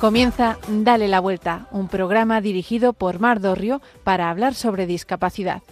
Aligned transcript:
Comienza 0.00 0.56
Dale 0.66 1.08
la 1.08 1.20
Vuelta, 1.20 1.66
un 1.72 1.86
programa 1.88 2.40
dirigido 2.40 2.94
por 2.94 3.20
Mar 3.20 3.38
Dorrio 3.38 3.82
para 4.02 4.30
hablar 4.30 4.54
sobre 4.54 4.86
discapacidad. 4.86 5.62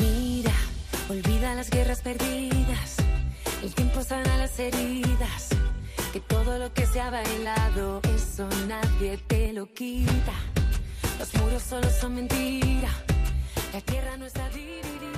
Mira, 0.00 0.50
olvida 1.08 1.54
las 1.54 1.70
guerras 1.70 2.00
perdidas, 2.02 2.96
el 3.62 3.72
tiempo 3.72 4.02
sana 4.02 4.36
las 4.38 4.58
heridas, 4.58 5.50
que 6.12 6.18
todo 6.18 6.58
lo 6.58 6.72
que 6.72 6.84
se 6.84 7.00
ha 7.00 7.10
bailado, 7.10 8.00
eso 8.16 8.48
nadie 8.66 9.16
te 9.28 9.52
lo 9.52 9.66
quita. 9.66 10.34
Los 11.20 11.32
muros 11.36 11.62
solo 11.62 11.88
son 11.90 12.16
mentira, 12.16 12.90
la 13.72 13.80
tierra 13.82 14.16
no 14.16 14.26
está 14.26 14.48
dividida. 14.48 15.15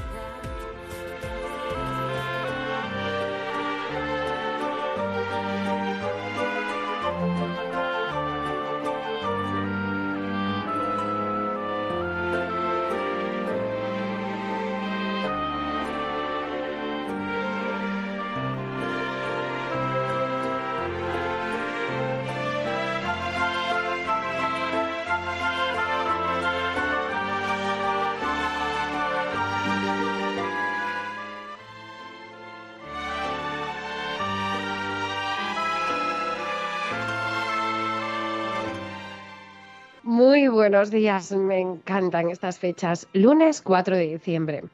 Buenos 40.70 40.90
días, 40.90 41.32
me 41.32 41.60
encantan 41.60 42.28
estas 42.28 42.58
fechas. 42.58 43.08
Lunes 43.14 43.62
4 43.62 43.96
de 43.96 44.06
diciembre. 44.06 44.64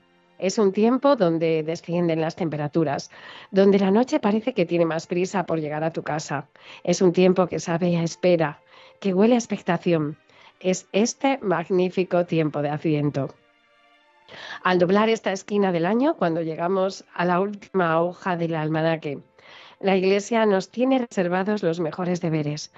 Es 0.41 0.59
un 0.59 0.73
tiempo 0.73 1.15
donde 1.15 1.63
descienden 1.63 2.21
las 2.21 2.35
temperaturas, 2.35 3.13
donde 3.53 3.79
la 3.79 3.93
noche 3.93 4.19
parece 4.19 4.55
que 4.55 4.67
tiene 4.67 4.87
más 4.87 5.07
prisa 5.07 5.47
por 5.47 5.61
llegar 5.61 5.85
a 5.85 5.93
tu 5.93 6.03
casa. 6.03 6.49
Es 6.83 7.01
un 7.01 7.13
tiempo 7.13 7.47
que 7.47 7.61
sabe 7.61 7.97
a 7.97 8.03
espera, 8.03 8.59
que 8.99 9.15
huele 9.15 9.37
a 9.37 9.39
expectación. 9.39 10.19
Es 10.59 10.89
este 10.91 11.39
magnífico 11.43 12.27
tiempo 12.27 12.61
de 12.61 12.71
Adviento. 12.71 13.33
Al 14.65 14.81
doblar 14.81 15.09
esta 15.09 15.31
esquina 15.31 15.71
del 15.71 15.87
año, 15.87 16.17
cuando 16.17 16.43
llegamos 16.43 17.05
a 17.15 17.25
la 17.25 17.39
última 17.39 18.03
hoja 18.03 18.37
del 18.37 18.57
almanaque, 18.57 19.21
la 19.79 19.97
Iglesia 19.97 20.45
nos 20.45 20.71
tiene 20.71 20.99
reservados 20.99 21.63
los 21.63 21.79
mejores 21.79 22.21
deberes, 22.21 22.73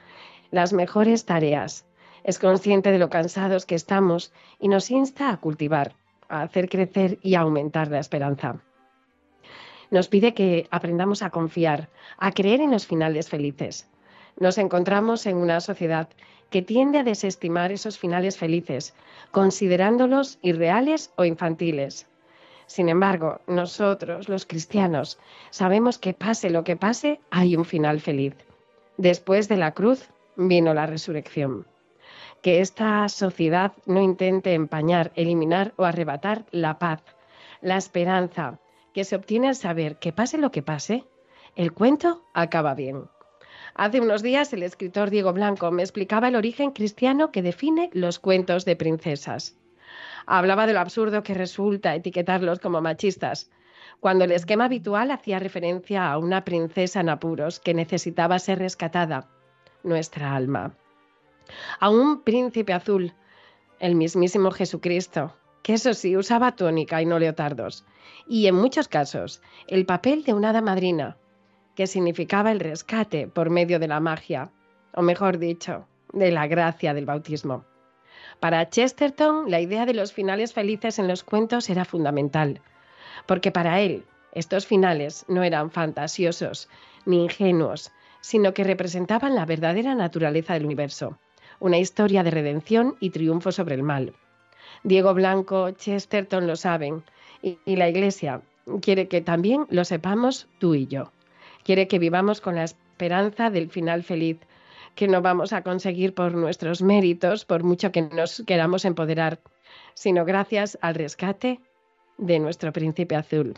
las 0.51 0.75
mejores 0.75 1.25
tareas 1.25 1.87
es 2.27 2.41
consciente 2.41 2.91
de 2.91 2.99
lo 2.99 3.09
cansados 3.09 3.67
que 3.67 3.77
estamos 3.77 4.33
y 4.59 4.67
nos 4.67 4.91
insta 4.91 5.31
a 5.31 5.37
cultivar, 5.37 5.95
a 6.29 6.43
hacer 6.43 6.69
crecer 6.69 7.21
y 7.23 7.37
aumentar 7.37 7.89
la 7.89 8.01
esperanza. 8.01 8.57
Nos 9.93 10.09
pide 10.09 10.35
que 10.35 10.67
aprendamos 10.73 11.23
a 11.23 11.31
confiar, 11.31 11.89
a 12.19 12.33
creer 12.33 12.61
en 12.61 12.73
los 12.73 12.85
finales 12.85 13.29
felices. 13.29 13.89
Nos 14.41 14.59
encontramos 14.59 15.25
en 15.27 15.37
una 15.37 15.61
sociedad 15.61 16.09
que 16.51 16.63
tiende 16.63 16.99
a 16.99 17.05
desestimar 17.05 17.71
esos 17.71 17.97
finales 17.97 18.37
felices, 18.37 18.93
considerándolos 19.31 20.41
irreales 20.43 21.13
o 21.15 21.25
infantiles. 21.25 22.09
Sin 22.67 22.89
embargo, 22.89 23.41
nosotros, 23.47 24.29
los 24.29 24.47
cristianos, 24.47 25.21
sabemos 25.51 25.99
que 25.99 26.13
pase 26.13 26.51
lo 26.51 26.65
que 26.65 26.75
pase, 26.75 27.21
hay 27.31 27.55
un 27.55 27.65
final 27.65 28.01
feliz. 28.01 28.35
Después 28.97 29.49
de 29.49 29.59
la 29.59 29.75
cruz 29.75 30.09
vino 30.35 30.75
la 30.75 30.87
resurrección 30.87 31.67
que 32.43 32.61
esta 32.61 33.09
sociedad 33.09 33.73
no 33.87 34.01
intente 34.01 34.55
empañar, 34.55 35.13
eliminar 35.17 35.73
o 35.77 35.85
arrebatar 35.85 36.45
la 36.51 36.79
paz, 36.79 37.03
la 37.61 37.77
esperanza 37.77 38.61
que 38.93 39.05
se 39.05 39.17
obtiene 39.17 39.49
al 39.49 39.57
saber 39.57 39.99
que 39.99 40.13
pase 40.13 40.39
lo 40.39 40.51
que 40.51 40.63
pase, 40.63 41.05
el 41.55 41.73
cuento 41.73 42.25
acaba 42.35 42.75
bien. 42.75 43.05
Hace 43.75 44.01
unos 44.01 44.23
días 44.23 44.53
el 44.53 44.63
escritor 44.63 45.11
Diego 45.11 45.33
Blanco 45.33 45.71
me 45.71 45.83
explicaba 45.83 46.29
el 46.29 46.37
origen 46.37 46.71
cristiano 46.71 47.31
que 47.31 47.43
define 47.43 47.91
los 47.93 48.19
cuentos 48.19 48.65
de 48.65 48.77
princesas. 48.77 49.59
Hablaba 50.27 50.67
de 50.67 50.73
lo 50.73 50.81
absurdo 50.81 51.23
que 51.23 51.35
resulta 51.35 51.95
etiquetarlos 51.95 52.59
como 52.59 52.81
machistas, 52.81 53.51
cuando 54.01 54.25
el 54.25 54.33
esquema 54.33 54.65
habitual 54.65 55.11
hacía 55.11 55.39
referencia 55.39 56.11
a 56.11 56.19
una 56.19 56.45
princesa 56.45 57.01
en 57.01 57.09
apuros 57.09 57.61
que 57.61 57.75
necesitaba 57.75 58.39
ser 58.39 58.59
rescatada, 58.59 59.29
nuestra 59.83 60.35
alma 60.35 60.75
a 61.81 61.91
un 61.91 62.23
príncipe 62.23 62.73
azul, 62.73 63.15
el 63.79 63.95
mismísimo 63.95 64.51
Jesucristo, 64.51 65.35
que 65.63 65.75
eso 65.75 65.95
sí, 65.95 66.17
usaba 66.17 66.57
tónica 66.57 67.03
y 67.03 67.07
no 67.07 67.19
leotardos, 67.19 67.85
y 68.29 68.47
en 68.47 68.55
muchos 68.55 68.89
casos 68.89 69.43
el 69.67 69.85
papel 69.85 70.25
de 70.25 70.33
una 70.33 70.51
hada 70.51 70.61
madrina, 70.61 71.17
que 71.75 71.87
significaba 71.87 72.53
el 72.53 72.61
rescate 72.61 73.29
por 73.29 73.51
medio 73.51 73.79
de 73.79 73.89
la 73.89 74.01
magia, 74.01 74.51
o 74.95 75.03
mejor 75.03 75.39
dicho, 75.39 75.87
de 76.13 76.31
la 76.31 76.47
gracia 76.47 76.95
del 76.95 77.05
bautismo. 77.05 77.65
Para 78.41 78.69
Chesterton, 78.69 79.51
la 79.51 79.61
idea 79.61 79.87
de 79.87 79.95
los 79.95 80.13
finales 80.13 80.53
felices 80.53 80.99
en 80.99 81.09
los 81.09 81.25
cuentos 81.25 81.69
era 81.69 81.85
fundamental, 81.85 82.61
porque 83.27 83.51
para 83.51 83.81
él 83.81 84.05
estos 84.33 84.67
finales 84.67 85.25
no 85.29 85.43
eran 85.43 85.71
fantasiosos 85.71 86.69
ni 87.05 87.25
ingenuos, 87.25 87.93
sino 88.21 88.55
que 88.55 88.65
representaban 88.65 89.35
la 89.35 89.47
verdadera 89.47 89.95
naturaleza 89.95 90.55
del 90.55 90.65
universo 90.65 91.19
una 91.61 91.79
historia 91.79 92.23
de 92.23 92.31
redención 92.31 92.97
y 93.01 93.11
triunfo 93.11 93.53
sobre 93.53 93.75
el 93.75 93.83
mal. 93.83 94.13
Diego 94.83 95.15
Blanco, 95.15 95.71
Chesterton 95.71 96.47
lo 96.47 96.57
saben 96.57 97.03
y, 97.43 97.59
la 97.77 97.89
Iglesia 97.89 98.43
quiere 98.81 99.09
que 99.09 99.21
también 99.21 99.67
lo 99.71 99.85
sepamos 99.85 100.49
tú 100.59 100.75
y 100.75 100.87
yo. 100.87 101.13
Quiere 101.65 101.89
que 101.89 101.99
vivamos 101.99 102.41
con 102.41 102.57
la 102.57 102.65
esperanza 102.65 103.51
del 103.51 103.71
final 103.71 104.03
feliz, 104.03 104.39
que 104.95 105.09
no 105.09 105.23
vamos 105.23 105.53
a 105.53 105.63
conseguir 105.63 106.15
por 106.15 106.35
nuestros 106.35 106.83
méritos, 106.83 107.45
por 107.45 107.63
mucho 107.63 107.93
que 107.93 108.03
nos 108.03 108.43
queramos 108.47 108.85
empoderar, 108.85 109.41
sino 109.95 110.25
gracias 110.25 110.79
al 110.81 110.95
rescate 110.95 111.61
de 112.19 112.39
nuestro 112.39 112.73
príncipe 112.73 113.15
azul. 113.15 113.55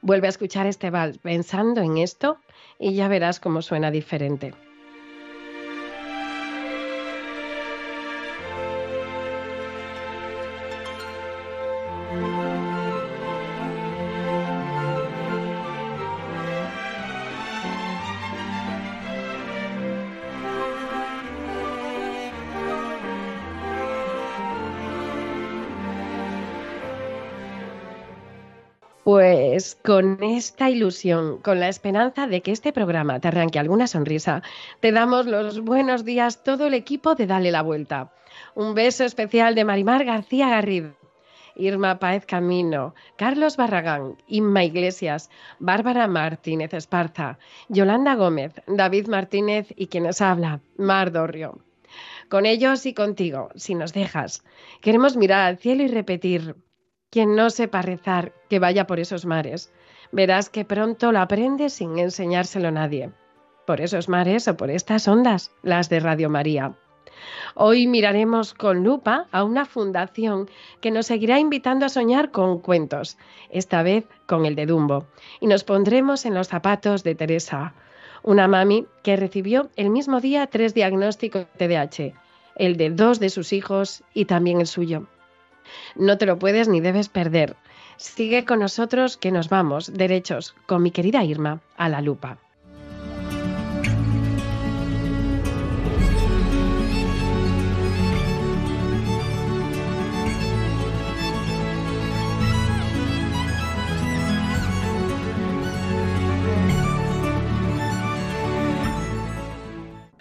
Vuelve 0.00 0.26
a 0.26 0.30
escuchar 0.30 0.66
este 0.66 0.90
vals 0.90 1.18
pensando 1.18 1.80
en 1.80 1.98
esto 1.98 2.38
y 2.78 2.94
ya 2.94 3.08
verás 3.08 3.40
cómo 3.40 3.62
suena 3.62 3.90
diferente. 3.90 4.54
Con 29.82 30.22
esta 30.22 30.70
ilusión, 30.70 31.38
con 31.38 31.58
la 31.58 31.68
esperanza 31.68 32.28
de 32.28 32.42
que 32.42 32.52
este 32.52 32.72
programa 32.72 33.18
te 33.18 33.26
arranque 33.26 33.58
alguna 33.58 33.88
sonrisa, 33.88 34.42
te 34.78 34.92
damos 34.92 35.26
los 35.26 35.60
buenos 35.60 36.04
días 36.04 36.44
todo 36.44 36.66
el 36.68 36.74
equipo 36.74 37.16
de 37.16 37.26
Dale 37.26 37.50
la 37.50 37.62
Vuelta. 37.62 38.12
Un 38.54 38.74
beso 38.74 39.04
especial 39.04 39.56
de 39.56 39.64
Marimar 39.64 40.04
García 40.04 40.48
Garrido, 40.48 40.92
Irma 41.56 41.98
Páez 41.98 42.24
Camino, 42.24 42.94
Carlos 43.16 43.56
Barragán, 43.56 44.16
Inma 44.28 44.62
Iglesias, 44.62 45.28
Bárbara 45.58 46.06
Martínez 46.06 46.72
Esparza, 46.72 47.38
Yolanda 47.68 48.14
Gómez, 48.14 48.52
David 48.68 49.08
Martínez 49.08 49.72
y 49.74 49.88
quienes 49.88 50.20
habla, 50.20 50.60
Mar 50.76 51.10
Dorrio. 51.10 51.58
Con 52.28 52.46
ellos 52.46 52.86
y 52.86 52.94
contigo, 52.94 53.48
si 53.56 53.74
nos 53.74 53.92
dejas, 53.92 54.44
queremos 54.82 55.16
mirar 55.16 55.46
al 55.46 55.58
cielo 55.58 55.82
y 55.82 55.88
repetir 55.88 56.54
quien 57.10 57.34
no 57.36 57.50
sepa 57.50 57.82
rezar, 57.82 58.32
que 58.48 58.58
vaya 58.58 58.86
por 58.86 59.00
esos 59.00 59.24
mares. 59.24 59.72
Verás 60.12 60.50
que 60.50 60.64
pronto 60.64 61.12
lo 61.12 61.20
aprende 61.20 61.70
sin 61.70 61.98
enseñárselo 61.98 62.68
a 62.68 62.72
nadie. 62.72 63.10
Por 63.66 63.80
esos 63.80 64.08
mares 64.08 64.48
o 64.48 64.56
por 64.56 64.70
estas 64.70 65.08
ondas, 65.08 65.52
las 65.62 65.88
de 65.88 66.00
Radio 66.00 66.30
María. 66.30 66.74
Hoy 67.54 67.86
miraremos 67.86 68.54
con 68.54 68.84
lupa 68.84 69.26
a 69.32 69.42
una 69.42 69.64
fundación 69.64 70.48
que 70.80 70.90
nos 70.90 71.06
seguirá 71.06 71.38
invitando 71.38 71.84
a 71.86 71.88
soñar 71.88 72.30
con 72.30 72.60
cuentos, 72.60 73.18
esta 73.50 73.82
vez 73.82 74.06
con 74.26 74.46
el 74.46 74.54
de 74.54 74.66
Dumbo, 74.66 75.06
y 75.40 75.46
nos 75.46 75.64
pondremos 75.64 76.24
en 76.26 76.34
los 76.34 76.48
zapatos 76.48 77.02
de 77.02 77.14
Teresa, 77.14 77.74
una 78.22 78.46
mami 78.48 78.86
que 79.02 79.16
recibió 79.16 79.70
el 79.76 79.90
mismo 79.90 80.20
día 80.20 80.46
tres 80.46 80.74
diagnósticos 80.74 81.46
de 81.58 81.68
TDAH, 81.68 82.14
el 82.56 82.76
de 82.76 82.90
dos 82.90 83.18
de 83.18 83.30
sus 83.30 83.52
hijos 83.52 84.04
y 84.14 84.26
también 84.26 84.60
el 84.60 84.66
suyo. 84.66 85.08
No 85.96 86.18
te 86.18 86.26
lo 86.26 86.38
puedes 86.38 86.68
ni 86.68 86.80
debes 86.80 87.08
perder. 87.08 87.56
Sigue 87.96 88.44
con 88.44 88.60
nosotros 88.60 89.16
que 89.16 89.32
nos 89.32 89.48
vamos, 89.48 89.92
derechos, 89.92 90.54
con 90.66 90.82
mi 90.82 90.90
querida 90.90 91.24
Irma, 91.24 91.60
a 91.76 91.88
la 91.88 92.00
lupa. 92.00 92.38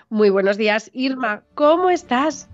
Muy 0.09 0.31
buenos 0.31 0.57
días, 0.57 0.89
Irma. 0.93 1.43
¿Cómo 1.53 1.91
estás? 1.91 2.50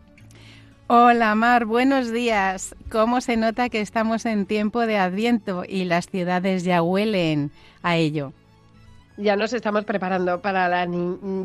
Hola 0.88 1.34
Mar, 1.34 1.64
buenos 1.64 2.12
días. 2.12 2.76
¿Cómo 2.92 3.22
se 3.22 3.38
nota 3.38 3.70
que 3.70 3.80
estamos 3.80 4.26
en 4.26 4.46
tiempo 4.46 4.82
de 4.82 4.98
Adviento 4.98 5.64
y 5.68 5.86
las 5.86 6.08
ciudades 6.08 6.66
ya 6.66 6.82
huelen 6.82 7.52
a 7.84 7.96
ello? 7.96 8.34
Ya 9.16 9.38
nos 9.38 9.54
estamos 9.54 9.86
preparando 9.86 10.42
para 10.42 10.68
la 10.68 10.86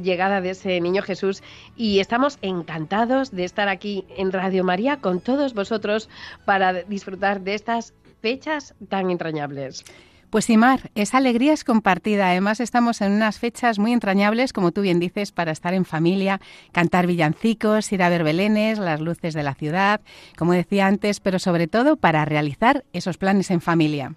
llegada 0.02 0.40
de 0.40 0.50
ese 0.50 0.80
niño 0.80 1.02
Jesús 1.02 1.44
y 1.76 2.00
estamos 2.00 2.38
encantados 2.42 3.30
de 3.30 3.44
estar 3.44 3.68
aquí 3.68 4.04
en 4.16 4.32
Radio 4.32 4.64
María 4.64 4.96
con 4.96 5.20
todos 5.20 5.54
vosotros 5.54 6.08
para 6.44 6.72
disfrutar 6.72 7.40
de 7.40 7.54
estas 7.54 7.94
fechas 8.20 8.74
tan 8.88 9.08
entrañables. 9.08 9.84
Pues 10.30 10.44
sí, 10.44 10.58
Mar, 10.58 10.90
esa 10.94 11.16
alegría 11.16 11.54
es 11.54 11.64
compartida. 11.64 12.28
Además, 12.28 12.60
estamos 12.60 13.00
en 13.00 13.12
unas 13.12 13.38
fechas 13.38 13.78
muy 13.78 13.94
entrañables, 13.94 14.52
como 14.52 14.72
tú 14.72 14.82
bien 14.82 15.00
dices, 15.00 15.32
para 15.32 15.52
estar 15.52 15.72
en 15.72 15.86
familia, 15.86 16.38
cantar 16.70 17.06
villancicos, 17.06 17.90
ir 17.92 18.02
a 18.02 18.10
ver 18.10 18.24
belenes, 18.24 18.78
las 18.78 19.00
luces 19.00 19.32
de 19.32 19.42
la 19.42 19.54
ciudad, 19.54 20.02
como 20.36 20.52
decía 20.52 20.86
antes, 20.86 21.20
pero 21.20 21.38
sobre 21.38 21.66
todo 21.66 21.96
para 21.96 22.26
realizar 22.26 22.84
esos 22.92 23.16
planes 23.16 23.50
en 23.50 23.62
familia. 23.62 24.16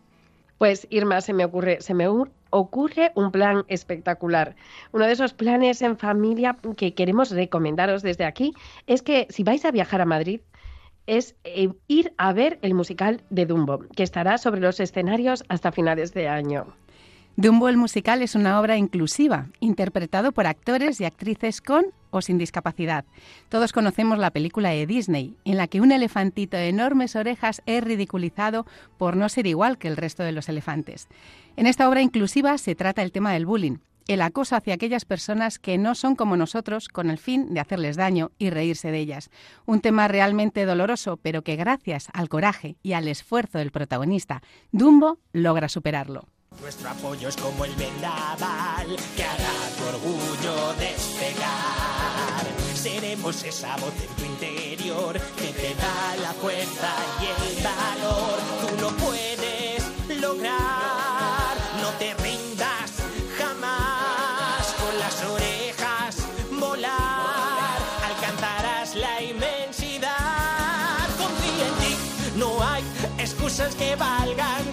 Pues 0.57 0.85
Irma, 0.89 1.21
se 1.21 1.31
me 1.31 1.45
ocurre, 1.45 1.79
se 1.79 1.93
me 1.93 2.09
ocurre 2.49 3.13
un 3.15 3.31
plan 3.31 3.63
espectacular. 3.69 4.57
Uno 4.91 5.05
de 5.05 5.13
esos 5.13 5.33
planes 5.33 5.81
en 5.81 5.97
familia 5.97 6.57
que 6.75 6.93
queremos 6.93 7.31
recomendaros 7.31 8.01
desde 8.01 8.25
aquí 8.25 8.53
es 8.85 9.01
que 9.01 9.27
si 9.29 9.43
vais 9.43 9.63
a 9.63 9.71
viajar 9.71 10.01
a 10.01 10.05
Madrid, 10.05 10.41
es 11.07 11.35
eh, 11.43 11.69
ir 11.87 12.13
a 12.17 12.33
ver 12.33 12.59
el 12.61 12.73
musical 12.73 13.23
de 13.29 13.45
Dumbo, 13.45 13.79
que 13.95 14.03
estará 14.03 14.37
sobre 14.37 14.61
los 14.61 14.79
escenarios 14.79 15.43
hasta 15.49 15.71
finales 15.71 16.13
de 16.13 16.27
año. 16.27 16.67
Dumbo 17.37 17.69
el 17.69 17.77
musical 17.77 18.21
es 18.21 18.35
una 18.35 18.59
obra 18.59 18.77
inclusiva, 18.77 19.47
interpretado 19.61 20.31
por 20.33 20.47
actores 20.47 20.99
y 20.99 21.05
actrices 21.05 21.61
con 21.61 21.85
o 22.09 22.21
sin 22.21 22.37
discapacidad. 22.37 23.05
Todos 23.47 23.71
conocemos 23.71 24.19
la 24.19 24.31
película 24.31 24.69
de 24.69 24.85
Disney, 24.85 25.37
en 25.45 25.55
la 25.55 25.67
que 25.67 25.79
un 25.79 25.93
elefantito 25.93 26.57
de 26.57 26.67
enormes 26.67 27.15
orejas 27.15 27.61
es 27.65 27.83
ridiculizado 27.83 28.65
por 28.97 29.15
no 29.15 29.29
ser 29.29 29.47
igual 29.47 29.77
que 29.77 29.87
el 29.87 29.95
resto 29.95 30.23
de 30.23 30.33
los 30.33 30.49
elefantes. 30.49 31.07
En 31.55 31.67
esta 31.67 31.87
obra 31.87 32.01
inclusiva 32.01 32.57
se 32.57 32.75
trata 32.75 33.01
el 33.01 33.13
tema 33.13 33.31
del 33.31 33.45
bullying, 33.45 33.77
el 34.07 34.21
acoso 34.21 34.55
hacia 34.55 34.73
aquellas 34.73 35.05
personas 35.05 35.59
que 35.59 35.77
no 35.77 35.95
son 35.95 36.15
como 36.15 36.37
nosotros 36.37 36.87
con 36.87 37.09
el 37.09 37.17
fin 37.17 37.53
de 37.53 37.59
hacerles 37.59 37.95
daño 37.95 38.31
y 38.37 38.49
reírse 38.49 38.91
de 38.91 38.99
ellas. 38.99 39.29
Un 39.65 39.81
tema 39.81 40.07
realmente 40.07 40.65
doloroso, 40.65 41.17
pero 41.17 41.43
que 41.43 41.55
gracias 41.55 42.07
al 42.13 42.29
coraje 42.29 42.77
y 42.83 42.93
al 42.93 43.07
esfuerzo 43.07 43.57
del 43.57 43.71
protagonista, 43.71 44.41
Dumbo 44.71 45.19
logra 45.33 45.69
superarlo. 45.69 46.27
Nuestro 46.59 46.89
apoyo 46.89 47.29
es 47.29 47.37
como 47.37 47.63
el 47.63 47.73
vendaval 47.75 48.95
que 49.15 49.23
hará 49.23 49.53
tu 49.77 49.83
orgullo 49.85 50.73
despegar. 50.73 52.45
Seremos 52.73 53.43
esa 53.43 53.77
voz 53.77 53.93
en 54.01 54.15
tu 54.15 54.25
interior 54.25 55.19
que 55.37 55.53
te 55.53 55.73
da 55.75 56.15
la 56.21 56.33
fuerza 56.33 56.93
y 57.21 57.25
el 57.25 57.63
valor. 57.63 58.39
Tú 58.61 58.81
lo 58.81 58.89
puedes 58.97 60.19
lograr, 60.19 60.70
excusas 73.51 73.75
que 73.75 73.95
valgan 73.97 74.63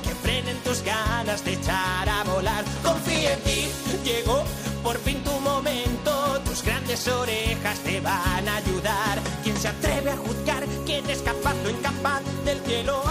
tus 0.62 0.82
ganas 0.84 1.44
de 1.44 1.54
echar 1.54 2.08
a 2.08 2.22
volar. 2.24 2.64
Confía 2.84 3.32
en 3.32 3.40
ti, 3.40 3.68
llegó 4.04 4.44
por 4.84 4.96
fin 4.98 5.18
tu 5.24 5.32
momento. 5.40 6.40
Tus 6.44 6.62
grandes 6.62 7.08
orejas 7.08 7.78
te 7.80 8.00
van 8.00 8.48
a 8.48 8.56
ayudar. 8.56 9.18
¿Quién 9.42 9.56
se 9.56 9.68
atreve 9.68 10.10
a 10.10 10.16
juzgar 10.16 10.64
quién 10.86 11.08
es 11.10 11.22
capaz 11.22 11.56
o 11.66 11.70
incapaz 11.70 12.22
del 12.44 12.58
cielo 12.60 13.02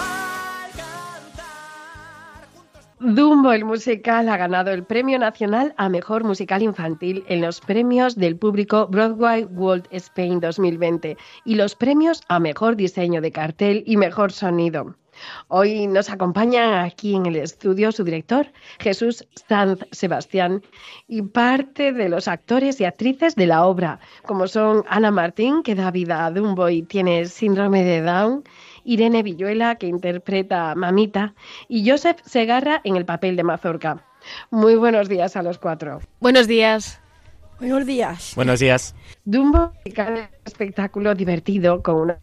Dumbo, 3.00 3.52
el 3.52 3.64
musical, 3.64 4.28
ha 4.28 4.38
ganado 4.38 4.72
el 4.72 4.84
Premio 4.84 5.20
Nacional 5.20 5.76
a 5.78 5.88
Mejor 5.88 6.24
Musical 6.24 6.64
Infantil 6.64 7.24
en 7.28 7.42
los 7.42 7.62
premios 7.62 8.16
del 8.16 8.38
público 8.38 8.88
Broadway 8.88 9.44
World 9.44 9.88
Spain 9.92 10.40
2020 10.40 11.16
y 11.46 11.56
los 11.56 11.76
premios 11.76 12.24
a 12.28 12.40
Mejor 12.40 12.76
Diseño 12.76 13.22
de 13.22 13.32
Cartel 13.32 13.84
y 13.86 13.98
Mejor 13.98 14.32
Sonido. 14.32 14.96
Hoy 15.48 15.88
nos 15.88 16.10
acompaña 16.10 16.84
aquí 16.84 17.16
en 17.16 17.26
el 17.26 17.36
estudio 17.36 17.92
su 17.92 18.04
director, 18.04 18.48
Jesús 18.80 19.28
Sanz 19.48 19.80
Sebastián, 19.92 20.62
y 21.08 21.22
parte 21.22 21.94
de 21.94 22.10
los 22.10 22.28
actores 22.28 22.80
y 22.82 22.86
actrices 22.86 23.36
de 23.36 23.48
la 23.48 23.66
obra, 23.66 24.00
como 24.26 24.48
son 24.48 24.84
Ana 24.88 25.12
Martín, 25.12 25.64
que 25.64 25.76
da 25.76 25.92
vida 25.92 26.26
a 26.26 26.32
Dumbo 26.32 26.70
y 26.70 26.84
tiene 26.84 27.26
síndrome 27.26 27.84
de 27.84 28.02
Down, 28.02 28.44
Irene 28.84 29.24
Villuela, 29.24 29.76
que 29.76 29.88
interpreta 29.88 30.72
a 30.72 30.76
Mamita, 30.76 31.34
y 31.68 31.90
Joseph 31.90 32.20
Segarra 32.26 32.82
en 32.84 32.96
el 32.96 33.06
papel 33.06 33.36
de 33.36 33.44
Mazorca. 33.44 34.04
Muy 34.50 34.76
buenos 34.76 35.10
días 35.10 35.36
a 35.36 35.44
los 35.44 35.58
cuatro. 35.58 36.00
Buenos 36.20 36.48
días. 36.48 37.00
Buenos 37.60 37.86
días. 37.86 38.34
Buenos 38.36 38.60
días. 38.60 38.96
Dumbo, 39.26 39.74
un 39.86 40.28
espectáculo 40.46 41.16
divertido 41.16 41.82
con 41.82 41.96
una 41.96 42.20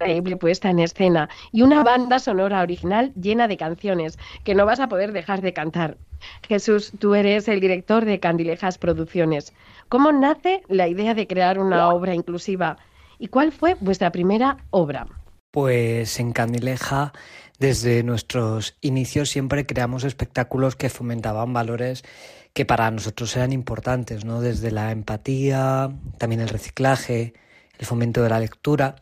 increíble 0.00 0.36
puesta 0.36 0.70
en 0.70 0.78
escena 0.78 1.28
y 1.50 1.62
una 1.62 1.82
banda 1.82 2.20
sonora 2.20 2.62
original 2.62 3.12
llena 3.20 3.48
de 3.48 3.56
canciones 3.56 4.16
que 4.44 4.54
no 4.54 4.64
vas 4.64 4.78
a 4.78 4.88
poder 4.88 5.12
dejar 5.12 5.40
de 5.40 5.52
cantar. 5.52 5.98
Jesús, 6.46 6.92
tú 6.98 7.14
eres 7.14 7.48
el 7.48 7.60
director 7.60 8.04
de 8.04 8.20
Candilejas 8.20 8.78
Producciones. 8.78 9.52
¿Cómo 9.88 10.12
nace 10.12 10.62
la 10.68 10.86
idea 10.86 11.14
de 11.14 11.26
crear 11.26 11.58
una 11.58 11.88
obra 11.88 12.14
inclusiva? 12.14 12.78
¿Y 13.18 13.28
cuál 13.28 13.50
fue 13.50 13.76
vuestra 13.80 14.12
primera 14.12 14.58
obra? 14.70 15.06
Pues 15.50 16.20
en 16.20 16.32
Candileja, 16.32 17.12
desde 17.58 18.04
nuestros 18.04 18.76
inicios, 18.80 19.30
siempre 19.30 19.66
creamos 19.66 20.04
espectáculos 20.04 20.76
que 20.76 20.90
fomentaban 20.90 21.52
valores 21.52 22.04
que 22.52 22.64
para 22.64 22.90
nosotros 22.90 23.36
eran 23.36 23.52
importantes, 23.52 24.24
¿no? 24.24 24.40
Desde 24.40 24.70
la 24.70 24.92
empatía, 24.92 25.90
también 26.18 26.40
el 26.40 26.48
reciclaje, 26.48 27.34
el 27.78 27.86
fomento 27.86 28.22
de 28.22 28.28
la 28.28 28.40
lectura. 28.40 28.96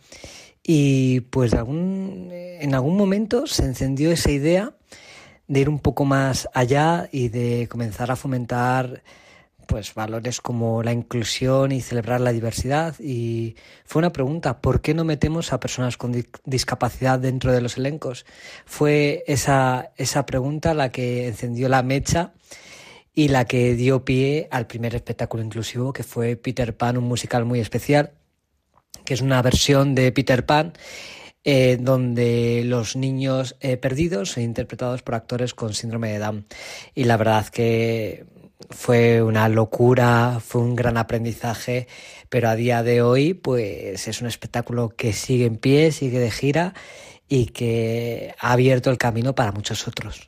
Y 0.68 1.20
pues 1.20 1.52
en 1.52 2.74
algún 2.74 2.96
momento 2.96 3.46
se 3.46 3.64
encendió 3.64 4.10
esa 4.10 4.32
idea 4.32 4.74
de 5.46 5.60
ir 5.60 5.68
un 5.68 5.78
poco 5.78 6.04
más 6.04 6.48
allá 6.54 7.08
y 7.12 7.28
de 7.28 7.68
comenzar 7.70 8.10
a 8.10 8.16
fomentar 8.16 9.04
pues 9.68 9.94
valores 9.94 10.40
como 10.40 10.82
la 10.82 10.92
inclusión 10.92 11.70
y 11.70 11.80
celebrar 11.80 12.20
la 12.20 12.32
diversidad 12.32 12.96
y 12.98 13.54
fue 13.84 14.00
una 14.00 14.12
pregunta, 14.12 14.60
¿por 14.60 14.80
qué 14.80 14.92
no 14.92 15.04
metemos 15.04 15.52
a 15.52 15.60
personas 15.60 15.96
con 15.96 16.24
discapacidad 16.44 17.20
dentro 17.20 17.52
de 17.52 17.60
los 17.60 17.76
elencos? 17.76 18.26
Fue 18.64 19.22
esa, 19.28 19.92
esa 19.96 20.26
pregunta 20.26 20.74
la 20.74 20.90
que 20.90 21.28
encendió 21.28 21.68
la 21.68 21.84
mecha 21.84 22.32
y 23.14 23.28
la 23.28 23.44
que 23.44 23.76
dio 23.76 24.04
pie 24.04 24.48
al 24.50 24.66
primer 24.66 24.96
espectáculo 24.96 25.44
inclusivo 25.44 25.92
que 25.92 26.02
fue 26.02 26.34
Peter 26.34 26.76
Pan, 26.76 26.96
un 26.96 27.04
musical 27.04 27.44
muy 27.44 27.60
especial 27.60 28.12
que 29.06 29.14
es 29.14 29.22
una 29.22 29.40
versión 29.40 29.94
de 29.94 30.12
Peter 30.12 30.44
Pan 30.44 30.74
eh, 31.48 31.78
donde 31.80 32.64
los 32.64 32.96
niños 32.96 33.54
eh, 33.60 33.76
perdidos 33.76 34.32
son 34.32 34.42
interpretados 34.42 35.02
por 35.02 35.14
actores 35.14 35.54
con 35.54 35.74
síndrome 35.74 36.10
de 36.10 36.18
Down. 36.18 36.46
Y 36.92 37.04
la 37.04 37.16
verdad 37.16 37.46
que 37.46 38.26
fue 38.70 39.22
una 39.22 39.48
locura, 39.48 40.40
fue 40.44 40.62
un 40.62 40.74
gran 40.74 40.96
aprendizaje, 40.96 41.86
pero 42.28 42.48
a 42.48 42.56
día 42.56 42.82
de 42.82 43.00
hoy 43.00 43.32
pues 43.32 44.08
es 44.08 44.20
un 44.20 44.26
espectáculo 44.26 44.88
que 44.88 45.12
sigue 45.12 45.46
en 45.46 45.56
pie, 45.56 45.92
sigue 45.92 46.18
de 46.18 46.32
gira 46.32 46.74
y 47.28 47.46
que 47.46 48.34
ha 48.40 48.50
abierto 48.50 48.90
el 48.90 48.98
camino 48.98 49.36
para 49.36 49.52
muchos 49.52 49.86
otros. 49.86 50.26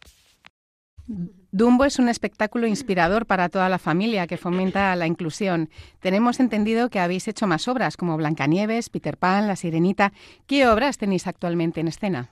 Dumbo 1.50 1.86
es 1.86 1.98
un 1.98 2.10
espectáculo 2.10 2.66
inspirador 2.66 3.24
para 3.24 3.48
toda 3.48 3.70
la 3.70 3.78
familia 3.78 4.26
que 4.26 4.36
fomenta 4.36 4.94
la 4.96 5.06
inclusión. 5.06 5.70
Tenemos 6.00 6.40
entendido 6.40 6.90
que 6.90 7.00
habéis 7.00 7.26
hecho 7.26 7.46
más 7.46 7.68
obras 7.68 7.96
como 7.96 8.18
Blancanieves, 8.18 8.90
Peter 8.90 9.16
Pan, 9.16 9.46
La 9.46 9.56
Sirenita. 9.56 10.12
¿Qué 10.46 10.66
obras 10.68 10.98
tenéis 10.98 11.26
actualmente 11.26 11.80
en 11.80 11.88
escena? 11.88 12.28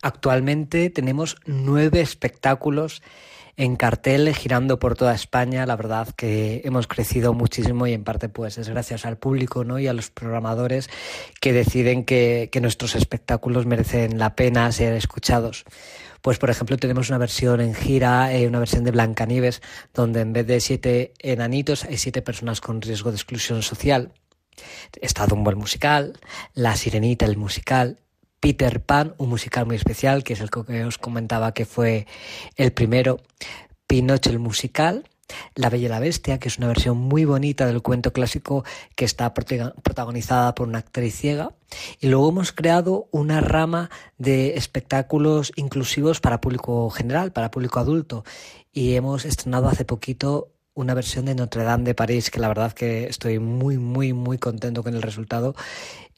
Actualmente 0.00 0.90
tenemos 0.90 1.36
nueve 1.46 2.00
espectáculos 2.00 3.02
en 3.56 3.74
cartel 3.76 4.32
girando 4.34 4.78
por 4.78 4.94
toda 4.94 5.14
España. 5.14 5.66
La 5.66 5.76
verdad 5.76 6.08
que 6.16 6.60
hemos 6.64 6.86
crecido 6.86 7.32
muchísimo 7.32 7.86
y 7.86 7.94
en 7.94 8.04
parte 8.04 8.28
pues 8.28 8.58
es 8.58 8.68
gracias 8.68 9.06
al 9.06 9.16
público 9.16 9.64
¿no? 9.64 9.78
y 9.78 9.88
a 9.88 9.92
los 9.92 10.10
programadores 10.10 10.88
que 11.40 11.52
deciden 11.52 12.04
que, 12.04 12.50
que 12.52 12.60
nuestros 12.60 12.94
espectáculos 12.94 13.66
merecen 13.66 14.18
la 14.18 14.36
pena 14.36 14.70
ser 14.70 14.92
escuchados. 14.92 15.64
Pues, 16.22 16.38
por 16.38 16.50
ejemplo, 16.50 16.76
tenemos 16.76 17.08
una 17.08 17.18
versión 17.18 17.60
en 17.60 17.74
gira, 17.74 18.32
eh, 18.32 18.46
una 18.46 18.58
versión 18.58 18.84
de 18.84 18.90
Blancanieves, 18.90 19.62
donde 19.94 20.20
en 20.20 20.32
vez 20.32 20.46
de 20.46 20.60
siete 20.60 21.12
enanitos 21.18 21.84
hay 21.84 21.96
siete 21.96 22.22
personas 22.22 22.60
con 22.60 22.80
riesgo 22.82 23.10
de 23.10 23.16
exclusión 23.16 23.62
social. 23.62 24.12
Está 25.00 25.26
Dumbo 25.26 25.50
el 25.50 25.56
musical, 25.56 26.18
La 26.54 26.76
Sirenita 26.76 27.26
el 27.26 27.36
musical, 27.36 28.00
Peter 28.40 28.82
Pan, 28.82 29.14
un 29.18 29.28
musical 29.28 29.66
muy 29.66 29.76
especial, 29.76 30.24
que 30.24 30.34
es 30.34 30.40
el 30.40 30.50
que 30.50 30.84
os 30.84 30.98
comentaba 30.98 31.52
que 31.52 31.66
fue 31.66 32.06
el 32.56 32.72
primero, 32.72 33.20
Pinocho 33.86 34.30
el 34.30 34.38
musical, 34.38 35.08
La 35.54 35.70
Bella 35.70 35.86
y 35.86 35.88
la 35.88 36.00
Bestia, 36.00 36.38
que 36.38 36.48
es 36.48 36.58
una 36.58 36.68
versión 36.68 36.96
muy 36.98 37.24
bonita 37.24 37.66
del 37.66 37.82
cuento 37.82 38.12
clásico 38.12 38.64
que 38.94 39.04
está 39.04 39.34
protagonizada 39.34 40.54
por 40.54 40.68
una 40.68 40.78
actriz 40.78 41.16
ciega. 41.16 41.54
Y 42.00 42.08
luego 42.08 42.28
hemos 42.28 42.52
creado 42.52 43.08
una 43.10 43.40
rama 43.40 43.90
de 44.18 44.56
espectáculos 44.56 45.52
inclusivos 45.56 46.20
para 46.20 46.40
público 46.40 46.90
general, 46.90 47.32
para 47.32 47.50
público 47.50 47.80
adulto. 47.80 48.24
Y 48.72 48.94
hemos 48.94 49.24
estrenado 49.24 49.68
hace 49.68 49.84
poquito 49.84 50.52
una 50.74 50.92
versión 50.94 51.24
de 51.24 51.34
Notre 51.34 51.64
Dame 51.64 51.84
de 51.84 51.94
París, 51.94 52.30
que 52.30 52.38
la 52.38 52.48
verdad 52.48 52.72
que 52.72 53.06
estoy 53.06 53.38
muy, 53.38 53.78
muy, 53.78 54.12
muy 54.12 54.38
contento 54.38 54.82
con 54.82 54.94
el 54.94 55.02
resultado 55.02 55.54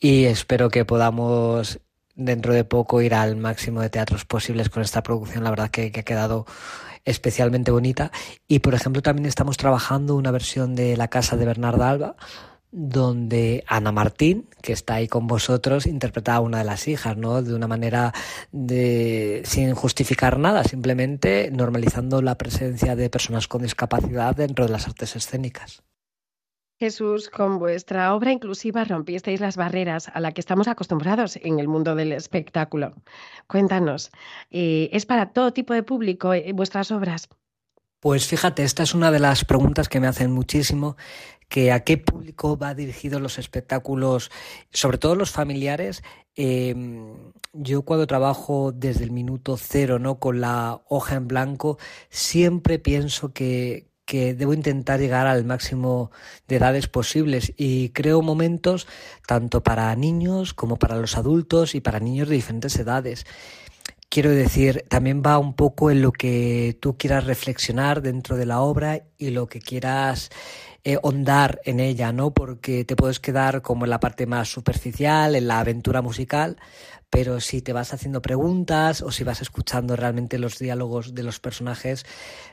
y 0.01 0.25
espero 0.25 0.69
que 0.69 0.85
podamos 0.85 1.81
dentro 2.17 2.53
de 2.53 2.65
poco 2.65 3.01
ir 3.01 3.15
al 3.15 3.37
máximo 3.37 3.81
de 3.81 3.91
teatros 3.91 4.25
posibles 4.25 4.69
con 4.69 4.83
esta 4.83 5.05
producción. 5.05 5.45
La 5.45 5.51
verdad 5.51 5.71
que, 5.71 5.93
que 5.93 6.01
ha 6.01 6.05
quedado 6.05 6.47
especialmente 7.09 7.71
bonita. 7.71 8.13
Y 8.47 8.61
por 8.61 8.75
ejemplo 8.75 9.03
también 9.03 9.27
estamos 9.27 9.57
trabajando 9.57 10.15
una 10.15 10.31
versión 10.31 10.75
de 10.75 10.97
La 10.97 11.09
Casa 11.09 11.37
de 11.37 11.47
Bernarda 11.47 11.91
Alba, 11.91 12.17
donde 12.71 13.65
Ana 13.67 13.93
Martín, 13.93 14.49
que 14.61 14.73
está 14.73 14.95
ahí 14.95 15.09
con 15.09 15.27
vosotros, 15.27 15.87
interpreta 15.87 16.35
a 16.35 16.41
una 16.41 16.59
de 16.59 16.65
las 16.65 16.87
hijas, 16.87 17.17
¿no? 17.17 17.43
De 17.43 17.55
una 17.55 17.67
manera 17.67 18.13
de, 18.53 19.43
sin 19.45 19.75
justificar 19.75 20.39
nada, 20.39 20.65
simplemente 20.65 21.51
normalizando 21.51 22.21
la 22.21 22.37
presencia 22.37 22.95
de 22.95 23.09
personas 23.09 23.49
con 23.49 23.63
discapacidad 23.63 24.37
dentro 24.37 24.67
de 24.67 24.73
las 24.73 24.87
artes 24.87 25.17
escénicas. 25.17 25.83
Jesús, 26.79 27.29
con 27.29 27.59
vuestra 27.59 28.15
obra 28.15 28.31
inclusiva 28.31 28.85
rompisteis 28.85 29.41
las 29.41 29.57
barreras 29.57 30.09
a 30.15 30.21
las 30.21 30.33
que 30.33 30.41
estamos 30.41 30.69
acostumbrados 30.69 31.37
en 31.37 31.59
el 31.59 31.67
mundo 31.67 31.97
del 31.97 32.13
espectáculo. 32.13 32.95
Cuéntanos, 33.49 34.11
eh, 34.51 34.89
¿es 34.93 35.05
para 35.05 35.33
todo 35.33 35.53
tipo 35.53 35.75
de 35.75 35.83
público 35.83 36.33
eh, 36.35 36.53
vuestras 36.53 36.93
obras? 36.93 37.29
Pues 38.01 38.29
fíjate, 38.29 38.63
esta 38.63 38.85
es 38.85 38.95
una 38.95 39.11
de 39.11 39.19
las 39.19 39.45
preguntas 39.45 39.89
que 39.89 39.99
me 39.99 40.07
hacen 40.07 40.31
muchísimo, 40.31 40.97
que 41.49 41.73
a 41.73 41.83
qué 41.83 41.99
público 41.99 42.57
va 42.57 42.75
dirigido 42.75 43.19
los 43.19 43.39
espectáculos, 43.39 44.31
sobre 44.71 44.99
todo 44.99 45.17
los 45.17 45.33
familiares. 45.33 46.05
Em, 46.37 47.33
yo 47.53 47.83
cuando 47.83 48.07
trabajo 48.07 48.71
desde 48.71 49.03
el 49.03 49.11
minuto 49.11 49.57
cero, 49.57 49.99
¿no? 49.99 50.21
Con 50.21 50.41
la 50.41 50.81
hoja 50.89 51.17
en 51.17 51.27
blanco, 51.27 51.79
siempre 52.09 52.79
pienso 52.79 53.33
que, 53.33 53.89
que 54.09 54.33
debo 54.33 54.55
intentar 54.55 54.99
llegar 54.99 55.27
al 55.27 55.45
máximo 55.45 56.11
de 56.49 56.57
edades 56.57 56.89
posibles 56.89 57.53
y 57.59 57.91
creo 57.91 58.23
momentos 58.23 58.89
tanto 59.27 59.63
para 59.63 59.95
niños 59.97 60.55
como 60.55 60.79
para 60.79 60.97
los 60.97 61.19
adultos 61.19 61.75
y 61.75 61.83
para 61.83 62.01
niños 62.01 62.27
de 62.31 62.37
diferentes 62.37 62.75
edades. 62.79 63.27
Quiero 64.09 64.31
decir, 64.31 64.87
también 64.89 65.23
va 65.25 65.37
un 65.37 65.53
poco 65.53 65.91
en 65.91 66.01
lo 66.01 66.13
que 66.13 66.79
tú 66.81 66.97
quieras 66.97 67.25
reflexionar 67.25 68.01
dentro 68.01 68.39
de 68.39 68.47
la 68.47 68.63
obra 68.63 69.03
y 69.19 69.29
lo 69.29 69.47
que 69.47 69.61
quieras 69.61 70.31
eh, 70.85 70.97
hondar 71.03 71.61
en 71.65 71.79
ella, 71.79 72.11
¿no? 72.11 72.33
Porque 72.33 72.87
te 72.87 72.97
puedes 72.97 73.21
quedar 73.21 73.61
como 73.61 73.85
en 73.85 73.91
la 73.91 74.01
parte 74.01 74.25
más 74.25 74.49
superficial, 74.49 75.35
en 75.35 75.47
la 75.49 75.61
aventura 75.61 76.01
musical, 76.01 76.57
pero 77.11 77.41
si 77.41 77.63
te 77.63 77.73
vas 77.73 77.93
haciendo 77.93 78.23
preguntas 78.23 79.03
o 79.03 79.11
si 79.11 79.25
vas 79.25 79.43
escuchando 79.43 79.97
realmente 79.97 80.39
los 80.39 80.59
diálogos 80.59 81.15
de 81.15 81.23
los 81.23 81.41
personajes, 81.41 82.05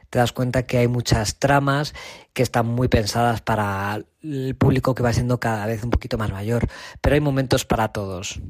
te 0.10 0.20
das 0.20 0.32
cuenta 0.32 0.64
que 0.64 0.78
hay 0.78 0.88
muchas 0.88 1.40
tramas 1.40 1.94
que 2.34 2.44
están 2.44 2.68
muy 2.68 2.88
pensadas 2.88 3.42
para 3.42 4.04
el 4.22 4.56
público 4.56 4.96
que 4.96 5.04
va 5.04 5.14
siendo 5.14 5.40
cada 5.40 5.66
vez 5.66 5.84
un 5.84 5.90
poquito 5.90 6.18
más 6.18 6.32
mayor, 6.32 6.68
pero 7.02 7.16
hay 7.16 7.22
momentos 7.22 7.66
para 7.66 7.90
todos. 7.90 8.42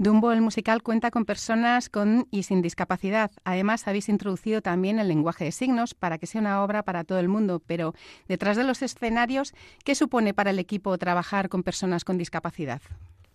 Dumbo, 0.00 0.32
el 0.32 0.40
musical, 0.40 0.82
cuenta 0.82 1.10
con 1.10 1.26
personas 1.26 1.90
con 1.90 2.26
y 2.30 2.44
sin 2.44 2.62
discapacidad. 2.62 3.30
Además, 3.44 3.86
habéis 3.86 4.08
introducido 4.08 4.62
también 4.62 4.98
el 4.98 5.08
lenguaje 5.08 5.44
de 5.44 5.52
signos 5.52 5.92
para 5.92 6.16
que 6.16 6.26
sea 6.26 6.40
una 6.40 6.64
obra 6.64 6.84
para 6.84 7.04
todo 7.04 7.18
el 7.18 7.28
mundo. 7.28 7.60
Pero 7.66 7.94
detrás 8.26 8.56
de 8.56 8.64
los 8.64 8.80
escenarios, 8.80 9.52
¿qué 9.84 9.94
supone 9.94 10.32
para 10.32 10.52
el 10.52 10.58
equipo 10.58 10.96
trabajar 10.96 11.50
con 11.50 11.62
personas 11.62 12.06
con 12.06 12.16
discapacidad? 12.16 12.80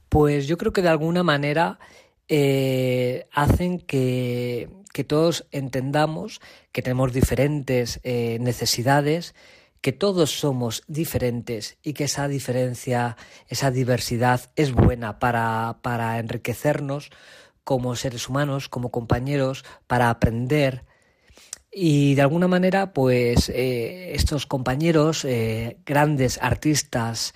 Pues 0.09 0.47
yo 0.47 0.57
creo 0.57 0.73
que 0.73 0.81
de 0.81 0.89
alguna 0.89 1.21
manera 1.21 1.77
eh, 2.27 3.27
hacen 3.31 3.79
que, 3.79 4.67
todos 5.03 5.45
entendamos 5.51 6.41
que 6.71 6.81
tenemos 6.81 7.13
diferentes 7.13 7.99
eh, 8.03 8.37
necesidades, 8.39 9.35
que 9.81 9.91
todos 9.91 10.31
somos 10.39 10.83
diferentes 10.87 11.77
y 11.83 11.93
que 11.93 12.05
esa 12.05 12.27
diferencia, 12.27 13.17
esa 13.47 13.71
diversidad 13.71 14.49
es 14.55 14.71
buena 14.71 15.19
para, 15.19 15.79
para 15.81 16.17
enriquecernos 16.19 17.11
como 17.63 17.95
seres 17.95 18.29
humanos, 18.29 18.69
como 18.69 18.89
compañeros, 18.89 19.65
para 19.87 20.09
aprender. 20.09 20.85
Y 21.71 22.15
de 22.15 22.21
alguna 22.21 22.47
manera, 22.47 22.93
pues 22.93 23.49
eh, 23.49 24.13
estos 24.13 24.45
compañeros, 24.45 25.27
grandes 25.85 26.39
artistas, 26.41 27.33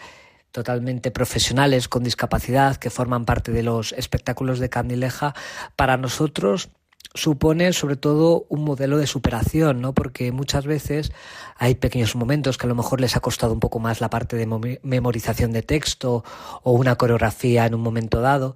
totalmente 0.52 1.12
profesionales 1.12 1.88
con 1.88 2.04
discapacidad 2.04 2.78
que 2.78 2.90
forman 2.90 3.26
parte 3.26 3.52
de 3.52 3.64
los 3.64 3.94
espectáculos 3.94 4.60
de 4.60 4.70
Candileja, 4.70 5.36
para 5.76 5.98
nosotros 5.98 6.70
supone 7.14 7.74
sobre 7.74 7.96
todo 7.96 8.46
un 8.50 8.64
modelo 8.64 8.98
de 8.98 9.08
superación, 9.08 9.82
¿no? 9.82 9.94
Porque 9.94 10.32
muchas 10.32 10.66
veces 10.66 11.12
hay 11.56 11.76
pequeños 11.76 12.16
momentos 12.16 12.58
que 12.58 12.68
a 12.68 12.70
lo 12.70 12.76
mejor 12.76 13.02
les 13.02 13.16
ha 13.16 13.20
costado 13.20 13.54
un 13.54 13.60
poco 13.60 13.80
más 13.80 14.00
la 14.00 14.10
parte 14.10 14.36
de 14.36 14.80
memorización 14.84 15.52
de 15.52 15.64
texto 15.64 16.24
o 16.64 16.72
una 16.74 16.96
coreografía 16.96 17.66
en 17.66 17.74
un 17.74 17.82
momento 17.82 18.22
dado, 18.22 18.56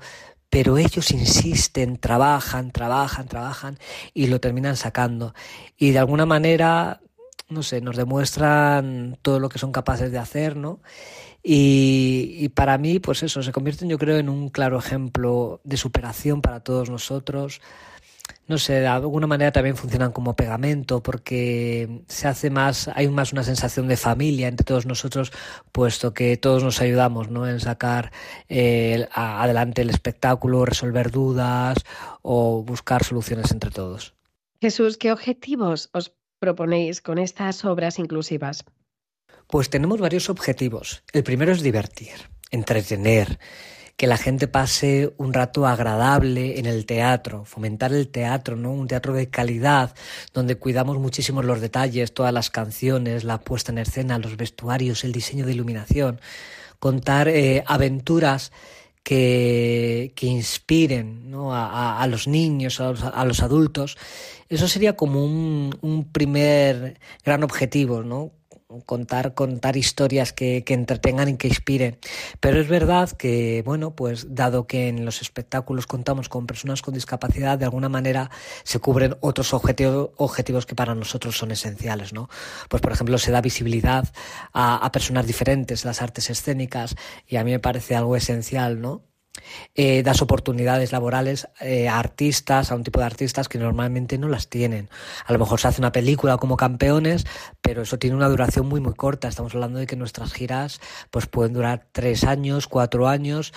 pero 0.50 0.78
ellos 0.78 1.10
insisten, 1.10 1.98
trabajan, 1.98 2.72
trabajan, 2.72 3.28
trabajan 3.28 3.80
y 4.14 4.28
lo 4.28 4.40
terminan 4.40 4.78
sacando. 4.78 5.34
Y 5.78 5.92
de 5.92 6.00
alguna 6.00 6.28
manera, 6.28 7.02
no 7.50 7.64
sé, 7.64 7.82
nos 7.82 7.98
demuestran 7.98 9.18
todo 9.24 9.40
lo 9.40 9.50
que 9.50 9.58
son 9.58 9.72
capaces 9.72 10.12
de 10.12 10.20
hacer, 10.20 10.56
¿no? 10.56 10.80
Y, 11.42 12.50
para 12.50 12.78
mí, 12.78 13.00
pues 13.00 13.22
eso, 13.24 13.44
se 13.44 13.52
convierten 13.52 13.90
yo 13.90 13.98
creo 13.98 14.18
en 14.18 14.30
un 14.30 14.50
claro 14.50 14.78
ejemplo 14.78 15.60
de 15.64 15.76
superación 15.76 16.42
para 16.42 16.62
todos 16.62 16.90
nosotros. 16.90 17.60
No 18.46 18.58
sé, 18.58 18.74
de 18.74 18.88
alguna 18.88 19.26
manera 19.26 19.54
también 19.54 19.78
funcionan 19.78 20.12
como 20.12 20.36
pegamento 20.36 21.02
porque 21.02 22.04
se 22.08 22.28
hace 22.28 22.50
más, 22.50 22.90
hay 22.94 23.08
más 23.08 23.32
una 23.32 23.44
sensación 23.44 23.88
de 23.88 23.96
familia 23.96 24.50
entre 24.50 24.66
todos 24.66 24.86
nosotros, 24.86 25.32
puesto 25.72 26.14
que 26.14 26.36
todos 26.36 26.62
nos 26.62 26.82
ayudamos 26.82 27.30
¿no? 27.30 27.48
en 27.48 27.62
sacar 27.62 28.12
eh, 28.50 29.08
adelante 29.14 29.82
el 29.82 29.90
espectáculo, 29.90 30.66
resolver 30.66 31.10
dudas 31.10 31.78
o 32.22 32.64
buscar 32.64 33.06
soluciones 33.06 33.52
entre 33.52 33.72
todos. 33.72 34.14
Jesús, 34.60 34.98
¿qué 34.98 35.14
objetivos 35.14 35.90
os 35.94 36.14
proponéis 36.40 37.02
con 37.02 37.20
estas 37.20 37.64
obras 37.64 37.98
inclusivas? 37.98 38.66
Pues 39.48 39.70
tenemos 39.70 40.02
varios 40.02 40.30
objetivos. 40.30 41.04
El 41.14 41.24
primero 41.24 41.54
es 41.54 41.62
divertir, 41.62 42.30
entretener, 42.52 43.40
que 43.98 44.08
la 44.08 44.18
gente 44.18 44.48
pase 44.48 45.14
un 45.18 45.34
rato 45.34 45.68
agradable 45.68 46.60
en 46.60 46.66
el 46.66 46.86
teatro, 46.86 47.46
fomentar 47.46 47.94
el 47.94 48.08
teatro, 48.10 48.56
¿no? 48.56 48.72
Un 48.72 48.88
teatro 48.88 49.14
de 49.14 49.30
calidad, 49.30 49.94
donde 50.34 50.56
cuidamos 50.56 50.98
muchísimo 50.98 51.44
los 51.44 51.62
detalles, 51.62 52.14
todas 52.14 52.34
las 52.34 52.50
canciones, 52.50 53.24
la 53.24 53.40
puesta 53.40 53.72
en 53.72 53.78
escena, 53.78 54.18
los 54.18 54.36
vestuarios, 54.36 55.04
el 55.04 55.12
diseño 55.12 55.46
de 55.46 55.54
iluminación, 55.54 56.20
contar 56.80 57.28
eh, 57.28 57.64
aventuras 57.68 58.52
que, 59.04 60.14
que 60.16 60.28
inspiren 60.28 61.30
¿no? 61.30 61.54
a, 61.54 62.06
los 62.08 62.28
niños, 62.28 62.80
a 62.80 62.92
los, 62.92 63.04
a 63.04 63.26
los, 63.26 63.42
adultos. 63.42 63.98
Eso 64.50 64.68
sería 64.68 64.96
como 64.96 65.24
un, 65.24 65.78
un 65.82 66.06
primer 66.06 67.00
gran 67.24 67.44
objetivo, 67.44 68.02
¿no? 68.04 68.32
Contar, 68.82 69.34
contar 69.34 69.78
historias 69.78 70.34
que, 70.34 70.64
que, 70.64 70.74
entretengan 70.74 71.30
y 71.30 71.38
que 71.38 71.48
inspiren. 71.48 71.98
Pero 72.40 72.60
es 72.60 72.68
verdad 72.68 73.12
que, 73.12 73.62
bueno, 73.66 73.96
pues 73.96 74.36
dado 74.36 74.68
que 74.68 74.88
en 74.88 75.06
los 75.06 75.22
espectáculos 75.22 75.88
contamos 75.88 76.30
con 76.30 76.48
personas 76.48 76.82
con 76.82 76.94
discapacidad, 76.94 77.58
de 77.58 77.66
alguna 77.66 77.90
manera 77.90 78.32
se 78.64 78.80
cubren 78.80 79.16
otros 79.22 79.54
objetivos, 79.54 80.12
objetivos 80.18 80.66
que 80.66 80.76
para 80.76 80.96
nosotros 80.96 81.38
son 81.38 81.52
esenciales, 81.52 82.14
¿no? 82.14 82.30
Pues, 82.70 82.82
por 82.82 82.92
ejemplo, 82.92 83.18
se 83.18 83.32
da 83.32 83.42
visibilidad 83.42 84.08
a, 84.54 84.78
a 84.78 84.92
personas 84.92 85.28
diferentes 85.28 85.84
en 85.84 85.90
las 85.90 86.02
artes 86.02 86.30
escénicas 86.30 86.96
y 87.28 87.38
a 87.38 87.44
mí 87.44 87.52
me 87.52 87.60
parece 87.60 87.96
algo 87.96 88.16
esencial, 88.16 88.82
¿no? 88.82 89.13
Eh, 89.76 90.04
das 90.04 90.22
oportunidades 90.22 90.92
laborales 90.92 91.48
eh, 91.60 91.88
a 91.90 91.98
artistas, 91.98 92.72
a 92.72 92.76
un 92.76 92.84
tipo 92.84 93.00
de 93.00 93.06
artistas 93.06 93.50
que 93.50 93.58
normalmente 93.58 94.18
no 94.18 94.28
las 94.30 94.48
tienen. 94.48 94.90
A 95.26 95.34
lo 95.34 95.40
mejor 95.40 95.60
se 95.60 95.68
hace 95.68 95.82
una 95.82 95.92
película 95.92 96.38
como 96.38 96.58
campeones, 96.58 97.26
pero 97.62 97.82
eso 97.82 97.98
tiene 97.98 98.16
una 98.16 98.30
duración 98.30 98.68
muy 98.68 98.82
muy 98.82 98.94
corta. 98.94 99.28
Estamos 99.28 99.54
hablando 99.56 99.80
de 99.80 99.88
que 99.88 99.96
nuestras 99.96 100.34
giras 100.34 100.80
pues 101.10 101.26
pueden 101.26 101.54
durar 101.54 101.88
tres 101.92 102.24
años, 102.24 102.68
cuatro 102.68 103.08
años. 103.08 103.54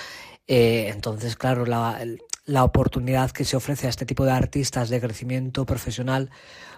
Eh, 0.47 0.91
entonces, 0.93 1.37
claro, 1.37 1.67
la, 1.67 2.01
la 2.47 2.65
oportunidad 2.65 3.31
que 3.33 3.45
se 3.45 3.57
ofrece 3.57 3.87
a 3.87 3.91
este 3.91 4.07
tipo 4.07 4.25
de 4.25 4.33
artistas 4.33 4.89
de 4.89 5.01
crecimiento 5.01 5.67
profesional 5.67 6.31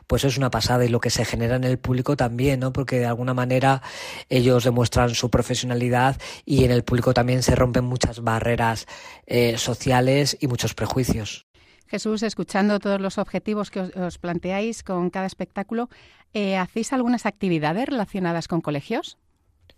pues 0.08 0.24
es 0.24 0.36
una 0.36 0.50
pasada 0.50 0.84
y 0.84 0.88
lo 0.88 1.00
que 1.00 1.10
se 1.10 1.24
genera 1.24 1.54
en 1.54 1.64
el 1.64 1.78
público 1.78 2.16
también, 2.16 2.60
¿no? 2.60 2.72
Porque 2.72 2.98
de 2.98 3.06
alguna 3.06 3.34
manera 3.34 3.82
ellos 4.28 4.64
demuestran 4.64 5.14
su 5.14 5.30
profesionalidad 5.30 6.16
y 6.44 6.64
en 6.64 6.72
el 6.72 6.82
público 6.82 7.14
también 7.14 7.44
se 7.44 7.54
rompen 7.54 7.84
muchas 7.84 8.20
barreras 8.20 8.86
eh, 9.26 9.56
sociales 9.58 10.36
y 10.40 10.48
muchos 10.48 10.74
prejuicios. 10.74 11.46
Jesús, 11.86 12.22
escuchando 12.22 12.80
todos 12.80 13.00
los 13.00 13.18
objetivos 13.18 13.70
que 13.70 13.80
os, 13.80 14.18
planteáis 14.18 14.82
con 14.82 15.10
cada 15.10 15.26
espectáculo, 15.26 15.88
eh, 16.34 16.56
¿hacéis 16.56 16.92
algunas 16.92 17.24
actividades 17.24 17.86
relacionadas 17.86 18.48
con 18.48 18.60
colegios? 18.60 19.18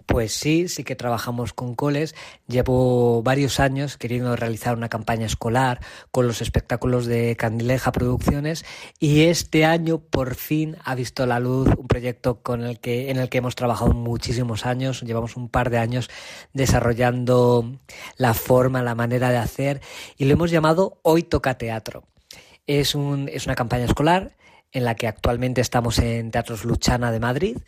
Pues 0.07 0.33
sí, 0.33 0.69
sí 0.69 0.85
que 0.85 0.97
trabajamos 0.97 1.53
con 1.53 1.75
coles. 1.75 2.15
Llevo 2.47 3.23
varios 3.23 3.61
años 3.61 3.97
queriendo 3.97 4.35
realizar 4.37 4.77
una 4.77 4.89
campaña 4.89 5.27
escolar 5.27 5.81
con 6.11 6.27
los 6.27 6.43
espectáculos 6.43 7.07
de 7.07 7.37
Candileja 7.37 7.93
Producciones 7.93 8.65
y 8.99 9.23
este 9.23 9.65
año 9.65 9.99
por 9.99 10.35
fin 10.35 10.77
ha 10.85 10.95
visto 10.95 11.27
la 11.27 11.41
luz 11.41 11.69
un 11.77 11.87
proyecto 11.87 12.43
con 12.43 12.65
el 12.65 12.81
que, 12.81 13.11
en 13.11 13.19
el 13.19 13.29
que 13.29 13.39
hemos 13.39 13.55
trabajado 13.55 13.93
muchísimos 13.93 14.67
años. 14.67 15.03
Llevamos 15.03 15.37
un 15.37 15.49
par 15.49 15.71
de 15.71 15.79
años 15.79 16.11
desarrollando 16.53 17.79
la 18.17 18.35
forma, 18.35 18.83
la 18.83 18.95
manera 18.95 19.31
de 19.31 19.39
hacer 19.39 19.81
y 20.17 20.25
lo 20.25 20.33
hemos 20.33 20.51
llamado 20.51 20.99
Hoy 21.03 21.23
Toca 21.23 21.59
Teatro. 21.59 22.05
Es, 22.67 22.95
un, 22.95 23.29
es 23.29 23.47
una 23.47 23.55
campaña 23.55 23.85
escolar 23.85 24.37
en 24.73 24.85
la 24.85 24.95
que 24.95 25.09
actualmente 25.09 25.61
estamos 25.61 25.99
en 25.99 26.31
Teatros 26.31 26.65
Luchana 26.65 27.11
de 27.11 27.21
Madrid 27.21 27.59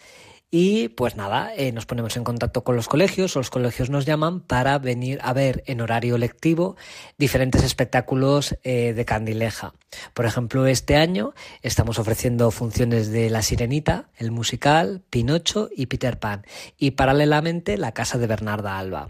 y 0.55 0.91
pues 0.91 1.17
nada, 1.17 1.51
eh, 1.57 1.73
nos 1.73 1.87
ponemos 1.87 2.15
en 2.19 2.25
contacto 2.25 2.63
con 2.63 2.77
los 2.77 2.87
colegios 2.87 3.35
o 3.35 3.39
los 3.39 3.49
colegios 3.49 3.89
nos 3.89 4.05
llaman 4.05 4.41
para 4.41 4.79
venir 4.79 5.19
a 5.23 5.33
ver 5.33 5.65
en 5.67 5.81
horario 5.81 6.19
lectivo 6.19 6.77
diferentes 7.17 7.65
espectáculos 7.65 8.55
eh, 8.63 8.93
de 8.93 9.05
Candileja. 9.07 9.73
Por 10.13 10.27
ejemplo, 10.27 10.67
este 10.67 10.97
año 10.97 11.33
estamos 11.63 11.99
ofreciendo 11.99 12.51
funciones 12.51 13.11
de 13.11 13.31
La 13.31 13.41
Sirenita, 13.41 14.11
el 14.19 14.31
musical, 14.31 15.01
Pinocho 15.09 15.71
y 15.75 15.87
Peter 15.87 16.19
Pan. 16.19 16.45
Y 16.77 16.91
paralelamente 16.93 17.79
La 17.79 17.93
Casa 17.93 18.19
de 18.19 18.27
Bernarda 18.27 18.79
Alba. 18.79 19.09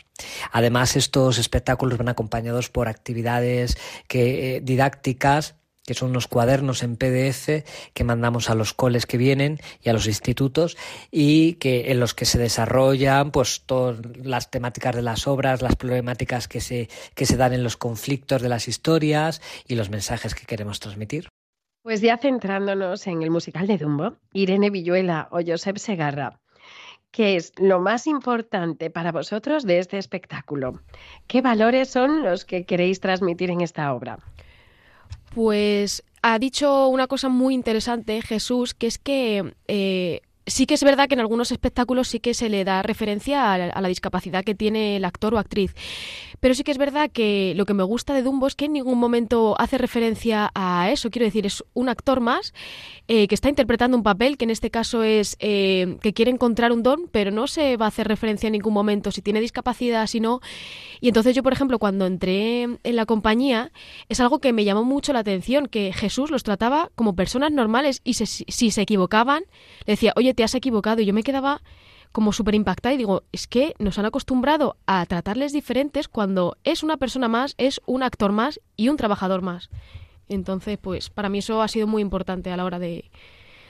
Además, 0.52 0.94
estos 0.94 1.38
espectáculos 1.38 1.98
van 1.98 2.08
acompañados 2.08 2.68
por 2.68 2.86
actividades 2.86 3.76
que, 4.06 4.56
eh, 4.56 4.60
didácticas 4.60 5.56
que 5.84 5.94
son 5.94 6.10
unos 6.10 6.28
cuadernos 6.28 6.82
en 6.82 6.96
PDF 6.96 7.64
que 7.92 8.04
mandamos 8.04 8.50
a 8.50 8.54
los 8.54 8.72
coles 8.72 9.06
que 9.06 9.18
vienen 9.18 9.58
y 9.82 9.88
a 9.88 9.92
los 9.92 10.06
institutos 10.06 10.76
y 11.10 11.54
que 11.54 11.90
en 11.90 12.00
los 12.00 12.14
que 12.14 12.24
se 12.24 12.38
desarrollan 12.38 13.30
pues 13.30 13.62
todas 13.66 13.98
las 14.22 14.50
temáticas 14.50 14.94
de 14.94 15.02
las 15.02 15.26
obras, 15.26 15.62
las 15.62 15.76
problemáticas 15.76 16.48
que 16.48 16.60
se, 16.60 16.88
que 17.14 17.26
se 17.26 17.36
dan 17.36 17.52
en 17.52 17.64
los 17.64 17.76
conflictos 17.76 18.42
de 18.42 18.48
las 18.48 18.68
historias 18.68 19.42
y 19.66 19.74
los 19.74 19.90
mensajes 19.90 20.34
que 20.34 20.46
queremos 20.46 20.80
transmitir. 20.80 21.28
Pues 21.82 22.00
ya 22.00 22.16
centrándonos 22.16 23.06
en 23.08 23.22
el 23.22 23.30
musical 23.30 23.66
de 23.66 23.76
Dumbo, 23.76 24.16
Irene 24.32 24.70
Villuela 24.70 25.28
o 25.32 25.40
Josep 25.44 25.78
Segarra, 25.78 26.38
¿qué 27.10 27.34
es 27.34 27.52
lo 27.58 27.80
más 27.80 28.06
importante 28.06 28.88
para 28.88 29.10
vosotros 29.10 29.64
de 29.64 29.80
este 29.80 29.98
espectáculo? 29.98 30.80
¿Qué 31.26 31.42
valores 31.42 31.88
son 31.88 32.22
los 32.22 32.44
que 32.44 32.66
queréis 32.66 33.00
transmitir 33.00 33.50
en 33.50 33.62
esta 33.62 33.92
obra? 33.92 34.20
Pues 35.34 36.02
ha 36.22 36.38
dicho 36.38 36.88
una 36.88 37.06
cosa 37.06 37.28
muy 37.28 37.54
interesante 37.54 38.22
Jesús, 38.22 38.74
que 38.74 38.86
es 38.86 38.98
que 38.98 39.54
eh, 39.68 40.20
sí 40.46 40.66
que 40.66 40.74
es 40.74 40.82
verdad 40.82 41.08
que 41.08 41.14
en 41.14 41.20
algunos 41.20 41.52
espectáculos 41.52 42.08
sí 42.08 42.20
que 42.20 42.34
se 42.34 42.48
le 42.48 42.64
da 42.64 42.82
referencia 42.82 43.52
a 43.52 43.80
la, 43.80 43.88
discapacidad 43.88 44.44
que 44.44 44.54
tiene 44.54 44.96
el 44.96 45.04
actor 45.04 45.34
o 45.34 45.38
actriz. 45.38 45.74
Pero 46.40 46.54
sí 46.54 46.64
que 46.64 46.72
es 46.72 46.78
verdad 46.78 47.10
que 47.10 47.52
lo 47.56 47.66
que 47.66 47.74
me 47.74 47.84
gusta 47.84 48.14
de 48.14 48.22
Dumbo 48.22 48.46
es 48.46 48.56
que 48.56 48.64
en 48.64 48.72
ningún 48.72 48.98
momento 48.98 49.54
hace 49.60 49.78
referencia 49.78 50.50
a 50.54 50.90
eso. 50.90 51.10
Quiero 51.10 51.26
decir, 51.26 51.46
es 51.46 51.62
un 51.74 51.88
actor 51.88 52.20
más 52.20 52.52
eh, 53.06 53.28
que 53.28 53.34
está 53.34 53.48
interpretando 53.48 53.96
un 53.96 54.02
papel 54.02 54.36
que 54.36 54.44
en 54.44 54.50
este 54.50 54.70
caso 54.70 55.04
es 55.04 55.36
eh, 55.38 55.98
que 56.00 56.12
quiere 56.12 56.32
encontrar 56.32 56.72
un 56.72 56.82
don, 56.82 57.08
pero 57.12 57.30
no 57.30 57.46
se 57.46 57.76
va 57.76 57.84
a 57.84 57.88
hacer 57.88 58.08
referencia 58.08 58.48
en 58.48 58.54
ningún 58.54 58.74
momento 58.74 59.12
si 59.12 59.22
tiene 59.22 59.40
discapacidad, 59.40 60.06
si 60.08 60.18
no. 60.18 60.40
Y 61.00 61.08
entonces 61.08 61.36
yo, 61.36 61.42
por 61.42 61.52
ejemplo, 61.52 61.78
cuando 61.78 62.06
entré 62.06 62.62
en 62.62 62.96
la 62.96 63.06
compañía, 63.06 63.70
es 64.08 64.18
algo 64.18 64.40
que 64.40 64.52
me 64.52 64.64
llamó 64.64 64.82
mucho 64.82 65.12
la 65.12 65.20
atención, 65.20 65.66
que 65.66 65.92
Jesús 65.92 66.30
los 66.30 66.42
trataba 66.42 66.90
como 66.96 67.14
personas 67.14 67.52
normales 67.52 68.00
y 68.02 68.14
si 68.14 68.70
se 68.70 68.82
equivocaban, 68.82 69.44
le 69.86 69.92
decía, 69.92 70.12
oye, 70.16 70.31
te 70.34 70.44
has 70.44 70.54
equivocado. 70.54 71.00
Y 71.00 71.06
yo 71.06 71.12
me 71.12 71.22
quedaba 71.22 71.62
como 72.12 72.32
súper 72.32 72.54
impactada 72.54 72.94
y 72.94 72.98
digo, 72.98 73.24
es 73.32 73.46
que 73.46 73.74
nos 73.78 73.98
han 73.98 74.04
acostumbrado 74.04 74.76
a 74.86 75.04
tratarles 75.06 75.52
diferentes 75.52 76.08
cuando 76.08 76.56
es 76.62 76.82
una 76.82 76.98
persona 76.98 77.26
más, 77.28 77.54
es 77.58 77.80
un 77.86 78.02
actor 78.02 78.32
más 78.32 78.60
y 78.76 78.90
un 78.90 78.98
trabajador 78.98 79.42
más. 79.42 79.70
Entonces, 80.28 80.78
pues 80.80 81.10
para 81.10 81.28
mí 81.28 81.38
eso 81.38 81.62
ha 81.62 81.68
sido 81.68 81.86
muy 81.86 82.02
importante 82.02 82.50
a 82.50 82.56
la 82.56 82.64
hora 82.64 82.78
de, 82.78 83.10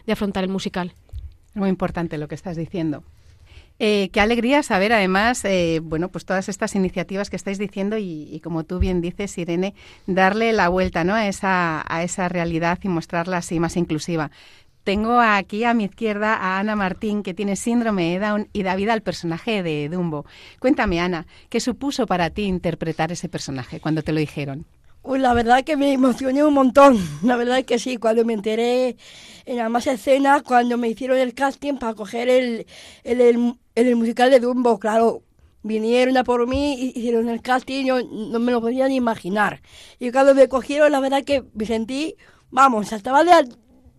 afrontar 0.09 0.45
el 0.45 0.51
musical. 0.51 0.93
Muy 1.55 1.69
importante 1.69 2.19
lo 2.19 2.29
que 2.29 2.35
estás 2.35 2.57
diciendo. 2.57 3.05
Eh, 3.79 4.11
qué 4.13 4.21
alegría 4.21 4.63
saber, 4.63 4.93
además, 4.93 5.45
eh, 5.45 5.81
bueno, 5.83 6.09
pues 6.09 6.25
todas 6.25 6.49
estas 6.49 6.75
iniciativas 6.75 7.31
que 7.31 7.37
estáis 7.37 7.59
diciendo 7.59 7.97
y, 7.99 8.41
como 8.45 8.65
tú 8.65 8.79
bien 8.79 9.01
dices, 9.01 9.37
Irene, 9.39 9.75
darle 10.07 10.53
la 10.53 10.69
vuelta, 10.69 11.05
¿no? 11.05 11.15
A 11.15 11.27
esa, 11.27 11.83
a 11.89 12.03
esa 12.05 12.29
realidad 12.29 12.79
y 12.83 12.89
mostrarla 12.89 13.39
así 13.39 13.59
más 13.59 13.77
inclusiva. 13.77 14.31
Tengo 14.85 15.21
aquí 15.21 15.63
a 15.63 15.75
mi 15.75 15.85
izquierda 15.85 16.35
a 16.35 16.59
Ana 16.59 16.75
Martín, 16.75 17.23
que 17.23 17.35
tiene 17.35 17.55
síndrome 17.55 18.11
de 18.11 18.19
Down 18.19 18.49
y 18.53 18.65
da 18.65 18.75
vida 18.75 18.93
al 18.93 19.03
personaje 19.03 19.63
de 19.63 19.89
Dumbo. 19.89 20.27
Cuéntame, 20.59 21.01
Ana, 21.01 21.27
¿qué 21.49 21.61
supuso 21.61 22.07
para 22.07 22.31
ti 22.31 22.43
interpretar 22.43 23.13
ese 23.13 23.29
personaje 23.29 23.79
cuando 23.79 24.03
te 24.03 24.13
lo 24.13 24.19
dijeron? 24.19 24.67
Uy, 25.05 25.21
la 25.21 25.35
verdad 25.35 25.63
que 25.63 25.77
me 25.77 25.93
emocioné 25.93 26.45
un 26.45 26.55
montón. 26.55 26.99
La 27.23 27.37
verdad 27.37 27.65
que 27.65 27.79
sí, 27.79 27.97
cuando 27.97 28.25
me 28.25 28.33
enteré 28.33 28.97
en 29.47 29.57
la 29.57 29.69
más 29.69 29.87
escena, 29.87 30.43
cuando 30.43 30.77
me 30.79 30.89
hicieron 30.89 31.19
el 31.19 31.35
casting 31.35 31.75
para 31.75 31.95
coger 31.95 32.29
el, 32.29 32.67
el, 33.05 33.55
el, 33.77 33.97
musical 33.97 34.31
de 34.31 34.41
Dumbo, 34.41 34.81
claro, 34.81 35.23
vinieron 35.63 36.17
a 36.17 36.25
por 36.25 36.49
mí, 36.49 36.93
hicieron 36.95 37.29
el 37.29 37.41
casting, 37.41 37.85
yo 37.85 38.03
no 38.03 38.41
me 38.41 38.51
lo 38.51 38.61
podía 38.61 38.89
ni 38.89 38.97
imaginar. 38.97 39.61
Y 40.01 40.11
cuando 40.11 40.35
me 40.35 40.49
cogieron, 40.49 40.91
la 40.91 40.99
verdad 40.99 41.23
que 41.25 41.45
me 41.55 41.67
sentí, 41.67 42.17
vamos, 42.51 42.89
saltaba 42.89 43.25
de, 43.25 43.33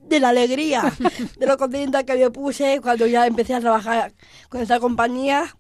de 0.08 0.20
la 0.20 0.30
alegría, 0.30 0.94
de 1.38 1.46
lo 1.46 1.58
contenta 1.58 2.04
que 2.04 2.16
me 2.16 2.30
puse 2.30 2.80
cuando 2.82 3.08
ya 3.08 3.26
empecé 3.26 3.54
a 3.54 3.60
trabajar 3.60 4.14
con 4.50 4.62
esta 4.62 4.80
compañía, 4.80 5.56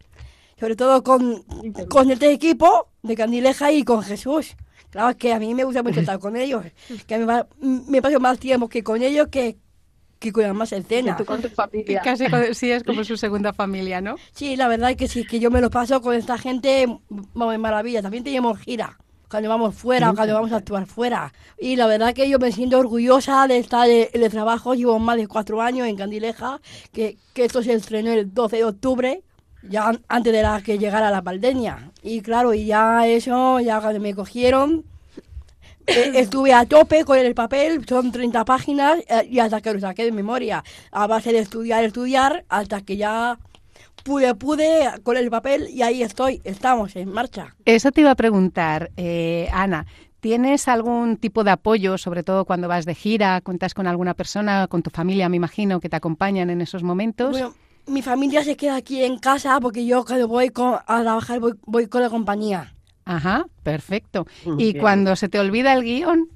sobre 0.60 0.75
todo 0.75 1.03
con, 1.03 1.43
con 1.89 2.12
este 2.12 2.32
equipo 2.32 2.89
de 3.01 3.15
Candileja 3.15 3.71
y 3.71 3.84
con 3.84 4.03
Jesús. 4.03 4.56
Claro, 4.89 5.10
es 5.10 5.15
que 5.15 5.34
a 5.34 5.39
mí 5.39 5.56
me 5.56 5.63
gusta 5.63 5.82
mucho 5.82 6.01
estar 6.01 6.19
con 6.19 6.36
ellos, 6.36 6.63
que 7.08 7.17
me, 7.17 7.43
me 7.60 8.01
paso 8.01 8.19
más 8.19 8.38
tiempo 8.38 8.69
que 8.69 8.84
con 8.84 9.01
ellos 9.01 9.27
que, 9.29 9.58
que 10.19 10.32
con 10.32 10.43
la 10.43 10.53
más 10.53 10.71
escena. 10.71 11.17
Con 11.17 11.41
tu 11.41 11.49
familia. 11.49 12.01
Casi 12.03 12.25
sí, 12.53 12.69
es 12.69 12.84
como 12.84 13.03
su 13.03 13.17
segunda 13.17 13.53
familia, 13.53 14.01
¿no? 14.01 14.15
Sí, 14.34 14.56
la 14.56 14.67
verdad 14.67 14.91
es 14.91 14.97
que 14.97 15.08
sí, 15.08 15.25
que 15.25 15.39
yo 15.39 15.49
me 15.49 15.62
lo 15.62 15.71
paso 15.71 15.99
con 16.01 16.13
esta 16.13 16.38
gente, 16.38 16.86
vamos, 17.10 17.58
maravilla. 17.58 18.03
También 18.03 18.23
tenemos 18.23 18.60
gira 18.60 18.99
cuando 19.34 19.50
vamos 19.50 19.74
fuera, 19.74 20.13
cuando 20.13 20.36
vamos 20.36 20.52
a 20.52 20.58
actuar 20.58 20.86
fuera. 20.86 21.34
Y 21.58 21.76
la 21.76 21.88
verdad 21.88 22.13
que 22.13 22.30
yo 22.30 22.38
me 22.38 22.52
siento 22.52 22.78
orgullosa 22.78 23.48
de 23.48 23.58
estar 23.58 23.89
en 23.89 24.08
el 24.13 24.30
trabajo. 24.30 24.76
Llevo 24.76 25.00
más 25.00 25.17
de 25.17 25.28
cuatro 25.28 25.60
años 25.60 25.88
en 25.88 25.96
Candileja, 25.96 26.62
que, 26.91 27.17
que 27.34 27.46
esto 27.46 27.63
se 27.63 27.74
estrenó 27.74 28.12
el 28.12 28.32
12 28.32 28.58
de 28.58 28.63
octubre, 28.63 29.24
ya 29.63 29.91
antes 30.08 30.32
de 30.32 30.43
la 30.43 30.62
que 30.62 30.78
llegara 30.78 31.10
la 31.10 31.24
pandemia. 31.24 31.91
Y 32.04 32.22
claro, 32.22 32.54
y 32.54 32.67
ya 32.67 33.08
eso, 33.08 33.60
ya 33.60 33.82
cuando 33.82 34.00
me 34.00 34.13
cogieron, 34.13 34.86
eh, 35.88 36.12
estuve 36.13 36.54
a 36.54 36.67
tope 36.67 37.04
con 37.04 37.17
el 37.17 37.34
papel, 37.34 37.84
son 37.88 38.12
30 38.12 38.46
páginas, 38.46 39.00
eh, 39.08 39.28
y 39.32 39.39
hasta 39.39 39.62
que 39.62 39.74
lo 39.74 39.80
saqué 39.80 40.06
de 40.06 40.12
memoria, 40.12 40.63
a 40.91 41.08
base 41.08 41.34
de 41.34 41.39
estudiar, 41.39 41.84
estudiar, 41.84 42.46
hasta 42.50 42.82
que 42.82 42.98
ya 42.98 43.39
pude, 44.03 44.35
pude 44.35 44.89
con 45.03 45.17
el 45.17 45.29
papel 45.29 45.69
y 45.69 45.81
ahí 45.81 46.03
estoy, 46.03 46.41
estamos 46.43 46.95
en 46.95 47.11
marcha. 47.11 47.55
Eso 47.65 47.91
te 47.91 48.01
iba 48.01 48.11
a 48.11 48.15
preguntar, 48.15 48.91
eh, 48.97 49.49
Ana. 49.51 49.85
¿Tienes 50.19 50.69
algún 50.69 51.17
tipo 51.17 51.43
de 51.43 51.51
apoyo, 51.51 51.97
sobre 51.97 52.23
todo 52.23 52.45
cuando 52.45 52.69
vas 52.69 52.85
de 52.85 52.95
gira? 52.95 53.41
¿Cuentas 53.41 53.73
con 53.73 53.87
alguna 53.87 54.13
persona, 54.13 54.67
con 54.67 54.81
tu 54.81 54.89
familia, 54.89 55.27
me 55.27 55.35
imagino, 55.35 55.81
que 55.81 55.89
te 55.89 55.97
acompañan 55.97 56.49
en 56.49 56.61
esos 56.61 56.81
momentos? 56.81 57.31
Bueno, 57.31 57.53
mi 57.87 58.01
familia 58.01 58.41
se 58.41 58.55
queda 58.55 58.77
aquí 58.77 59.03
en 59.03 59.17
casa 59.17 59.59
porque 59.59 59.85
yo 59.85 60.05
cuando 60.05 60.29
voy 60.29 60.49
a 60.55 61.01
trabajar 61.01 61.41
voy, 61.65 61.87
con 61.87 62.01
la 62.01 62.09
compañía. 62.09 62.73
Ajá, 63.03 63.47
perfecto. 63.63 64.25
¿Y 64.57 64.75
cuando 64.75 65.17
se 65.17 65.27
te 65.27 65.39
olvida 65.39 65.73
el 65.73 65.83
guion? 65.83 66.29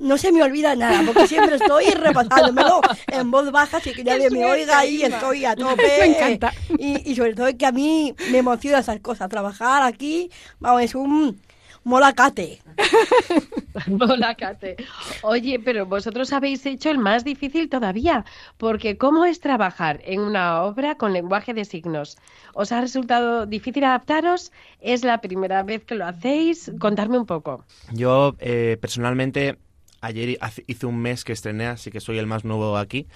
No 0.00 0.16
se 0.18 0.32
me 0.32 0.42
olvida 0.42 0.74
nada, 0.74 1.02
porque 1.04 1.28
siempre 1.28 1.56
estoy 1.56 1.84
repasándomelo 1.94 2.80
en 3.06 3.30
voz 3.30 3.52
baja, 3.52 3.78
sin 3.80 3.94
que 3.94 4.02
nadie 4.02 4.30
me 4.30 4.44
oiga 4.44 4.84
y 4.84 5.02
estoy 5.02 5.44
a 5.44 5.54
tope. 5.56 5.82
Me 6.00 6.06
encanta. 6.06 6.52
Y, 6.78 7.14
sobre 7.14 7.34
todo 7.34 7.56
que 7.56 7.66
a 7.66 7.72
mí 7.72 8.14
me 8.32 8.38
emociona 8.38 8.78
esas 8.78 8.98
cosas. 9.00 9.28
Trabajar 9.28 9.82
aquí, 9.82 10.30
vamos, 10.58 10.82
es 10.82 10.94
un 10.94 11.40
molacate. 11.84 12.62
molacate. 13.88 14.76
Oye, 15.22 15.58
pero 15.58 15.84
vosotros 15.86 16.32
habéis 16.32 16.64
hecho 16.64 16.90
el 16.90 16.98
más 16.98 17.22
difícil 17.24 17.68
todavía, 17.68 18.24
porque 18.56 18.96
¿cómo 18.96 19.26
es 19.26 19.40
trabajar 19.40 20.00
en 20.04 20.20
una 20.20 20.62
obra 20.62 20.94
con 20.94 21.12
lenguaje 21.12 21.52
de 21.52 21.64
signos? 21.64 22.16
¿Os 22.54 22.72
ha 22.72 22.80
resultado 22.80 23.44
difícil 23.46 23.84
adaptaros? 23.84 24.50
¿Es 24.80 25.04
la 25.04 25.20
primera 25.20 25.62
vez 25.62 25.84
que 25.84 25.94
lo 25.94 26.06
hacéis? 26.06 26.72
Contarme 26.78 27.18
un 27.18 27.26
poco. 27.26 27.64
Yo, 27.92 28.34
eh, 28.38 28.78
personalmente, 28.80 29.58
Ayer 30.00 30.38
hice 30.66 30.86
un 30.86 30.98
mes 30.98 31.24
que 31.24 31.32
estrené, 31.32 31.66
así 31.66 31.90
que 31.90 32.00
soy 32.00 32.18
el 32.18 32.26
más 32.26 32.44
nuevo 32.44 32.76
aquí. 32.76 33.06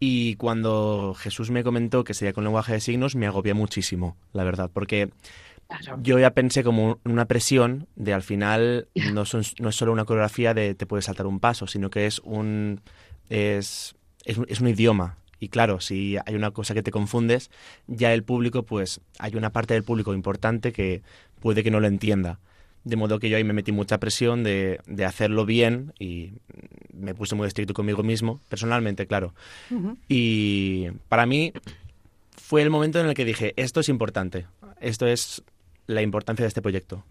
Y 0.00 0.34
cuando 0.36 1.14
Jesús 1.16 1.50
me 1.50 1.62
comentó 1.62 2.04
que 2.04 2.14
sería 2.14 2.32
con 2.32 2.44
lenguaje 2.44 2.72
de 2.72 2.80
signos, 2.80 3.14
me 3.14 3.26
agobié 3.26 3.54
muchísimo, 3.54 4.16
la 4.32 4.44
verdad, 4.44 4.70
porque 4.72 5.10
yo 6.02 6.18
ya 6.18 6.30
pensé 6.32 6.62
como 6.62 6.98
una 7.04 7.26
presión 7.26 7.86
de 7.96 8.12
al 8.12 8.22
final 8.22 8.88
no, 9.12 9.24
son, 9.24 9.42
no 9.60 9.70
es 9.70 9.76
solo 9.76 9.92
una 9.92 10.04
coreografía 10.04 10.54
de 10.54 10.74
te 10.74 10.86
puedes 10.86 11.06
saltar 11.06 11.26
un 11.26 11.40
paso, 11.40 11.66
sino 11.66 11.90
que 11.90 12.06
es 12.06 12.18
un, 12.20 12.80
es, 13.28 13.96
es, 14.24 14.38
es 14.48 14.60
un 14.60 14.68
idioma. 14.68 15.18
Y 15.40 15.48
claro, 15.48 15.80
si 15.80 16.16
hay 16.24 16.34
una 16.34 16.52
cosa 16.52 16.74
que 16.74 16.82
te 16.82 16.90
confundes, 16.90 17.50
ya 17.86 18.12
el 18.14 18.24
público, 18.24 18.62
pues 18.64 19.00
hay 19.18 19.36
una 19.36 19.50
parte 19.50 19.74
del 19.74 19.84
público 19.84 20.14
importante 20.14 20.72
que 20.72 21.02
puede 21.40 21.62
que 21.62 21.70
no 21.70 21.80
lo 21.80 21.86
entienda. 21.86 22.40
De 22.84 22.96
modo 22.96 23.18
que 23.18 23.28
yo 23.30 23.36
ahí 23.36 23.44
me 23.44 23.54
metí 23.54 23.72
mucha 23.72 23.98
presión 23.98 24.44
de, 24.44 24.78
de 24.86 25.04
hacerlo 25.04 25.46
bien 25.46 25.92
y 25.98 26.34
me 26.92 27.14
puse 27.14 27.34
muy 27.34 27.46
estricto 27.46 27.74
conmigo 27.74 28.02
mismo, 28.02 28.40
personalmente, 28.48 29.06
claro. 29.06 29.34
Y 30.08 30.88
para 31.08 31.26
mí 31.26 31.52
fue 32.36 32.62
el 32.62 32.70
momento 32.70 33.00
en 33.00 33.06
el 33.06 33.14
que 33.14 33.24
dije, 33.24 33.54
esto 33.56 33.80
es 33.80 33.88
importante, 33.88 34.46
esto 34.80 35.06
es 35.06 35.42
la 35.86 36.02
importancia 36.02 36.44
de 36.44 36.48
este 36.48 36.62
proyecto. 36.62 37.04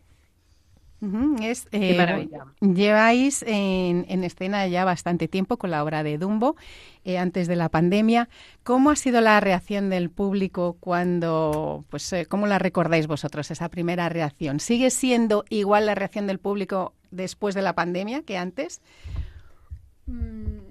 Es, 1.42 1.68
eh, 1.74 1.98
maravilla. 1.98 2.46
Lleváis 2.62 3.44
en, 3.44 4.06
en 4.08 4.24
escena 4.24 4.68
ya 4.68 4.86
bastante 4.86 5.28
tiempo 5.28 5.58
con 5.58 5.70
la 5.70 5.84
obra 5.84 6.02
de 6.02 6.18
Dumbo, 6.18 6.56
eh, 7.04 7.18
antes 7.18 7.48
de 7.50 7.58
la 7.58 7.68
pandemia. 7.68 8.30
¿Cómo 8.64 8.90
ha 8.90 8.96
sido 8.96 9.20
la 9.20 9.40
reacción 9.42 9.90
del 9.90 10.10
público 10.10 10.78
cuando, 10.80 11.84
pues, 11.90 12.14
eh, 12.14 12.26
cómo 12.26 12.48
la 12.48 12.58
recordáis 12.58 13.08
vosotros, 13.08 13.52
esa 13.52 13.68
primera 13.68 14.08
reacción? 14.08 14.62
¿Sigue 14.62 14.90
siendo 14.92 15.44
igual 15.50 15.88
la 15.88 15.96
reacción 15.96 16.26
del 16.26 16.40
público 16.40 16.94
después 17.12 17.54
de 17.54 17.64
la 17.64 17.74
pandemia 17.76 18.22
que 18.22 18.38
antes? 18.38 18.82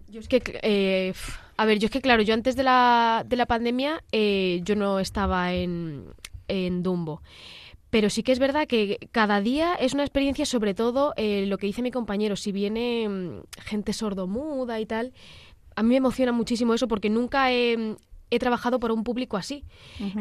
Yo 0.08 0.20
es 0.20 0.28
que, 0.28 0.42
eh, 0.62 1.08
f- 1.10 1.32
a 1.56 1.64
ver, 1.66 1.78
yo 1.78 1.86
es 1.86 1.90
que 1.90 2.00
claro, 2.00 2.22
yo 2.22 2.34
antes 2.34 2.56
de 2.56 2.62
la, 2.62 3.24
de 3.26 3.36
la 3.36 3.46
pandemia 3.46 4.02
eh, 4.12 4.60
yo 4.62 4.76
no 4.76 4.98
estaba 4.98 5.52
en, 5.52 6.04
en 6.48 6.82
Dumbo. 6.82 7.22
Pero 7.92 8.08
sí 8.08 8.22
que 8.22 8.32
es 8.32 8.38
verdad 8.38 8.66
que 8.66 9.10
cada 9.12 9.42
día 9.42 9.74
es 9.74 9.92
una 9.92 10.02
experiencia, 10.02 10.46
sobre 10.46 10.72
todo 10.72 11.12
eh, 11.18 11.44
lo 11.46 11.58
que 11.58 11.66
dice 11.66 11.82
mi 11.82 11.90
compañero, 11.90 12.36
si 12.36 12.50
viene 12.50 13.06
mm, 13.06 13.42
gente 13.58 13.92
sordomuda 13.92 14.80
y 14.80 14.86
tal, 14.86 15.12
a 15.76 15.82
mí 15.82 15.90
me 15.90 15.96
emociona 15.96 16.32
muchísimo 16.32 16.72
eso 16.72 16.88
porque 16.88 17.10
nunca 17.10 17.52
he, 17.52 17.98
he 18.30 18.38
trabajado 18.38 18.80
para 18.80 18.94
un 18.94 19.04
público 19.04 19.36
así. 19.36 19.66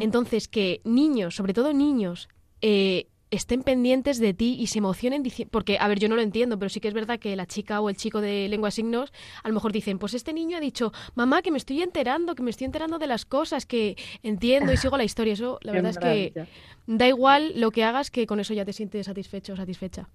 Entonces, 0.02 0.50
que 0.50 0.82
niños, 0.84 1.34
sobre 1.34 1.54
todo 1.54 1.72
niños, 1.72 2.28
eh, 2.60 3.08
estén 3.32 3.64
pendientes 3.64 4.20
de 4.20 4.34
ti 4.34 4.58
y 4.60 4.68
se 4.68 4.80
emocionen 4.80 5.24
porque 5.50 5.78
a 5.80 5.88
ver 5.88 6.00
yo 6.00 6.10
no 6.10 6.16
lo 6.18 6.22
entiendo 6.22 6.60
pero 6.60 6.70
sí 6.70 6.80
que 6.82 6.90
es 6.90 6.94
verdad 6.94 7.18
que 7.18 7.36
la 7.36 7.46
chica 7.46 7.80
o 7.82 7.90
el 7.90 7.96
chico 7.96 8.20
de 8.22 8.48
lengua 8.50 8.68
de 8.68 8.72
signos 8.74 9.12
a 9.42 9.48
lo 9.48 9.54
mejor 9.54 9.72
dicen 9.72 9.98
pues 10.00 10.14
este 10.14 10.34
niño 10.34 10.58
ha 10.58 10.60
dicho 10.60 10.92
mamá 11.16 11.42
que 11.42 11.50
me 11.50 11.58
estoy 11.58 11.82
enterando 11.82 12.36
que 12.36 12.44
me 12.44 12.50
estoy 12.52 12.66
enterando 12.66 13.00
de 13.00 13.08
las 13.08 13.24
cosas 13.26 13.66
que 13.66 13.96
entiendo 14.22 14.74
y 14.74 14.78
sigo 14.78 14.98
la 14.98 15.06
historia 15.06 15.34
eso 15.34 15.60
la 15.62 15.72
verdad 15.82 15.92
es 15.92 15.98
que 15.98 16.46
da 16.88 17.08
igual 17.08 17.54
lo 17.56 17.72
que 17.72 17.84
hagas 17.86 18.12
que 18.12 18.28
con 18.28 18.40
eso 18.42 18.54
ya 18.54 18.66
te 18.66 18.74
sientes 18.74 19.06
satisfecho 19.06 19.54
o 19.54 19.56
satisfecha 19.56 20.10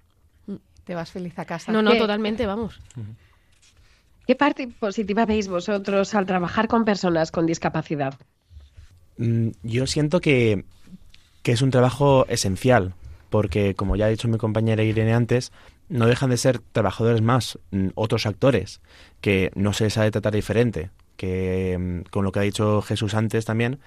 Te 0.84 0.94
vas 0.94 1.10
feliz 1.10 1.38
a 1.38 1.44
casa. 1.46 1.72
no 1.72 1.80
no 1.82 1.92
¿Qué? 1.92 1.98
totalmente 1.98 2.44
vamos 2.46 2.78
¿Qué 4.26 4.34
parte 4.34 4.66
positiva 4.68 5.24
veis 5.24 5.46
vosotros 5.48 6.14
al 6.14 6.26
trabajar 6.26 6.66
con 6.68 6.84
personas 6.84 7.30
con 7.30 7.46
discapacidad? 7.46 8.14
Mm, 9.18 9.50
Yo 9.62 9.86
siento 9.86 10.20
que, 10.20 10.64
que 11.42 11.52
es 11.52 11.62
un 11.62 11.70
trabajo 11.70 12.26
esencial, 12.28 12.94
porque 13.30 13.74
como 13.74 13.96
ya 13.96 14.06
ha 14.06 14.08
dicho 14.08 14.28
mi 14.28 14.38
compañera 14.38 14.82
Irene 14.82 15.14
antes, 15.14 15.52
no 15.88 16.06
dejan 16.06 16.30
de 16.30 16.36
ser 16.36 16.58
trabajadores 16.58 17.22
más, 17.22 17.58
mm, 17.70 17.88
otros 17.94 18.26
actores, 18.26 18.80
que 19.20 19.50
no 19.54 19.72
se 19.72 19.90
sabe 19.90 20.10
tratar 20.10 20.34
diferente, 20.34 20.90
que 21.16 21.76
mm, 21.78 22.10
con 22.10 22.24
lo 22.24 22.32
que 22.32 22.40
ha 22.40 22.42
dicho 22.42 22.82
Jesús 22.82 23.14
antes 23.14 23.44
también, 23.44 23.78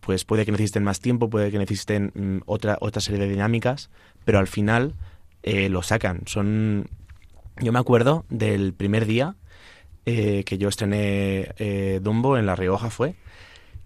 pues 0.00 0.24
puede 0.24 0.44
que 0.44 0.52
necesiten 0.52 0.84
más 0.84 1.00
tiempo, 1.00 1.30
puede 1.30 1.50
que 1.50 1.58
necesiten 1.58 2.12
mm, 2.14 2.38
otra, 2.46 2.78
otra 2.80 3.00
serie 3.00 3.20
de 3.20 3.28
dinámicas, 3.28 3.90
pero 4.24 4.38
al 4.38 4.46
final 4.46 4.94
eh, 5.42 5.68
lo 5.68 5.82
sacan. 5.82 6.22
Son, 6.26 6.86
yo 7.60 7.72
me 7.72 7.78
acuerdo 7.78 8.24
del 8.28 8.72
primer 8.74 9.06
día 9.06 9.36
eh, 10.06 10.44
que 10.44 10.58
yo 10.58 10.68
estrené 10.68 11.52
eh, 11.58 12.00
Dumbo 12.02 12.38
en 12.38 12.46
La 12.46 12.56
Rioja 12.56 12.90
fue, 12.90 13.14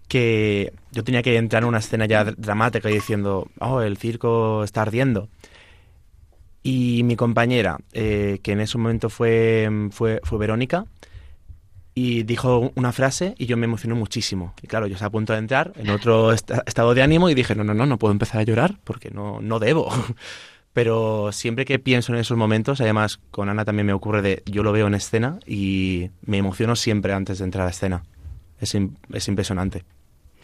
que 0.07 0.73
yo 0.91 1.03
tenía 1.03 1.21
que 1.23 1.35
entrar 1.37 1.63
en 1.63 1.69
una 1.69 1.79
escena 1.79 2.05
ya 2.05 2.23
dr- 2.25 2.35
dramática 2.37 2.89
y 2.89 2.93
diciendo, 2.95 3.47
oh, 3.59 3.81
el 3.81 3.97
circo 3.97 4.63
está 4.63 4.81
ardiendo. 4.83 5.29
Y 6.63 7.03
mi 7.03 7.15
compañera, 7.15 7.77
eh, 7.93 8.39
que 8.41 8.53
en 8.53 8.59
ese 8.59 8.77
momento 8.77 9.09
fue, 9.09 9.69
fue, 9.91 10.19
fue 10.23 10.39
Verónica, 10.39 10.85
y 11.97 12.23
dijo 12.23 12.71
una 12.75 12.91
frase 12.91 13.35
y 13.37 13.45
yo 13.45 13.55
me 13.55 13.65
emocioné 13.65 13.93
muchísimo. 13.95 14.53
Y 14.61 14.67
claro, 14.67 14.85
yo 14.87 14.95
estaba 14.95 15.07
a 15.07 15.11
punto 15.11 15.31
de 15.33 15.39
entrar 15.39 15.71
en 15.77 15.89
otro 15.89 16.33
esta- 16.33 16.63
estado 16.65 16.93
de 16.93 17.01
ánimo 17.03 17.29
y 17.29 17.35
dije, 17.35 17.55
no, 17.55 17.63
no, 17.63 17.73
no, 17.73 17.85
no 17.85 17.97
puedo 17.97 18.11
empezar 18.11 18.41
a 18.41 18.43
llorar 18.43 18.79
porque 18.83 19.11
no, 19.11 19.39
no 19.41 19.59
debo. 19.59 19.89
Pero 20.73 21.31
siempre 21.31 21.63
que 21.63 21.79
pienso 21.79 22.11
en 22.13 22.19
esos 22.19 22.35
momentos, 22.35 22.81
además 22.81 23.19
con 23.31 23.47
Ana 23.47 23.63
también 23.63 23.85
me 23.85 23.93
ocurre 23.93 24.21
de, 24.21 24.43
yo 24.45 24.61
lo 24.61 24.73
veo 24.73 24.87
en 24.87 24.93
escena 24.95 25.39
y 25.45 26.09
me 26.25 26.37
emociono 26.37 26.75
siempre 26.75 27.13
antes 27.13 27.37
de 27.37 27.45
entrar 27.45 27.65
a 27.65 27.69
escena. 27.69 28.03
Es, 28.59 28.75
es 29.13 29.27
impresionante. 29.29 29.85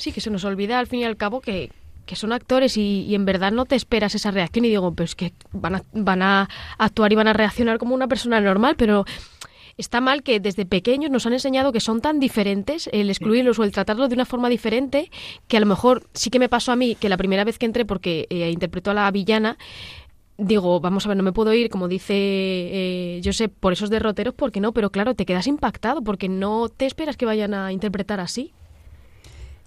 Sí 0.01 0.11
que 0.11 0.21
se 0.21 0.29
nos 0.29 0.43
olvida 0.43 0.79
al 0.79 0.87
fin 0.87 0.99
y 0.99 1.05
al 1.05 1.17
cabo 1.17 1.41
que 1.41 1.71
que 2.05 2.15
son 2.15 2.33
actores 2.33 2.77
y, 2.77 3.03
y 3.03 3.15
en 3.15 3.25
verdad 3.25 3.51
no 3.51 3.65
te 3.65 3.75
esperas 3.75 4.15
esa 4.15 4.31
reacción 4.31 4.65
y 4.65 4.69
digo, 4.69 4.93
pero 4.93 5.05
es 5.05 5.15
que 5.15 5.33
van 5.53 5.75
a, 5.75 5.83
van 5.93 6.21
a 6.21 6.49
actuar 6.77 7.13
y 7.13 7.15
van 7.15 7.27
a 7.27 7.33
reaccionar 7.33 7.77
como 7.77 7.95
una 7.95 8.07
persona 8.07 8.41
normal, 8.41 8.75
pero 8.75 9.05
está 9.77 10.01
mal 10.01 10.23
que 10.23 10.39
desde 10.39 10.65
pequeños 10.65 11.11
nos 11.11 11.25
han 11.25 11.33
enseñado 11.33 11.71
que 11.71 11.79
son 11.79 12.01
tan 12.01 12.19
diferentes, 12.19 12.89
el 12.91 13.09
excluirlos 13.09 13.59
o 13.59 13.63
el 13.63 13.71
tratarlos 13.71 14.09
de 14.09 14.15
una 14.15 14.25
forma 14.25 14.49
diferente, 14.49 15.09
que 15.47 15.57
a 15.57 15.59
lo 15.59 15.65
mejor 15.65 16.07
sí 16.13 16.29
que 16.29 16.39
me 16.39 16.49
pasó 16.49 16.71
a 16.71 16.75
mí, 16.75 16.95
que 16.95 17.09
la 17.09 17.17
primera 17.17 17.43
vez 17.43 17.57
que 17.57 17.65
entré, 17.65 17.85
porque 17.85 18.27
eh, 18.29 18.49
interpretó 18.51 18.91
a 18.91 18.93
la 18.93 19.11
villana, 19.11 19.57
digo, 20.37 20.79
vamos 20.79 21.05
a 21.05 21.09
ver, 21.09 21.17
no 21.17 21.23
me 21.23 21.33
puedo 21.33 21.53
ir, 21.53 21.69
como 21.69 21.87
dice 21.87 22.13
eh, 22.15 23.21
Josep, 23.23 23.53
por 23.59 23.73
esos 23.73 23.89
derroteros, 23.89 24.33
porque 24.33 24.59
no, 24.59 24.71
pero 24.73 24.89
claro, 24.89 25.15
te 25.15 25.25
quedas 25.25 25.47
impactado, 25.47 26.01
porque 26.01 26.29
no 26.29 26.69
te 26.69 26.85
esperas 26.85 27.17
que 27.17 27.25
vayan 27.25 27.53
a 27.53 27.71
interpretar 27.71 28.19
así. 28.19 28.53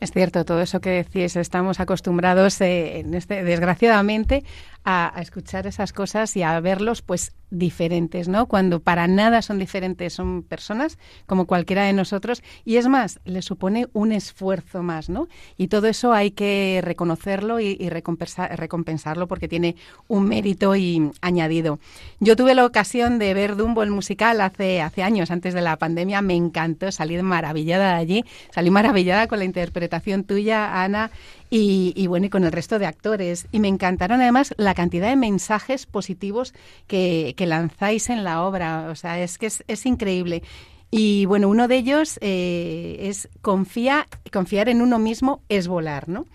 Es 0.05 0.11
cierto, 0.11 0.45
todo 0.45 0.61
eso 0.61 0.81
que 0.83 0.90
decís, 0.90 1.35
estamos 1.35 1.81
acostumbrados, 1.81 2.61
eh, 2.61 2.99
en 2.99 3.14
este, 3.14 3.43
desgraciadamente, 3.43 4.45
a, 4.85 5.12
escuchar 5.20 5.66
esas 5.66 5.92
cosas 5.92 6.37
y 6.37 6.42
a 6.42 6.59
verlos, 6.61 7.03
pues, 7.03 7.33
diferentes, 7.51 8.27
¿no? 8.27 8.47
Cuando 8.47 8.81
para 8.81 9.07
nada 9.07 9.40
son 9.40 9.59
diferentes, 9.59 10.12
son 10.12 10.42
personas 10.42 10.99
como 11.27 11.47
cualquiera 11.47 11.85
de 11.85 11.92
nosotros 11.92 12.42
y 12.64 12.77
es 12.77 12.88
más, 12.88 13.20
les 13.25 13.44
supone 13.44 13.87
un 13.92 14.11
esfuerzo 14.11 14.83
más, 14.83 15.09
¿no? 15.09 15.29
Y 15.57 15.68
todo 15.68 15.87
eso 15.87 16.12
hay 16.12 16.33
que 16.33 16.81
reconocerlo 16.83 17.61
y, 17.61 17.77
y 17.79 17.90
recompensa- 17.90 18.49
recompensarlo 18.49 19.29
porque 19.29 19.47
tiene 19.47 19.77
un 20.09 20.27
mérito 20.27 20.75
y 20.75 21.12
añadido. 21.20 21.79
Yo 22.18 22.35
tuve 22.35 22.55
la 22.55 22.66
ocasión 22.66 23.20
de 23.20 23.35
ver 23.35 23.55
Dumbo 23.55 23.85
el 23.85 23.90
musical 23.90 24.40
hace, 24.40 24.83
hace 24.83 25.05
años, 25.05 25.31
antes 25.31 25.55
de 25.55 25.61
la 25.61 25.77
pandemia, 25.77 26.23
me 26.23 26.35
encantó, 26.35 26.90
salí 26.90 27.23
maravillada 27.23 27.90
de 27.94 28.01
allí, 28.01 28.25
salí 28.53 28.70
maravillada 28.70 29.29
con 29.29 29.38
la 29.38 29.44
interpretación 29.44 30.25
tuya, 30.25 30.83
Ana, 30.83 31.12
y, 31.50 31.92
y 31.96 32.07
bueno, 32.07 32.26
y 32.26 32.30
con 32.30 32.44
el 32.44 32.52
resto 32.52 32.78
de 32.78 32.87
actores. 32.87 33.46
Y 33.52 33.61
me 33.61 33.68
encantaron 33.68 34.20
además 34.20 34.54
la 34.57 34.74
cantidad 34.74 35.09
de 35.09 35.16
mensajes 35.16 35.87
positivos 35.87 36.54
que, 36.87 37.35
que 37.37 37.46
lanzáis 37.46 38.11
en 38.11 38.24
la 38.24 38.42
obra. 38.42 38.88
O 38.90 38.94
sea, 38.94 39.20
es 39.20 39.38
que 39.38 39.46
es, 39.46 39.64
es 39.68 39.87
increíble. 39.87 40.42
Y 40.90 41.26
bueno, 41.26 41.48
uno 41.48 41.66
de 41.66 41.76
ellos 41.76 42.18
eh, 42.20 42.98
es 43.00 43.28
confía, 43.42 44.07
confiar 44.33 44.68
en 44.68 44.80
uno 44.80 44.98
mismo 44.98 45.42
es 45.48 45.66
volar, 45.66 46.09
¿no? 46.09 46.26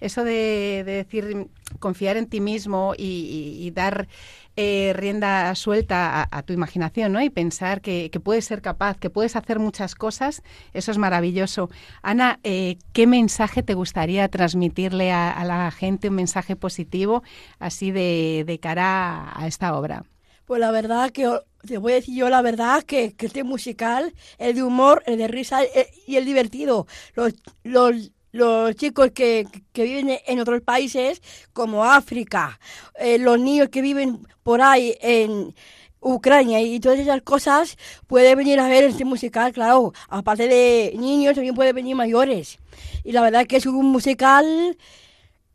Eso 0.00 0.24
de, 0.24 0.84
de 0.86 0.92
decir 0.92 1.48
confiar 1.78 2.16
en 2.16 2.26
ti 2.26 2.40
mismo 2.40 2.94
y, 2.96 3.70
dar 3.74 4.08
eh, 4.56 4.92
rienda 4.96 5.54
suelta 5.54 6.22
a, 6.22 6.28
a 6.38 6.42
tu 6.42 6.52
imaginación, 6.52 7.12
¿no? 7.12 7.20
Y 7.20 7.30
pensar 7.30 7.80
que, 7.80 8.10
que 8.10 8.18
puedes 8.18 8.44
ser 8.44 8.60
capaz, 8.60 8.98
que 8.98 9.10
puedes 9.10 9.36
hacer 9.36 9.58
muchas 9.58 9.94
cosas, 9.94 10.42
eso 10.72 10.90
es 10.90 10.98
maravilloso. 10.98 11.70
Ana, 12.02 12.40
eh, 12.42 12.78
¿qué 12.92 13.06
mensaje 13.06 13.62
te 13.62 13.74
gustaría 13.74 14.28
transmitirle 14.28 15.12
a, 15.12 15.30
a 15.30 15.44
la 15.44 15.70
gente, 15.70 16.08
un 16.08 16.16
mensaje 16.16 16.56
positivo, 16.56 17.22
así 17.58 17.90
de, 17.90 18.58
cara 18.60 19.32
a, 19.38 19.46
esta 19.46 19.76
obra? 19.76 20.04
Pues 20.44 20.60
la 20.60 20.70
verdad 20.70 21.10
que 21.10 21.28
te 21.66 21.78
voy 21.78 21.92
a 21.92 21.96
decir 21.96 22.16
yo 22.16 22.28
la 22.28 22.42
verdad 22.42 22.82
que, 22.82 23.14
que 23.14 23.26
este 23.26 23.44
musical, 23.44 24.14
el 24.38 24.54
de 24.54 24.62
humor, 24.62 25.02
el 25.06 25.18
de 25.18 25.28
risa 25.28 25.62
eh, 25.62 25.90
y 26.06 26.16
el 26.16 26.24
divertido. 26.24 26.86
Los, 27.14 27.34
los, 27.62 28.12
los 28.32 28.74
chicos 28.76 29.10
que, 29.12 29.46
que 29.72 29.84
viven 29.84 30.18
en 30.26 30.40
otros 30.40 30.60
países 30.62 31.22
como 31.52 31.84
África, 31.84 32.58
eh, 32.98 33.18
los 33.18 33.38
niños 33.38 33.68
que 33.68 33.82
viven 33.82 34.26
por 34.42 34.60
ahí 34.62 34.96
en 35.00 35.54
Ucrania 36.00 36.60
y 36.60 36.78
todas 36.80 36.98
esas 36.98 37.22
cosas, 37.22 37.76
pueden 38.06 38.38
venir 38.38 38.60
a 38.60 38.68
ver 38.68 38.84
este 38.84 39.04
musical, 39.04 39.52
claro. 39.52 39.92
Aparte 40.08 40.46
de 40.46 40.94
niños, 40.96 41.34
también 41.34 41.54
pueden 41.54 41.74
venir 41.74 41.96
mayores. 41.96 42.58
Y 43.04 43.12
la 43.12 43.22
verdad 43.22 43.46
que 43.46 43.56
es 43.56 43.66
un 43.66 43.86
musical 43.86 44.76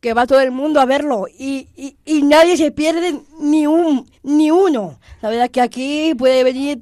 que 0.02 0.14
va 0.14 0.28
todo 0.28 0.42
el 0.42 0.52
mundo 0.52 0.82
a 0.82 0.86
verlo 0.86 1.28
y, 1.30 1.70
y, 1.78 1.96
y 2.04 2.24
nadie 2.24 2.58
se 2.58 2.72
pierde 2.72 3.22
ni 3.40 3.68
un 3.68 4.10
ni 4.22 4.52
uno. 4.52 5.00
La 5.22 5.30
verdad 5.30 5.50
que 5.50 5.62
aquí 5.62 6.14
puede 6.16 6.44
venir 6.44 6.82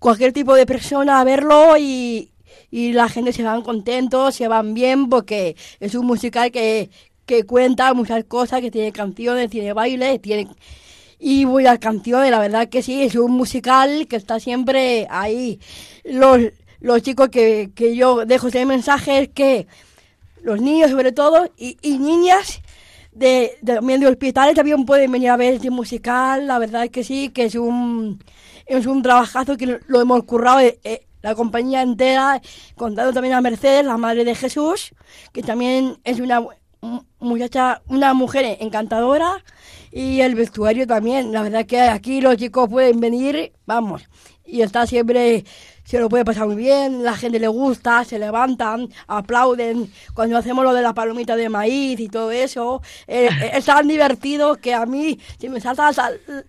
cualquier 0.00 0.32
tipo 0.32 0.54
de 0.54 0.66
persona 0.66 1.20
a 1.20 1.24
verlo 1.24 1.76
y, 1.78 2.32
y 2.70 2.92
la 2.92 3.08
gente 3.08 3.32
se 3.32 3.42
van 3.42 3.62
contentos, 3.62 4.34
se 4.34 4.48
van 4.48 4.74
bien 4.74 5.08
porque 5.08 5.56
es 5.80 5.94
un 5.94 6.06
musical 6.06 6.50
que, 6.50 6.90
que 7.26 7.44
cuenta 7.44 7.94
muchas 7.94 8.24
cosas, 8.24 8.60
que 8.60 8.70
tiene 8.70 8.92
canciones, 8.92 9.50
tiene 9.50 9.72
baile, 9.72 10.18
tiene 10.18 10.48
y 11.18 11.44
voy 11.44 11.66
a 11.66 11.78
canciones, 11.78 12.30
la 12.30 12.38
verdad 12.38 12.68
que 12.68 12.82
sí, 12.82 13.02
es 13.02 13.16
un 13.16 13.32
musical 13.32 14.06
que 14.06 14.16
está 14.16 14.38
siempre 14.38 15.06
ahí. 15.10 15.58
Los, 16.04 16.38
los 16.80 17.02
chicos 17.02 17.28
que, 17.28 17.70
que 17.74 17.96
yo 17.96 18.24
dejo 18.24 18.48
ese 18.48 18.64
mensaje 18.64 19.30
que 19.30 19.66
los 20.42 20.60
niños 20.60 20.90
sobre 20.90 21.12
todo 21.12 21.50
y, 21.56 21.76
y 21.82 21.98
niñas 21.98 22.62
de, 23.12 23.58
también 23.64 24.00
de 24.00 24.06
hospitales 24.06 24.54
también 24.54 24.84
pueden 24.84 25.10
venir 25.10 25.30
a 25.30 25.36
ver 25.36 25.54
este 25.54 25.70
musical, 25.70 26.46
la 26.46 26.58
verdad 26.58 26.84
es 26.84 26.90
que 26.90 27.02
sí, 27.02 27.30
que 27.30 27.44
es 27.44 27.56
un, 27.56 28.22
es 28.66 28.86
un 28.86 29.02
trabajazo 29.02 29.56
que 29.56 29.80
lo 29.86 30.00
hemos 30.00 30.22
currado 30.24 30.60
eh, 30.60 30.78
eh, 30.84 31.07
la 31.28 31.34
compañía 31.34 31.82
entera, 31.82 32.40
contando 32.76 33.12
también 33.12 33.34
a 33.34 33.40
Mercedes, 33.40 33.84
la 33.84 33.98
madre 33.98 34.24
de 34.24 34.34
Jesús, 34.34 34.94
que 35.32 35.42
también 35.42 35.98
es 36.04 36.20
una 36.20 36.42
muchacha, 37.18 37.82
una 37.88 38.14
mujer 38.14 38.56
encantadora, 38.60 39.44
y 39.92 40.20
el 40.20 40.34
vestuario 40.34 40.86
también. 40.86 41.32
La 41.32 41.42
verdad 41.42 41.66
que 41.66 41.80
aquí 41.80 42.20
los 42.20 42.36
chicos 42.36 42.68
pueden 42.68 43.00
venir, 43.00 43.52
vamos, 43.66 44.08
y 44.48 44.62
está 44.62 44.86
siempre, 44.86 45.44
se 45.84 46.00
lo 46.00 46.08
puede 46.08 46.24
pasar 46.24 46.46
muy 46.46 46.56
bien, 46.56 47.04
la 47.04 47.14
gente 47.16 47.38
le 47.38 47.48
gusta, 47.48 48.04
se 48.04 48.18
levantan, 48.18 48.88
aplauden 49.06 49.92
cuando 50.14 50.38
hacemos 50.38 50.64
lo 50.64 50.72
de 50.72 50.80
la 50.80 50.94
palomita 50.94 51.36
de 51.36 51.50
maíz 51.50 52.00
y 52.00 52.08
todo 52.08 52.30
eso. 52.30 52.80
Eh, 53.06 53.26
eh, 53.26 53.50
es 53.54 53.66
tan 53.66 53.86
divertido 53.86 54.56
que 54.56 54.72
a 54.72 54.86
mí 54.86 55.18
se 55.38 55.50
me 55.50 55.60
saltan 55.60 55.94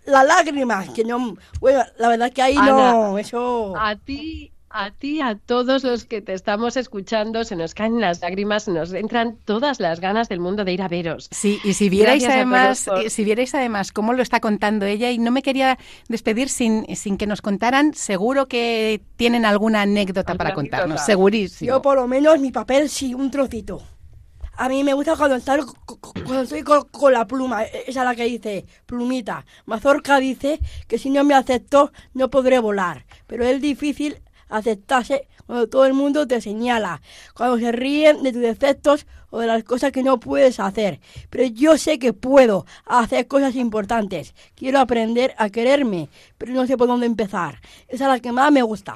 las, 0.06 0.26
lágrimas, 0.26 0.90
que 0.90 1.04
no, 1.04 1.36
bueno, 1.60 1.84
la 1.98 2.08
verdad 2.08 2.32
que 2.32 2.42
ahí 2.42 2.56
Ana, 2.56 2.72
no, 2.72 3.18
eso... 3.18 3.76
A 3.78 3.96
ti 3.98 4.54
a 4.72 4.92
ti, 4.92 5.20
a 5.22 5.36
todos 5.36 5.84
los 5.84 6.06
que 6.06 6.22
te 6.22 6.34
estamos 6.34 6.78
escuchando, 6.78 7.44
se 7.44 7.56
nos 7.56 7.74
caen 7.74 8.00
las 8.00 8.22
lágrimas, 8.22 8.68
nos 8.68 8.94
entran 8.94 9.38
todas 9.46 9.80
las 9.80 10.00
ganas 10.00 10.30
del 10.30 10.40
mundo 10.40 10.64
de 10.64 10.74
ir 10.74 10.82
a 10.82 10.88
veros. 10.88 11.28
Sí, 11.32 11.60
y 11.64 11.74
si 11.74 11.90
vierais 11.90 12.22
Gracias 12.24 12.36
además, 12.36 12.86
por- 12.86 13.10
si 13.10 13.24
vierais 13.24 13.56
además 13.56 13.92
cómo 13.92 14.14
lo 14.14 14.22
está 14.22 14.40
contando 14.40 14.86
ella, 14.86 15.10
y 15.12 15.18
no 15.18 15.32
me 15.32 15.42
quería 15.42 15.78
despedir 16.08 16.50
sin, 16.50 16.86
sin 16.96 17.18
que 17.18 17.26
nos 17.28 17.42
contaran, 17.42 17.94
seguro 17.94 18.48
que 18.48 19.02
tienen 19.16 19.46
alguna 19.46 19.82
anécdota 19.82 20.36
para 20.36 20.54
contarnos, 20.54 20.86
anécdota. 20.86 21.06
segurísimo. 21.06 21.68
Yo 21.72 21.82
por 21.82 21.96
lo 21.98 22.08
menos 22.08 22.40
mi 22.40 22.52
papel 22.52 22.90
sí, 22.90 23.14
un 23.14 23.32
trocito. 23.32 23.82
A 24.56 24.68
mí 24.68 24.84
me 24.84 24.94
gusta 24.94 25.16
cuando, 25.16 25.38
estar, 25.38 25.62
cuando 26.26 26.42
estoy 26.42 26.64
con, 26.64 26.84
con 26.90 27.14
la 27.14 27.26
pluma, 27.26 27.64
esa 27.64 27.80
es 27.88 27.96
la 27.96 28.14
que 28.14 28.26
dice, 28.26 28.66
plumita. 28.86 29.46
Mazorca 29.66 30.20
dice 30.20 30.60
que 30.86 30.98
si 30.98 31.10
no 31.10 31.24
me 31.24 31.34
aceptó 31.34 31.94
no 32.14 32.30
podré 32.30 32.60
volar, 32.60 33.06
pero 33.26 33.46
es 33.46 33.62
difícil 33.62 34.18
aceptarse 34.50 35.28
cuando 35.46 35.68
todo 35.68 35.86
el 35.86 35.94
mundo 35.94 36.28
te 36.28 36.42
señala, 36.42 37.02
cuando 37.34 37.58
se 37.58 37.72
ríen 37.72 38.22
de 38.22 38.32
tus 38.32 38.42
defectos 38.42 39.08
o 39.32 39.40
de 39.40 39.48
las 39.48 39.64
cosas 39.64 39.92
que 39.92 40.04
no 40.04 40.20
puedes 40.20 40.60
hacer. 40.60 41.00
Pero 41.30 41.46
yo 41.46 41.78
sé 41.78 42.00
que 42.00 42.14
puedo 42.14 42.66
hacer 42.86 43.28
cosas 43.28 43.56
importantes. 43.56 44.36
Quiero 44.56 44.80
aprender 44.80 45.34
a 45.38 45.50
quererme, 45.50 46.10
pero 46.38 46.54
no 46.54 46.68
sé 46.68 46.78
por 46.78 46.88
dónde 46.88 47.06
empezar. 47.06 47.62
Esa 47.88 48.06
es 48.06 48.10
la 48.10 48.20
que 48.20 48.32
más 48.32 48.52
me 48.52 48.62
gusta. 48.62 48.96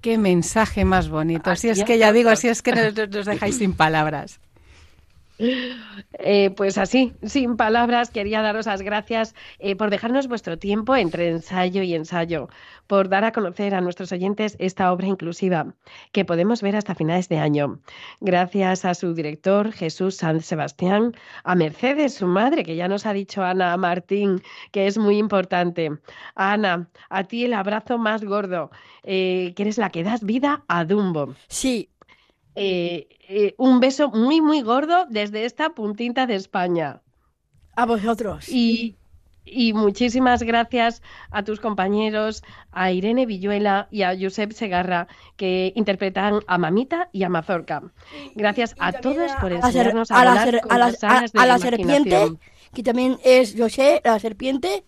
Qué 0.00 0.18
mensaje 0.18 0.84
más 0.84 1.08
bonito. 1.08 1.52
Es 1.52 1.64
Así 1.64 1.84
que 1.84 1.94
es, 1.94 2.00
ya 2.00 2.12
digo, 2.12 2.34
si 2.34 2.48
es 2.48 2.62
que 2.62 2.72
nos, 2.72 3.08
nos 3.08 3.26
dejáis 3.26 3.58
sin 3.58 3.72
palabras. 3.72 4.40
Eh, 5.38 6.50
pues 6.56 6.78
así, 6.78 7.14
sin 7.24 7.56
palabras, 7.56 8.10
quería 8.10 8.42
daros 8.42 8.66
las 8.66 8.82
gracias 8.82 9.34
eh, 9.58 9.74
por 9.74 9.90
dejarnos 9.90 10.28
vuestro 10.28 10.58
tiempo 10.58 10.94
entre 10.94 11.30
ensayo 11.30 11.82
y 11.82 11.94
ensayo, 11.94 12.48
por 12.86 13.08
dar 13.08 13.24
a 13.24 13.32
conocer 13.32 13.74
a 13.74 13.80
nuestros 13.80 14.12
oyentes 14.12 14.56
esta 14.60 14.92
obra 14.92 15.08
inclusiva 15.08 15.74
que 16.12 16.24
podemos 16.24 16.62
ver 16.62 16.76
hasta 16.76 16.94
finales 16.94 17.28
de 17.28 17.38
año. 17.38 17.80
Gracias 18.20 18.84
a 18.84 18.94
su 18.94 19.14
director, 19.14 19.72
Jesús 19.72 20.16
San 20.16 20.40
Sebastián, 20.42 21.14
a 21.44 21.54
Mercedes, 21.54 22.14
su 22.14 22.26
madre, 22.26 22.62
que 22.62 22.76
ya 22.76 22.88
nos 22.88 23.06
ha 23.06 23.12
dicho 23.12 23.42
Ana 23.42 23.76
Martín, 23.76 24.42
que 24.70 24.86
es 24.86 24.98
muy 24.98 25.18
importante. 25.18 25.90
Ana, 26.34 26.88
a 27.08 27.24
ti 27.24 27.44
el 27.44 27.54
abrazo 27.54 27.98
más 27.98 28.24
gordo, 28.24 28.70
eh, 29.02 29.52
que 29.56 29.62
eres 29.62 29.78
la 29.78 29.90
que 29.90 30.04
das 30.04 30.22
vida 30.24 30.62
a 30.68 30.84
Dumbo. 30.84 31.34
Sí, 31.48 31.88
Eh, 32.54 33.08
eh, 33.34 33.54
un 33.58 33.80
beso 33.80 34.10
muy, 34.10 34.40
muy 34.40 34.60
gordo 34.62 35.06
desde 35.08 35.44
esta 35.44 35.70
puntita 35.70 36.26
de 36.26 36.34
España. 36.36 37.00
a 37.74 37.86
vosotros. 37.86 38.48
Y, 38.48 38.96
y 39.44 39.72
muchísimas 39.72 40.42
gracias 40.42 41.02
a 41.30 41.42
tus 41.42 41.58
compañeros, 41.58 42.42
a 42.70 42.92
Irene 42.92 43.24
Villuela 43.26 43.88
y 43.90 44.02
a 44.02 44.14
Josep 44.20 44.52
Segarra, 44.52 45.08
que 45.36 45.72
interpretan 45.74 46.40
a 46.46 46.58
Mamita 46.58 47.08
y 47.12 47.22
a 47.24 47.28
Mazorca. 47.28 47.82
Gracias 48.36 48.74
a 48.78 48.92
todos 48.92 49.32
por 49.40 49.52
a 49.52 49.56
ser- 49.62 49.66
enseñarnos 49.88 50.10
a, 50.10 50.20
a 50.20 50.24
la 50.24 50.30
volar 50.30 50.50
ser- 50.50 50.60
con 50.60 50.72
a 50.72 50.78
la- 50.78 50.86
las 50.90 51.02
alas 51.04 51.32
de 51.32 51.38
a- 51.38 51.42
a 51.42 51.46
la 51.46 51.52
la 51.54 51.58
serpiente, 51.58 52.32
que 52.74 52.82
también 52.82 53.18
es 53.24 53.54
José, 53.58 54.00
la 54.04 54.18
serpiente. 54.20 54.84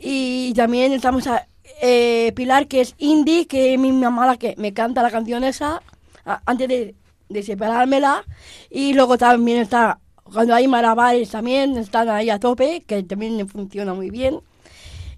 Y 0.00 0.54
también 0.54 0.92
estamos 0.92 1.26
a 1.26 1.46
eh, 1.82 2.32
Pilar, 2.36 2.68
que 2.68 2.80
es 2.80 2.94
Indy, 2.98 3.44
que 3.46 3.74
es 3.74 3.80
mi 3.80 3.92
mamá 3.92 4.26
la 4.26 4.36
que 4.36 4.54
me 4.56 4.72
canta 4.72 5.02
la 5.02 5.10
canción 5.10 5.44
esa, 5.44 5.82
a- 6.24 6.40
antes 6.46 6.68
de, 6.68 6.94
de 7.28 7.42
separármela. 7.42 8.24
Y 8.70 8.94
luego 8.94 9.18
también 9.18 9.58
está, 9.60 9.98
cuando 10.24 10.54
hay 10.54 10.68
malabares 10.68 11.30
también, 11.30 11.76
están 11.76 12.08
ahí 12.08 12.30
a 12.30 12.38
tope, 12.38 12.82
que 12.86 13.02
también 13.02 13.48
funciona 13.48 13.94
muy 13.94 14.10
bien. 14.10 14.40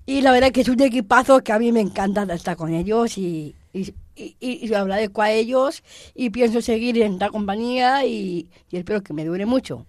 Y 0.06 0.22
la 0.22 0.32
verdad 0.32 0.50
que 0.50 0.62
es 0.62 0.68
un 0.68 0.80
equipazo 0.80 1.40
que 1.44 1.52
a 1.52 1.58
mí 1.58 1.70
me 1.72 1.80
encanta 1.80 2.22
estar 2.34 2.56
con 2.56 2.74
ellos 2.74 3.16
y, 3.18 3.54
y, 3.72 3.94
y- 4.16 4.34
y 4.40 4.74
agradezco 4.74 5.22
a 5.22 5.30
ellos 5.30 5.84
y 6.14 6.30
pienso 6.30 6.60
seguir 6.62 7.00
en 7.00 7.12
esta 7.12 7.28
compañía 7.28 8.04
y, 8.06 8.48
y 8.70 8.76
espero 8.76 9.02
que 9.02 9.12
me 9.12 9.24
dure 9.24 9.46
mucho. 9.46 9.86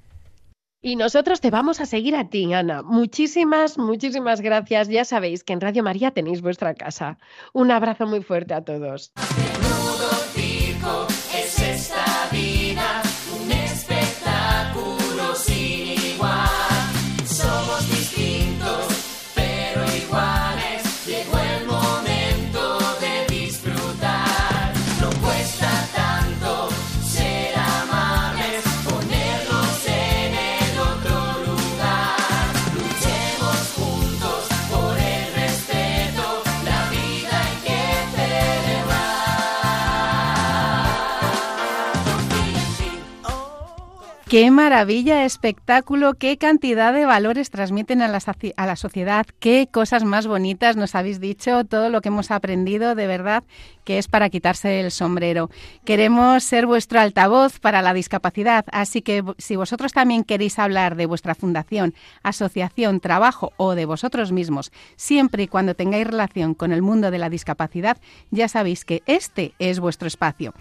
Y 0.83 0.95
nosotros 0.95 1.41
te 1.41 1.51
vamos 1.51 1.79
a 1.79 1.85
seguir 1.85 2.15
a 2.15 2.27
ti, 2.29 2.51
Ana. 2.53 2.81
Muchísimas, 2.81 3.77
muchísimas 3.77 4.41
gracias. 4.41 4.89
Ya 4.89 5.05
sabéis 5.05 5.43
que 5.43 5.53
en 5.53 5.61
Radio 5.61 5.83
María 5.83 6.11
tenéis 6.11 6.41
vuestra 6.41 6.73
casa. 6.73 7.17
Un 7.53 7.69
abrazo 7.71 8.05
muy 8.07 8.21
fuerte 8.21 8.53
a 8.55 8.61
todos. 8.63 9.11
Qué 44.31 44.49
maravilla, 44.49 45.25
espectáculo, 45.25 46.13
qué 46.13 46.37
cantidad 46.37 46.93
de 46.93 47.05
valores 47.05 47.49
transmiten 47.49 48.01
a 48.01 48.07
la, 48.07 48.75
sociedad, 48.77 49.25
qué 49.41 49.67
cosas 49.69 50.05
más 50.05 50.25
bonitas 50.25 50.77
nos 50.77 50.95
habéis 50.95 51.19
dicho, 51.19 51.65
todo 51.65 51.89
lo 51.89 51.99
que 51.99 52.07
hemos 52.07 52.31
aprendido, 52.31 52.95
de 52.95 53.07
verdad, 53.07 53.43
que 53.83 53.97
es 53.97 54.07
para 54.07 54.29
quitarse 54.29 54.79
el 54.79 54.91
sombrero. 54.91 55.49
Queremos 55.85 56.43
ser 56.43 56.67
vuestro 56.67 56.99
altavoz 56.99 57.59
para 57.59 57.81
la 57.81 57.93
discapacidad, 57.93 58.65
así 58.71 59.01
que 59.01 59.23
si 59.37 59.55
vosotros 59.55 59.93
también 59.93 60.23
queréis 60.23 60.59
hablar 60.59 60.95
de 60.95 61.05
vuestra 61.05 61.35
fundación, 61.35 61.93
asociación, 62.23 62.99
trabajo 62.99 63.53
o 63.57 63.75
de 63.75 63.85
vosotros 63.85 64.31
mismos, 64.31 64.71
siempre 64.95 65.43
y 65.43 65.47
cuando 65.47 65.75
tengáis 65.75 66.07
relación 66.07 66.53
con 66.53 66.71
el 66.71 66.81
mundo 66.81 67.11
de 67.11 67.19
la 67.19 67.29
discapacidad, 67.29 67.97
ya 68.29 68.47
sabéis 68.47 68.85
que 68.85 69.03
este 69.05 69.53
es 69.59 69.79
vuestro 69.79 70.07
espacio. 70.07 70.53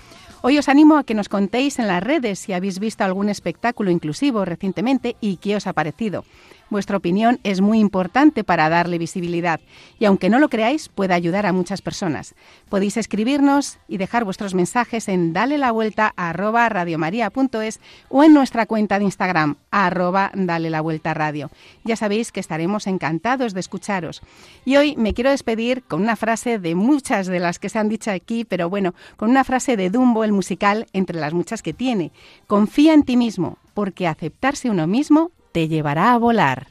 Hoy 0.42 0.58
os 0.58 0.68
animo 0.68 0.96
a 0.96 1.04
que 1.04 1.14
nos 1.14 1.28
contéis 1.28 1.78
en 1.78 1.86
las 1.86 2.02
redes 2.02 2.38
si 2.38 2.52
habéis 2.52 2.78
visto 2.78 3.04
algún 3.04 3.28
espectáculo 3.28 3.90
inclusivo 3.90 4.44
recientemente 4.44 5.16
y 5.20 5.36
qué 5.36 5.56
os 5.56 5.66
ha 5.66 5.72
parecido. 5.72 6.24
Vuestra 6.70 6.96
opinión 6.96 7.40
es 7.42 7.60
muy 7.60 7.80
importante 7.80 8.44
para 8.44 8.68
darle 8.68 8.96
visibilidad 8.96 9.60
y 9.98 10.04
aunque 10.04 10.30
no 10.30 10.38
lo 10.38 10.48
creáis 10.48 10.88
puede 10.88 11.14
ayudar 11.14 11.44
a 11.44 11.52
muchas 11.52 11.82
personas. 11.82 12.36
Podéis 12.68 12.96
escribirnos 12.96 13.78
y 13.88 13.96
dejar 13.96 14.24
vuestros 14.24 14.54
mensajes 14.54 15.08
en 15.08 15.32
dale 15.32 15.58
la 15.58 15.72
vuelta 15.72 16.14
arroba 16.16 16.68
radiomaria.es 16.68 17.80
o 18.08 18.22
en 18.22 18.34
nuestra 18.34 18.66
cuenta 18.66 19.00
de 19.00 19.04
Instagram 19.04 19.56
arroba 19.72 20.30
dale 20.34 20.70
la 20.70 20.80
vuelta 20.80 21.12
radio. 21.12 21.50
Ya 21.82 21.96
sabéis 21.96 22.30
que 22.30 22.38
estaremos 22.38 22.86
encantados 22.86 23.52
de 23.52 23.60
escucharos. 23.60 24.22
Y 24.64 24.76
hoy 24.76 24.94
me 24.96 25.12
quiero 25.12 25.30
despedir 25.30 25.82
con 25.82 26.00
una 26.00 26.14
frase 26.14 26.60
de 26.60 26.76
muchas 26.76 27.26
de 27.26 27.40
las 27.40 27.58
que 27.58 27.68
se 27.68 27.80
han 27.80 27.88
dicho 27.88 28.12
aquí, 28.12 28.44
pero 28.44 28.70
bueno, 28.70 28.94
con 29.16 29.30
una 29.30 29.42
frase 29.42 29.76
de 29.76 29.90
Dumbo, 29.90 30.22
el 30.22 30.32
musical, 30.32 30.86
entre 30.92 31.18
las 31.18 31.34
muchas 31.34 31.62
que 31.62 31.72
tiene. 31.72 32.12
Confía 32.46 32.94
en 32.94 33.02
ti 33.02 33.16
mismo, 33.16 33.58
porque 33.74 34.06
aceptarse 34.06 34.70
uno 34.70 34.86
mismo 34.86 35.32
te 35.52 35.68
llevará 35.68 36.12
a 36.12 36.18
volar. 36.18 36.66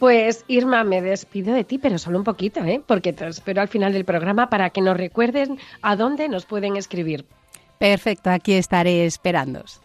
Pues 0.00 0.46
Irma, 0.48 0.82
me 0.82 1.02
despido 1.02 1.52
de 1.52 1.62
ti, 1.62 1.76
pero 1.76 1.98
solo 1.98 2.16
un 2.16 2.24
poquito, 2.24 2.64
¿eh? 2.64 2.82
porque 2.86 3.12
te 3.12 3.28
espero 3.28 3.60
al 3.60 3.68
final 3.68 3.92
del 3.92 4.06
programa 4.06 4.48
para 4.48 4.70
que 4.70 4.80
nos 4.80 4.96
recuerden 4.96 5.58
a 5.82 5.94
dónde 5.94 6.26
nos 6.30 6.46
pueden 6.46 6.76
escribir. 6.76 7.26
Perfecto, 7.78 8.30
aquí 8.30 8.54
estaré 8.54 9.04
esperándos. 9.04 9.82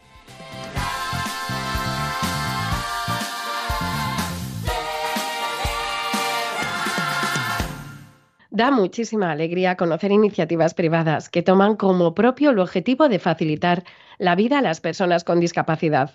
Da 8.56 8.72
muchísima 8.72 9.32
alegría 9.32 9.76
conocer 9.76 10.13
iniciativas 10.13 10.74
privadas 10.74 11.28
que 11.28 11.41
toman 11.41 11.76
como 11.76 12.15
propio 12.15 12.52
el 12.52 12.60
objetivo 12.60 13.10
de 13.10 13.20
facilitar 13.20 13.84
la 14.18 14.34
vida 14.36 14.60
a 14.60 14.62
las 14.62 14.80
personas 14.80 15.26
con 15.26 15.41
discapacidad. 15.41 16.12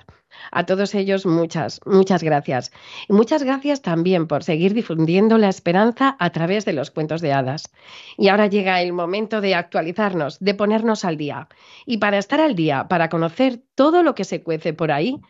A 0.50 0.64
todos 0.64 0.94
ellos 0.94 1.26
muchas, 1.26 1.82
muchas 1.84 2.22
gracias. 2.22 2.72
Y 3.10 3.12
muchas 3.12 3.42
gracias 3.42 3.82
también 3.82 4.26
por 4.26 4.42
seguir 4.42 4.72
difundiendo 4.72 5.36
la 5.36 5.50
esperanza 5.50 6.16
a 6.18 6.30
través 6.30 6.64
de 6.64 6.72
los 6.72 6.90
cuentos 6.90 7.20
de 7.20 7.34
hadas. 7.34 7.70
Y 8.16 8.28
ahora 8.28 8.46
llega 8.46 8.80
el 8.80 8.94
momento 8.94 9.42
de 9.42 9.54
actualizarnos, 9.54 10.38
de 10.40 10.54
ponernos 10.54 11.04
al 11.04 11.18
día. 11.18 11.46
Y 11.84 11.98
para 11.98 12.16
estar 12.16 12.40
al 12.40 12.54
día, 12.54 12.88
para 12.88 13.10
conocer 13.10 13.60
todo 13.74 14.02
lo 14.02 14.14
que 14.14 14.24
se 14.24 14.42
cuece 14.42 14.72
por 14.72 14.92
ahí, 14.92 15.20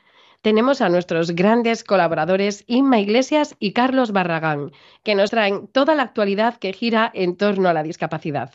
tenemos 0.43 0.81
a 0.81 0.89
nuestros 0.89 1.33
grandes 1.33 1.85
colaboradores 1.85 2.65
Inma 2.67 2.99
Iglesias 2.99 3.57
y 3.59 3.73
Carlos 3.73 4.13
Barragán, 4.13 4.73
que 5.03 5.15
nos 5.15 5.31
traen 5.31 5.67
toda 5.69 5.95
la 5.95 6.03
actualidad 6.03 6.57
que 6.57 6.73
gira 6.73 7.11
en 7.13 7.37
torno 7.37 7.69
a 7.69 7.75
la 7.75 7.83
discapacidad. 7.83 8.53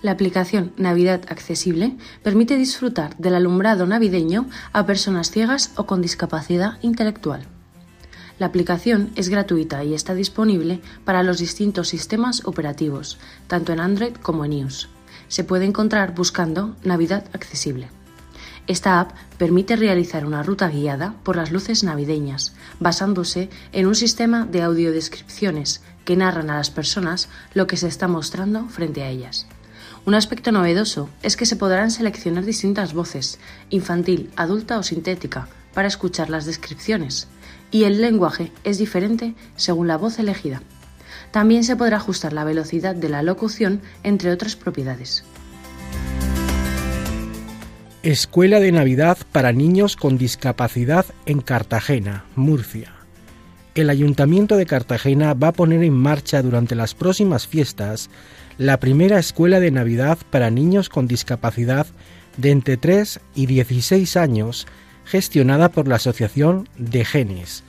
La 0.00 0.12
aplicación 0.12 0.72
Navidad 0.76 1.22
Accesible 1.28 1.96
permite 2.22 2.56
disfrutar 2.56 3.16
del 3.16 3.34
alumbrado 3.34 3.84
navideño 3.86 4.46
a 4.72 4.86
personas 4.86 5.30
ciegas 5.30 5.72
o 5.76 5.86
con 5.86 6.00
discapacidad 6.00 6.78
intelectual. 6.82 7.42
La 8.38 8.46
aplicación 8.46 9.10
es 9.16 9.28
gratuita 9.28 9.82
y 9.82 9.94
está 9.94 10.14
disponible 10.14 10.80
para 11.04 11.24
los 11.24 11.38
distintos 11.38 11.88
sistemas 11.88 12.46
operativos, 12.46 13.18
tanto 13.48 13.72
en 13.72 13.80
Android 13.80 14.14
como 14.14 14.44
en 14.44 14.52
iOS 14.52 14.88
se 15.28 15.44
puede 15.44 15.64
encontrar 15.64 16.14
buscando 16.14 16.76
Navidad 16.82 17.24
Accesible. 17.32 17.88
Esta 18.66 19.00
app 19.00 19.12
permite 19.38 19.76
realizar 19.76 20.26
una 20.26 20.42
ruta 20.42 20.68
guiada 20.68 21.14
por 21.22 21.36
las 21.36 21.50
luces 21.50 21.84
navideñas, 21.84 22.54
basándose 22.80 23.48
en 23.72 23.86
un 23.86 23.94
sistema 23.94 24.44
de 24.44 24.62
audiodescripciones 24.62 25.82
que 26.04 26.16
narran 26.16 26.50
a 26.50 26.56
las 26.56 26.70
personas 26.70 27.28
lo 27.54 27.66
que 27.66 27.78
se 27.78 27.88
está 27.88 28.08
mostrando 28.08 28.68
frente 28.68 29.02
a 29.02 29.08
ellas. 29.08 29.46
Un 30.04 30.14
aspecto 30.14 30.52
novedoso 30.52 31.08
es 31.22 31.36
que 31.36 31.46
se 31.46 31.56
podrán 31.56 31.90
seleccionar 31.90 32.44
distintas 32.44 32.92
voces, 32.92 33.38
infantil, 33.70 34.30
adulta 34.36 34.78
o 34.78 34.82
sintética, 34.82 35.48
para 35.72 35.88
escuchar 35.88 36.28
las 36.28 36.44
descripciones, 36.44 37.28
y 37.70 37.84
el 37.84 38.00
lenguaje 38.00 38.52
es 38.64 38.78
diferente 38.78 39.34
según 39.56 39.88
la 39.88 39.96
voz 39.96 40.18
elegida. 40.18 40.62
También 41.30 41.64
se 41.64 41.76
podrá 41.76 41.98
ajustar 41.98 42.32
la 42.32 42.44
velocidad 42.44 42.94
de 42.94 43.08
la 43.08 43.22
locución, 43.22 43.80
entre 44.02 44.30
otras 44.30 44.56
propiedades. 44.56 45.24
Escuela 48.02 48.60
de 48.60 48.72
Navidad 48.72 49.18
para 49.32 49.52
niños 49.52 49.96
con 49.96 50.18
discapacidad 50.18 51.04
en 51.26 51.40
Cartagena, 51.40 52.24
Murcia. 52.36 52.92
El 53.74 53.90
Ayuntamiento 53.90 54.56
de 54.56 54.66
Cartagena 54.66 55.34
va 55.34 55.48
a 55.48 55.52
poner 55.52 55.82
en 55.82 55.94
marcha 55.94 56.42
durante 56.42 56.74
las 56.74 56.94
próximas 56.94 57.46
fiestas 57.46 58.08
la 58.56 58.80
primera 58.80 59.18
escuela 59.18 59.60
de 59.60 59.70
Navidad 59.70 60.18
para 60.30 60.50
niños 60.50 60.88
con 60.88 61.06
discapacidad 61.06 61.86
de 62.36 62.50
entre 62.50 62.76
3 62.76 63.20
y 63.34 63.46
16 63.46 64.16
años, 64.16 64.66
gestionada 65.04 65.68
por 65.68 65.86
la 65.86 65.96
Asociación 65.96 66.68
de 66.76 67.04
Genes, 67.04 67.62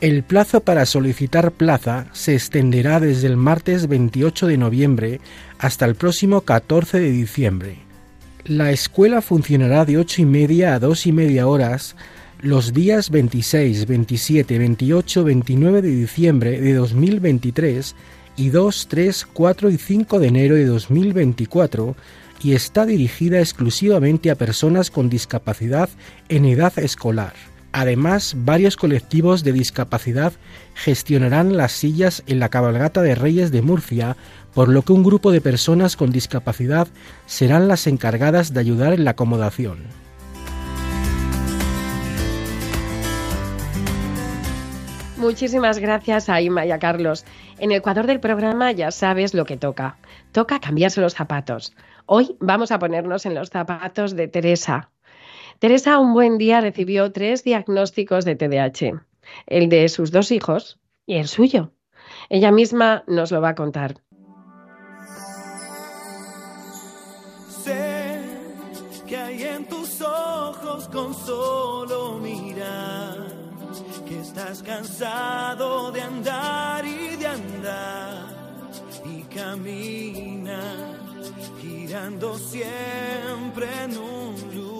el 0.00 0.22
plazo 0.22 0.60
para 0.60 0.86
solicitar 0.86 1.52
plaza 1.52 2.06
se 2.12 2.34
extenderá 2.34 3.00
desde 3.00 3.26
el 3.26 3.36
martes 3.36 3.86
28 3.86 4.46
de 4.46 4.56
noviembre 4.56 5.20
hasta 5.58 5.84
el 5.84 5.94
próximo 5.94 6.40
14 6.40 6.98
de 6.98 7.10
diciembre. 7.10 7.76
La 8.44 8.70
escuela 8.70 9.20
funcionará 9.20 9.84
de 9.84 9.98
8 9.98 10.22
y 10.22 10.24
media 10.24 10.74
a 10.74 10.78
2 10.78 11.06
y 11.06 11.12
media 11.12 11.46
horas 11.46 11.96
los 12.40 12.72
días 12.72 13.10
26, 13.10 13.86
27, 13.86 14.58
28, 14.58 15.24
29 15.24 15.82
de 15.82 15.90
diciembre 15.90 16.60
de 16.60 16.72
2023 16.72 17.94
y 18.36 18.48
2, 18.48 18.86
3, 18.88 19.26
4 19.30 19.70
y 19.70 19.76
5 19.76 20.18
de 20.18 20.26
enero 20.26 20.54
de 20.54 20.64
2024 20.64 21.94
y 22.42 22.54
está 22.54 22.86
dirigida 22.86 23.40
exclusivamente 23.40 24.30
a 24.30 24.34
personas 24.34 24.90
con 24.90 25.10
discapacidad 25.10 25.90
en 26.30 26.46
edad 26.46 26.78
escolar. 26.78 27.34
Además, 27.72 28.34
varios 28.36 28.76
colectivos 28.76 29.44
de 29.44 29.52
discapacidad 29.52 30.32
gestionarán 30.74 31.56
las 31.56 31.72
sillas 31.72 32.24
en 32.26 32.40
la 32.40 32.48
cabalgata 32.48 33.00
de 33.00 33.14
Reyes 33.14 33.52
de 33.52 33.62
Murcia, 33.62 34.16
por 34.54 34.68
lo 34.68 34.82
que 34.82 34.92
un 34.92 35.04
grupo 35.04 35.30
de 35.30 35.40
personas 35.40 35.96
con 35.96 36.10
discapacidad 36.10 36.88
serán 37.26 37.68
las 37.68 37.86
encargadas 37.86 38.52
de 38.52 38.60
ayudar 38.60 38.92
en 38.92 39.04
la 39.04 39.12
acomodación. 39.12 39.78
Muchísimas 45.16 45.78
gracias 45.78 46.30
a 46.30 46.40
Ima 46.40 46.64
y 46.64 46.72
a 46.72 46.78
Carlos. 46.78 47.26
En 47.58 47.70
el 47.72 47.78
Ecuador 47.78 48.06
del 48.06 48.20
programa 48.20 48.72
ya 48.72 48.90
sabes 48.90 49.34
lo 49.34 49.44
que 49.44 49.58
toca. 49.58 49.98
Toca 50.32 50.58
cambiarse 50.60 51.02
los 51.02 51.14
zapatos. 51.14 51.74
Hoy 52.06 52.36
vamos 52.40 52.72
a 52.72 52.78
ponernos 52.78 53.26
en 53.26 53.34
los 53.34 53.50
zapatos 53.50 54.16
de 54.16 54.28
Teresa, 54.28 54.88
Teresa 55.60 55.98
un 55.98 56.14
buen 56.14 56.38
día 56.38 56.62
recibió 56.62 57.12
tres 57.12 57.44
diagnósticos 57.44 58.24
de 58.24 58.34
TDAH, 58.34 59.04
el 59.46 59.68
de 59.68 59.90
sus 59.90 60.10
dos 60.10 60.32
hijos 60.32 60.80
y 61.04 61.16
el 61.16 61.28
suyo. 61.28 61.74
Ella 62.30 62.50
misma 62.50 63.04
nos 63.06 63.30
lo 63.30 63.42
va 63.42 63.50
a 63.50 63.54
contar. 63.54 63.96
Sé 67.46 68.22
que 69.06 69.16
hay 69.18 69.42
en 69.42 69.66
tus 69.66 70.00
ojos 70.00 70.88
con 70.88 71.12
solo 71.12 72.18
mirar 72.20 73.26
que 74.08 74.18
estás 74.18 74.62
cansado 74.62 75.92
de 75.92 76.00
andar 76.00 76.86
y 76.86 77.16
de 77.16 77.26
andar 77.26 78.34
y 79.04 79.22
camina 79.24 80.62
girando 81.60 82.38
siempre 82.38 83.68
en 83.84 83.98
un 83.98 84.54
lugar 84.54 84.79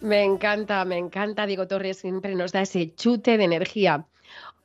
me 0.00 0.24
encanta, 0.24 0.84
me 0.84 0.98
encanta. 0.98 1.46
Diego 1.46 1.66
Torres 1.66 1.98
siempre 1.98 2.34
nos 2.34 2.52
da 2.52 2.62
ese 2.62 2.94
chute 2.94 3.38
de 3.38 3.44
energía. 3.44 4.06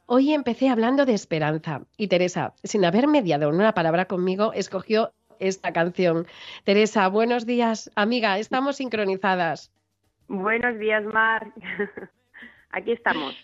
Hoy 0.07 0.33
empecé 0.33 0.69
hablando 0.69 1.05
de 1.05 1.13
esperanza 1.13 1.81
y 1.97 2.07
Teresa, 2.07 2.53
sin 2.63 2.85
haber 2.85 3.07
mediado 3.07 3.49
una 3.49 3.73
palabra 3.73 4.05
conmigo, 4.05 4.53
escogió 4.53 5.11
esta 5.39 5.73
canción. 5.73 6.27
Teresa, 6.63 7.07
buenos 7.07 7.45
días, 7.45 7.91
amiga, 7.95 8.37
estamos 8.37 8.77
sincronizadas. 8.77 9.71
Buenos 10.27 10.77
días, 10.79 11.03
Mar. 11.05 11.51
Aquí 12.69 12.91
estamos. 12.91 13.35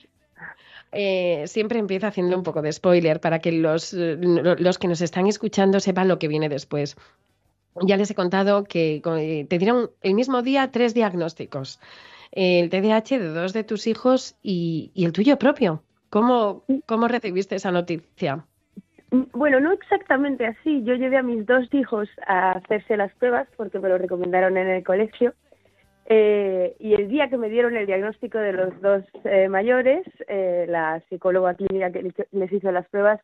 Eh, 0.91 1.45
siempre 1.47 1.79
empiezo 1.79 2.07
haciendo 2.07 2.37
un 2.37 2.43
poco 2.43 2.61
de 2.61 2.71
spoiler 2.71 3.19
para 3.21 3.39
que 3.39 3.51
los, 3.51 3.93
los 3.93 4.77
que 4.77 4.87
nos 4.87 5.01
están 5.01 5.27
escuchando 5.27 5.79
sepan 5.79 6.07
lo 6.07 6.19
que 6.19 6.27
viene 6.27 6.49
después 6.49 6.95
ya 7.79 7.97
les 7.97 8.11
he 8.11 8.15
contado 8.15 8.63
que 8.63 9.01
eh, 9.05 9.45
te 9.49 9.57
dieron 9.57 9.91
el 10.01 10.13
mismo 10.13 10.41
día 10.41 10.71
tres 10.71 10.93
diagnósticos. 10.93 11.79
El 12.31 12.69
TDAH 12.69 13.19
de 13.19 13.27
dos 13.27 13.53
de 13.53 13.63
tus 13.63 13.87
hijos 13.87 14.37
y, 14.41 14.91
el 14.95 15.11
tuyo 15.11 15.37
propio. 15.37 15.83
¿Cómo, 16.09 16.63
¿Cómo 16.85 17.07
recibiste 17.07 17.55
esa 17.55 17.71
noticia? 17.71 18.45
Bueno, 19.11 19.59
no 19.59 19.73
exactamente 19.73 20.45
así. 20.45 20.83
Yo 20.83 20.95
llevé 20.95 21.17
a 21.17 21.23
mis 21.23 21.45
dos 21.45 21.67
hijos 21.73 22.09
a 22.27 22.51
hacerse 22.51 22.95
las 22.95 23.13
pruebas 23.15 23.47
porque 23.57 23.79
me 23.79 23.89
lo 23.89 23.97
recomendaron 23.97 24.57
en 24.57 24.69
el 24.69 24.83
colegio. 24.83 25.33
Eh, 26.05 26.75
y 26.79 26.93
el 26.93 27.07
día 27.07 27.29
que 27.29 27.37
me 27.37 27.49
dieron 27.49 27.75
el 27.75 27.85
diagnóstico 27.85 28.37
de 28.37 28.53
los 28.53 28.81
dos 28.81 29.03
eh, 29.25 29.47
mayores, 29.47 30.05
la 30.27 31.01
psicóloga 31.09 31.53
clínica 31.53 31.91
que 31.91 32.13
les 32.31 32.51
hizo 32.51 32.71
las 32.71 32.87
pruebas 32.89 33.21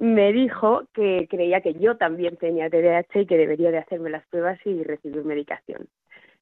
me 0.00 0.32
dijo 0.32 0.88
que 0.94 1.28
creía 1.28 1.60
que 1.60 1.74
yo 1.74 1.98
también 1.98 2.38
tenía 2.38 2.70
TDAH 2.70 3.20
y 3.20 3.26
que 3.26 3.36
debería 3.36 3.70
de 3.70 3.78
hacerme 3.78 4.08
las 4.08 4.26
pruebas 4.28 4.58
y 4.64 4.82
recibir 4.82 5.22
medicación. 5.24 5.88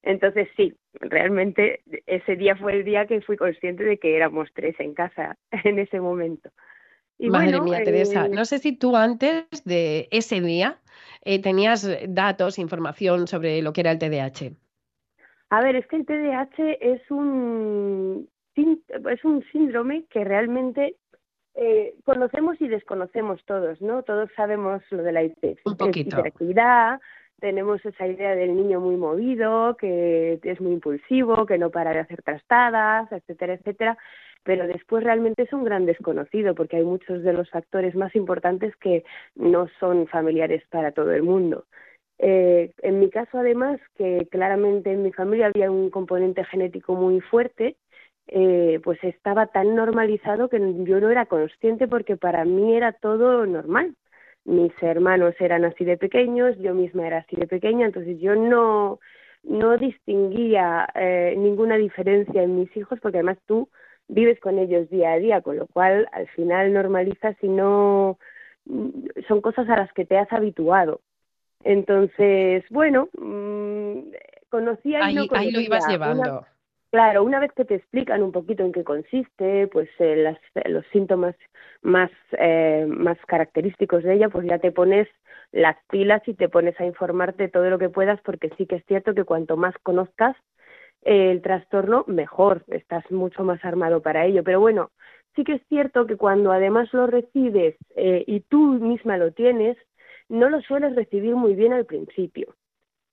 Entonces 0.04 0.48
sí, 0.56 0.76
realmente 0.92 1.80
ese 2.06 2.36
día 2.36 2.54
fue 2.54 2.74
el 2.74 2.84
día 2.84 3.06
que 3.06 3.20
fui 3.20 3.36
consciente 3.36 3.82
de 3.82 3.98
que 3.98 4.14
éramos 4.14 4.48
tres 4.54 4.78
en 4.78 4.94
casa 4.94 5.36
en 5.64 5.80
ese 5.80 6.00
momento. 6.00 6.50
Y 7.18 7.30
Madre 7.30 7.60
mía, 7.60 7.82
Teresa, 7.82 8.26
eh, 8.26 8.28
no 8.28 8.44
sé 8.44 8.60
si 8.60 8.76
tú 8.76 8.94
antes 8.94 9.44
de 9.64 10.06
ese 10.12 10.40
día 10.40 10.78
eh, 11.24 11.42
tenías 11.42 11.84
datos, 12.08 12.60
información 12.60 13.26
sobre 13.26 13.60
lo 13.60 13.72
que 13.72 13.80
era 13.80 13.90
el 13.90 13.98
TDAH. 13.98 14.52
A 15.50 15.62
ver, 15.62 15.74
es 15.74 15.86
que 15.88 15.96
el 15.96 16.06
TDAH 16.06 16.76
es 16.80 17.10
un, 17.10 18.28
es 18.54 19.24
un 19.24 19.44
síndrome 19.50 20.04
que 20.10 20.22
realmente 20.22 20.94
eh, 21.60 21.94
conocemos 22.04 22.60
y 22.60 22.68
desconocemos 22.68 23.44
todos, 23.44 23.80
¿no? 23.80 24.04
Todos 24.04 24.30
sabemos 24.36 24.80
lo 24.90 25.02
de 25.02 25.12
la 25.12 25.24
hiperactividad, 25.24 27.00
tenemos 27.40 27.84
esa 27.84 28.06
idea 28.06 28.36
del 28.36 28.54
niño 28.54 28.80
muy 28.80 28.96
movido, 28.96 29.76
que 29.76 30.38
es 30.42 30.60
muy 30.60 30.72
impulsivo, 30.72 31.46
que 31.46 31.58
no 31.58 31.70
para 31.70 31.92
de 31.92 31.98
hacer 31.98 32.22
trastadas, 32.22 33.10
etcétera, 33.10 33.54
etcétera, 33.54 33.98
pero 34.44 34.68
después 34.68 35.02
realmente 35.02 35.42
es 35.42 35.52
un 35.52 35.64
gran 35.64 35.84
desconocido 35.84 36.54
porque 36.54 36.76
hay 36.76 36.84
muchos 36.84 37.22
de 37.24 37.32
los 37.32 37.50
factores 37.50 37.96
más 37.96 38.14
importantes 38.14 38.74
que 38.76 39.04
no 39.34 39.68
son 39.80 40.06
familiares 40.06 40.62
para 40.70 40.92
todo 40.92 41.12
el 41.12 41.24
mundo. 41.24 41.64
Eh, 42.18 42.72
en 42.82 43.00
mi 43.00 43.10
caso, 43.10 43.38
además, 43.38 43.80
que 43.96 44.26
claramente 44.30 44.92
en 44.92 45.02
mi 45.02 45.12
familia 45.12 45.46
había 45.46 45.70
un 45.70 45.90
componente 45.90 46.44
genético 46.44 46.94
muy 46.94 47.20
fuerte, 47.20 47.76
eh, 48.28 48.80
pues 48.84 49.02
estaba 49.02 49.46
tan 49.46 49.74
normalizado 49.74 50.48
que 50.48 50.58
yo 50.84 51.00
no 51.00 51.10
era 51.10 51.26
consciente 51.26 51.88
porque 51.88 52.16
para 52.16 52.44
mí 52.44 52.74
era 52.74 52.92
todo 52.92 53.46
normal. 53.46 53.94
Mis 54.44 54.72
hermanos 54.82 55.34
eran 55.40 55.64
así 55.64 55.84
de 55.84 55.96
pequeños, 55.96 56.56
yo 56.58 56.74
misma 56.74 57.06
era 57.06 57.18
así 57.18 57.36
de 57.36 57.46
pequeña, 57.46 57.86
entonces 57.86 58.18
yo 58.20 58.34
no, 58.34 59.00
no 59.42 59.76
distinguía 59.78 60.88
eh, 60.94 61.34
ninguna 61.36 61.76
diferencia 61.76 62.42
en 62.42 62.58
mis 62.58 62.74
hijos 62.76 62.98
porque 63.00 63.18
además 63.18 63.38
tú 63.46 63.68
vives 64.08 64.38
con 64.40 64.58
ellos 64.58 64.88
día 64.90 65.12
a 65.12 65.18
día, 65.18 65.40
con 65.40 65.56
lo 65.56 65.66
cual 65.66 66.08
al 66.12 66.28
final 66.28 66.72
normalizas 66.72 67.36
y 67.42 67.48
no 67.48 68.18
son 69.26 69.40
cosas 69.40 69.68
a 69.68 69.76
las 69.76 69.92
que 69.92 70.04
te 70.04 70.18
has 70.18 70.30
habituado. 70.32 71.00
Entonces, 71.64 72.64
bueno, 72.70 73.08
mmm, 73.18 74.00
conocía 74.48 75.10
y 75.10 75.14
no 75.14 75.26
conocía. 75.26 75.48
Ahí 75.48 75.50
lo 75.50 75.60
ibas 75.60 75.88
llevando. 75.88 76.46
Claro, 76.90 77.24
una 77.24 77.40
vez 77.40 77.52
que 77.52 77.64
te 77.64 77.74
explican 77.76 78.22
un 78.22 78.32
poquito 78.32 78.64
en 78.64 78.72
qué 78.72 78.84
consiste, 78.84 79.66
pues 79.68 79.88
eh, 79.98 80.16
las, 80.16 80.38
los 80.66 80.86
síntomas 80.92 81.34
más, 81.82 82.10
eh, 82.38 82.86
más 82.88 83.18
característicos 83.26 84.02
de 84.02 84.14
ella, 84.14 84.28
pues 84.28 84.46
ya 84.46 84.58
te 84.58 84.72
pones 84.72 85.08
las 85.52 85.76
pilas 85.90 86.22
y 86.26 86.34
te 86.34 86.48
pones 86.48 86.78
a 86.80 86.84
informarte 86.86 87.48
todo 87.48 87.70
lo 87.70 87.78
que 87.78 87.88
puedas, 87.88 88.20
porque 88.22 88.50
sí 88.56 88.66
que 88.66 88.76
es 88.76 88.84
cierto 88.86 89.14
que 89.14 89.24
cuanto 89.24 89.56
más 89.56 89.74
conozcas 89.82 90.36
eh, 91.02 91.30
el 91.30 91.42
trastorno, 91.42 92.04
mejor, 92.06 92.64
estás 92.68 93.10
mucho 93.10 93.44
más 93.44 93.64
armado 93.64 94.02
para 94.02 94.26
ello. 94.26 94.44
Pero 94.44 94.60
bueno, 94.60 94.90
sí 95.36 95.44
que 95.44 95.54
es 95.54 95.62
cierto 95.68 96.06
que 96.06 96.16
cuando 96.16 96.52
además 96.52 96.92
lo 96.92 97.06
recibes 97.06 97.76
eh, 97.96 98.24
y 98.26 98.40
tú 98.40 98.58
misma 98.74 99.16
lo 99.16 99.32
tienes, 99.32 99.76
no 100.28 100.50
lo 100.50 100.60
sueles 100.62 100.94
recibir 100.96 101.34
muy 101.36 101.54
bien 101.54 101.72
al 101.72 101.86
principio. 101.86 102.54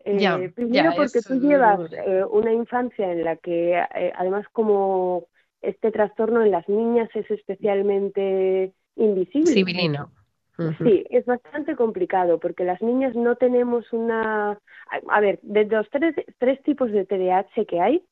Eh, 0.06 0.52
primero 0.54 0.92
porque 0.96 1.20
tú 1.22 1.40
llevas 1.40 1.92
eh, 1.92 2.24
una 2.30 2.54
infancia 2.54 3.12
en 3.12 3.24
la 3.24 3.36
que, 3.38 3.74
eh, 3.74 4.14
además, 4.16 4.46
como 4.52 5.26
este 5.62 5.92
trastorno 5.92 6.44
en 6.44 6.52
las 6.52 6.70
niñas 6.70 7.10
es 7.16 7.30
especialmente 7.32 8.72
invisible. 8.96 9.52
Civilino. 9.52 10.12
Sí, 10.78 11.06
es 11.10 11.26
bastante 11.26 11.76
complicado 11.76 12.40
porque 12.40 12.64
las 12.64 12.82
niñas 12.82 13.14
no 13.16 13.36
tenemos 13.36 13.92
una... 13.92 14.58
A 15.10 15.20
ver, 15.20 15.40
de 15.42 15.66
los 15.66 15.90
tres, 15.90 16.16
tres 16.38 16.62
tipos 16.64 16.92
de 16.92 17.04
TDAH 17.04 17.66
que 17.66 17.82
hay, 17.82 18.04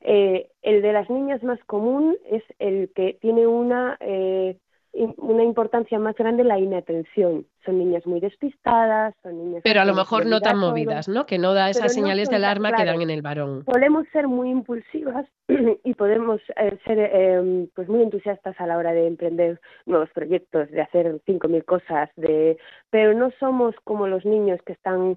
eh, 0.00 0.48
el 0.62 0.82
de 0.82 0.92
las 0.92 1.08
niñas 1.08 1.42
más 1.44 1.62
común 1.64 2.16
es 2.28 2.42
el 2.58 2.90
que 2.92 3.18
tiene 3.20 3.46
una 3.46 3.96
eh, 4.00 4.58
una 4.92 5.42
importancia 5.42 5.98
más 5.98 6.14
grande 6.16 6.44
la 6.44 6.58
inatención. 6.58 7.46
Son 7.64 7.78
niñas 7.78 8.06
muy 8.06 8.20
despistadas, 8.20 9.14
son 9.22 9.38
niñas... 9.38 9.62
Pero 9.64 9.80
a 9.80 9.84
lo 9.84 9.94
mejor 9.94 10.26
no 10.26 10.40
tan 10.40 10.58
movidas, 10.58 11.08
¿no? 11.08 11.24
Que 11.26 11.38
no 11.38 11.54
da 11.54 11.70
esas 11.70 11.94
señales 11.94 12.28
de 12.28 12.36
alarma 12.36 12.72
que 12.72 12.84
dan 12.84 13.00
en 13.00 13.10
el 13.10 13.22
varón. 13.22 13.64
Podemos 13.64 14.06
ser 14.12 14.28
muy 14.28 14.50
impulsivas 14.50 15.26
y 15.84 15.94
podemos 15.94 16.40
eh, 16.56 16.76
ser 16.84 16.98
eh, 16.98 17.68
pues 17.74 17.88
muy 17.88 18.02
entusiastas 18.02 18.60
a 18.60 18.66
la 18.66 18.76
hora 18.76 18.92
de 18.92 19.06
emprender 19.06 19.60
nuevos 19.86 20.10
proyectos, 20.10 20.70
de 20.70 20.82
hacer 20.82 21.20
cinco 21.24 21.48
mil 21.48 21.64
cosas, 21.64 22.10
de... 22.16 22.58
pero 22.90 23.14
no 23.14 23.30
somos 23.40 23.74
como 23.84 24.06
los 24.06 24.24
niños 24.26 24.60
que 24.66 24.72
están 24.72 25.16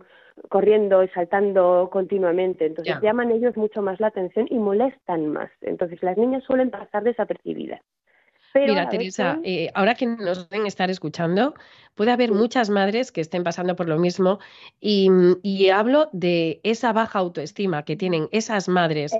corriendo 0.49 1.03
y 1.03 1.09
saltando 1.09 1.89
continuamente. 1.91 2.65
Entonces 2.65 2.95
llaman 3.01 3.32
ellos 3.32 3.57
mucho 3.57 3.82
más 3.82 3.99
la 3.99 4.07
atención 4.07 4.47
y 4.49 4.57
molestan 4.57 5.28
más. 5.28 5.49
Entonces 5.61 6.01
las 6.03 6.17
niñas 6.17 6.43
suelen 6.43 6.69
pasar 6.69 7.03
desapercibidas. 7.03 7.82
Mira, 8.56 8.89
Teresa, 8.89 9.39
eh, 9.43 9.70
ahora 9.74 9.95
que 9.95 10.06
nos 10.06 10.49
deben 10.49 10.66
estar 10.66 10.89
escuchando, 10.89 11.53
puede 11.93 12.12
haber 12.12 12.32
muchas 12.32 12.70
madres 12.70 13.12
que 13.12 13.22
estén 13.22 13.43
pasando 13.43 13.76
por 13.76 13.88
lo 13.89 13.97
mismo 13.97 14.39
y, 14.80 15.10
y, 15.43 15.70
hablo 15.70 16.10
de 16.14 16.62
esa 16.64 16.93
baja 16.93 17.20
autoestima 17.20 17.84
que 17.84 17.95
tienen 17.95 18.30
esas 18.32 18.68
madres 18.68 19.14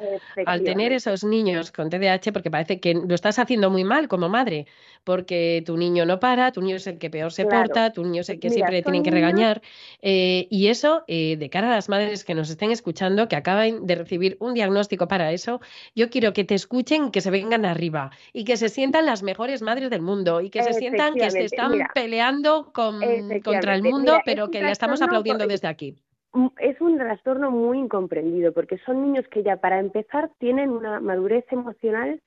al 0.46 0.64
tener 0.64 0.94
esos 0.94 1.24
niños 1.24 1.72
con 1.72 1.90
TDAH, 1.90 2.32
porque 2.32 2.52
parece 2.52 2.80
que 2.80 2.94
lo 2.94 3.16
estás 3.16 3.40
haciendo 3.40 3.70
muy 3.70 3.84
mal 3.84 4.08
como 4.08 4.30
madre, 4.30 4.68
porque 5.06 5.64
tu 5.66 5.78
niño 5.78 6.06
no 6.06 6.20
para, 6.20 6.52
tu 6.52 6.62
niño 6.62 6.76
es 6.76 6.88
el 6.88 6.98
que 6.98 7.10
peor 7.10 7.32
se 7.32 7.46
porta, 7.46 7.94
tu 7.94 8.04
niño 8.04 8.22
es 8.22 8.30
el 8.30 8.40
que 8.40 8.50
siempre 8.50 8.78
le 8.78 8.82
tienen 8.82 9.04
que 9.04 9.12
regañar. 9.12 9.62
Eh, 10.02 10.48
y 10.50 10.68
eso, 10.68 11.04
eh, 11.08 11.38
de 11.38 11.50
cara 11.50 11.68
a 11.68 11.76
las 11.76 11.88
madres 11.88 12.26
que 12.26 12.34
nos 12.34 12.50
estén 12.50 12.72
escuchando, 12.72 13.28
que 13.30 13.36
acaban 13.36 13.86
de 13.86 13.96
recibir 13.96 14.36
un 14.40 14.56
diagnóstico 14.56 15.08
para 15.08 15.32
eso, 15.32 15.62
yo 15.96 16.10
quiero 16.10 16.34
que 16.34 16.44
te 16.44 16.56
escuchen, 16.56 17.12
que 17.12 17.22
se 17.22 17.30
vengan 17.30 17.66
arriba 17.66 18.12
y 18.34 18.44
que 18.44 18.58
se 18.58 18.68
sientan 18.68 19.06
las 19.06 19.22
mejores 19.22 19.62
madres 19.62 19.92
del 19.92 20.02
mundo 20.02 20.42
y 20.42 20.50
que 20.50 20.64
se 20.64 20.74
sientan 20.74 21.14
que 21.14 21.30
se 21.30 21.46
están 21.46 21.72
peleando 21.94 22.72
con, 22.74 23.00
contra 23.44 23.76
el 23.76 23.84
mundo, 23.84 24.20
pero 24.26 24.50
que 24.50 24.62
le 24.62 24.72
estamos 24.72 25.02
aplaudiendo 25.02 25.46
desde 25.46 25.68
aquí 25.68 25.96
mm, 26.34 26.48
es 26.60 26.82
un 26.82 26.98
trastorno 26.98 27.52
muy 27.52 27.78
incomprendido 27.78 28.54
porque 28.54 28.80
son 28.80 29.04
niños 29.04 29.26
que 29.30 29.44
ya 29.44 29.58
para 29.58 29.80
empezar 29.80 30.32
tienen 30.40 30.72
una 30.72 31.00
madurez 31.00 31.46
emocional 31.52 32.20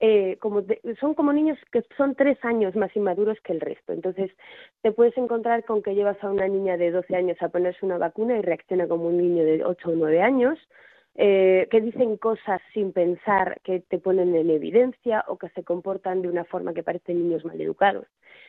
eh, 0.00 0.38
como 0.40 0.62
son 0.98 1.14
como 1.14 1.32
niños 1.32 1.58
que 1.70 1.84
son 1.96 2.14
tres 2.14 2.42
años 2.42 2.74
más 2.74 2.94
inmaduros 2.96 3.38
que 3.42 3.52
el 3.52 3.60
resto. 3.60 3.92
Entonces, 3.92 4.30
te 4.80 4.92
puedes 4.92 5.16
encontrar 5.18 5.64
con 5.64 5.82
que 5.82 5.94
llevas 5.94 6.22
a 6.24 6.30
una 6.30 6.48
niña 6.48 6.78
de 6.78 6.90
12 6.90 7.14
años 7.14 7.36
a 7.42 7.50
ponerse 7.50 7.84
una 7.84 7.98
vacuna 7.98 8.38
y 8.38 8.42
reacciona 8.42 8.88
como 8.88 9.08
un 9.08 9.18
niño 9.18 9.44
de 9.44 9.62
8 9.62 9.90
o 9.90 9.94
9 9.94 10.22
años, 10.22 10.58
eh, 11.16 11.68
que 11.70 11.82
dicen 11.82 12.16
cosas 12.16 12.62
sin 12.72 12.92
pensar 12.92 13.60
que 13.62 13.80
te 13.80 13.98
ponen 13.98 14.34
en 14.34 14.48
evidencia 14.48 15.22
o 15.28 15.36
que 15.36 15.50
se 15.50 15.64
comportan 15.64 16.22
de 16.22 16.28
una 16.28 16.44
forma 16.44 16.72
que 16.72 16.82
parecen 16.82 17.18
niños 17.18 17.44
maleducados. 17.44 18.06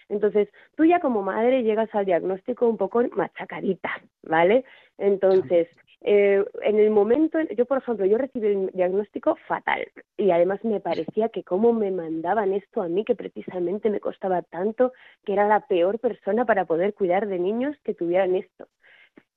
Entonces, 0.08 0.48
tú 0.76 0.86
ya 0.86 1.00
como 1.00 1.22
madre 1.22 1.64
llegas 1.64 1.94
al 1.94 2.06
diagnóstico 2.06 2.68
un 2.68 2.78
poco 2.78 3.04
machacadita, 3.14 3.92
¿vale? 4.24 4.64
Entonces, 4.98 5.68
eh, 6.04 6.44
en 6.64 6.80
el 6.80 6.90
momento, 6.90 7.40
yo 7.56 7.66
por 7.66 7.78
ejemplo, 7.78 8.06
yo 8.06 8.18
recibí 8.18 8.48
el 8.48 8.72
diagnóstico 8.74 9.36
fatal 9.48 9.86
y 10.18 10.32
además 10.32 10.64
me 10.64 10.80
parecía 10.80 11.30
que 11.30 11.44
cómo 11.44 11.74
me 11.74 11.92
mandaban 11.92 12.54
esto 12.54 12.82
a 12.82 12.88
mí, 12.88 13.06
que 13.06 13.16
precisamente 13.16 13.90
me 13.92 14.00
costaba 14.00 14.42
tanto, 14.42 14.94
que 15.24 15.34
era 15.34 15.48
la 15.48 15.68
peor 15.68 16.00
persona 16.00 16.46
para 16.46 16.66
poder 16.66 16.96
cuidar 16.96 17.28
de 17.28 17.38
niños 17.38 17.78
que 17.84 17.94
tuvieran 17.94 18.36
esto. 18.36 18.68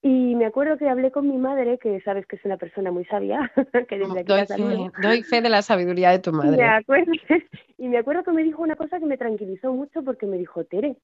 Y 0.00 0.34
me 0.34 0.46
acuerdo 0.46 0.78
que 0.78 0.88
hablé 0.88 1.10
con 1.10 1.28
mi 1.28 1.36
madre, 1.36 1.78
que 1.78 2.00
sabes 2.00 2.26
que 2.26 2.36
es 2.36 2.44
una 2.44 2.56
persona 2.56 2.90
muy 2.90 3.04
sabia, 3.06 3.50
que 3.88 3.98
desde 3.98 4.20
aquí 4.20 4.28
doy, 4.28 4.46
fe, 4.46 4.90
doy 5.02 5.22
fe 5.22 5.40
de 5.42 5.48
la 5.50 5.62
sabiduría 5.62 6.10
de 6.10 6.18
tu 6.18 6.32
madre. 6.32 6.56
Me 6.56 6.68
acuerdo, 6.68 7.12
y 7.78 7.88
me 7.88 7.98
acuerdo 7.98 8.22
que 8.22 8.32
me 8.32 8.42
dijo 8.42 8.62
una 8.62 8.76
cosa 8.76 8.98
que 8.98 9.06
me 9.06 9.18
tranquilizó 9.18 9.72
mucho 9.72 10.02
porque 10.02 10.26
me 10.26 10.38
dijo, 10.38 10.64
Tere, 10.64 10.96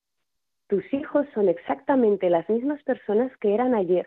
tus 0.68 0.84
hijos 0.94 1.26
son 1.34 1.48
exactamente 1.50 2.30
las 2.30 2.48
mismas 2.48 2.82
personas 2.82 3.30
que 3.38 3.54
eran 3.54 3.74
ayer. 3.74 4.06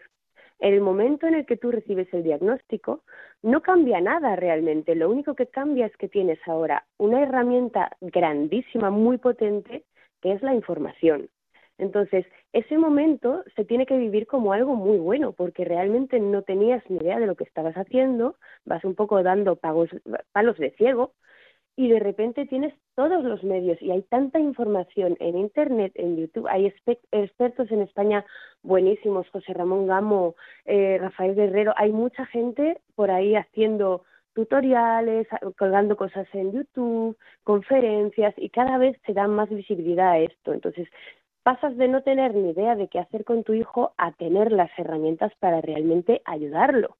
En 0.59 0.73
el 0.73 0.81
momento 0.81 1.27
en 1.27 1.35
el 1.35 1.45
que 1.45 1.57
tú 1.57 1.71
recibes 1.71 2.13
el 2.13 2.23
diagnóstico, 2.23 3.03
no 3.41 3.61
cambia 3.61 3.99
nada 4.01 4.35
realmente. 4.35 4.95
Lo 4.95 5.09
único 5.09 5.35
que 5.35 5.47
cambia 5.47 5.85
es 5.85 5.97
que 5.97 6.07
tienes 6.07 6.39
ahora 6.47 6.85
una 6.97 7.21
herramienta 7.21 7.91
grandísima, 8.01 8.89
muy 8.89 9.17
potente, 9.17 9.85
que 10.21 10.31
es 10.31 10.41
la 10.41 10.53
información. 10.53 11.29
Entonces, 11.77 12.25
ese 12.53 12.77
momento 12.77 13.43
se 13.55 13.65
tiene 13.65 13.85
que 13.85 13.97
vivir 13.97 14.27
como 14.27 14.53
algo 14.53 14.75
muy 14.75 14.97
bueno, 14.97 15.33
porque 15.33 15.65
realmente 15.65 16.19
no 16.19 16.43
tenías 16.43 16.83
ni 16.89 16.97
idea 16.97 17.19
de 17.19 17.25
lo 17.25 17.35
que 17.35 17.43
estabas 17.43 17.75
haciendo, 17.75 18.37
vas 18.63 18.85
un 18.85 18.95
poco 18.95 19.21
dando 19.23 19.55
pagos, 19.55 19.89
palos 20.31 20.57
de 20.57 20.71
ciego, 20.71 21.13
y 21.75 21.89
de 21.89 21.99
repente 21.99 22.45
tienes 22.45 22.73
todos 22.95 23.23
los 23.23 23.43
medios 23.43 23.81
y 23.81 23.91
hay 23.91 24.03
tanta 24.03 24.39
información 24.39 25.17
en 25.19 25.37
Internet, 25.37 25.91
en 25.95 26.17
YouTube, 26.17 26.47
hay 26.47 26.71
expertos 27.11 27.71
en 27.71 27.81
España 27.81 28.25
buenísimos, 28.61 29.27
José 29.29 29.53
Ramón 29.53 29.87
Gamo, 29.87 30.35
eh, 30.65 30.97
Rafael 30.99 31.35
Guerrero, 31.35 31.73
hay 31.75 31.91
mucha 31.91 32.25
gente 32.27 32.79
por 32.95 33.09
ahí 33.09 33.35
haciendo 33.35 34.03
tutoriales, 34.33 35.27
colgando 35.57 35.95
cosas 35.95 36.27
en 36.33 36.51
YouTube, 36.51 37.17
conferencias 37.43 38.33
y 38.37 38.49
cada 38.49 38.77
vez 38.77 38.97
se 39.05 39.13
da 39.13 39.27
más 39.27 39.49
visibilidad 39.49 40.11
a 40.11 40.19
esto. 40.19 40.53
Entonces, 40.53 40.87
pasas 41.43 41.75
de 41.77 41.87
no 41.87 42.01
tener 42.03 42.33
ni 42.33 42.51
idea 42.51 42.75
de 42.75 42.87
qué 42.87 42.99
hacer 42.99 43.25
con 43.25 43.43
tu 43.43 43.53
hijo 43.53 43.93
a 43.97 44.11
tener 44.13 44.51
las 44.51 44.71
herramientas 44.77 45.31
para 45.39 45.61
realmente 45.61 46.21
ayudarlo. 46.25 46.97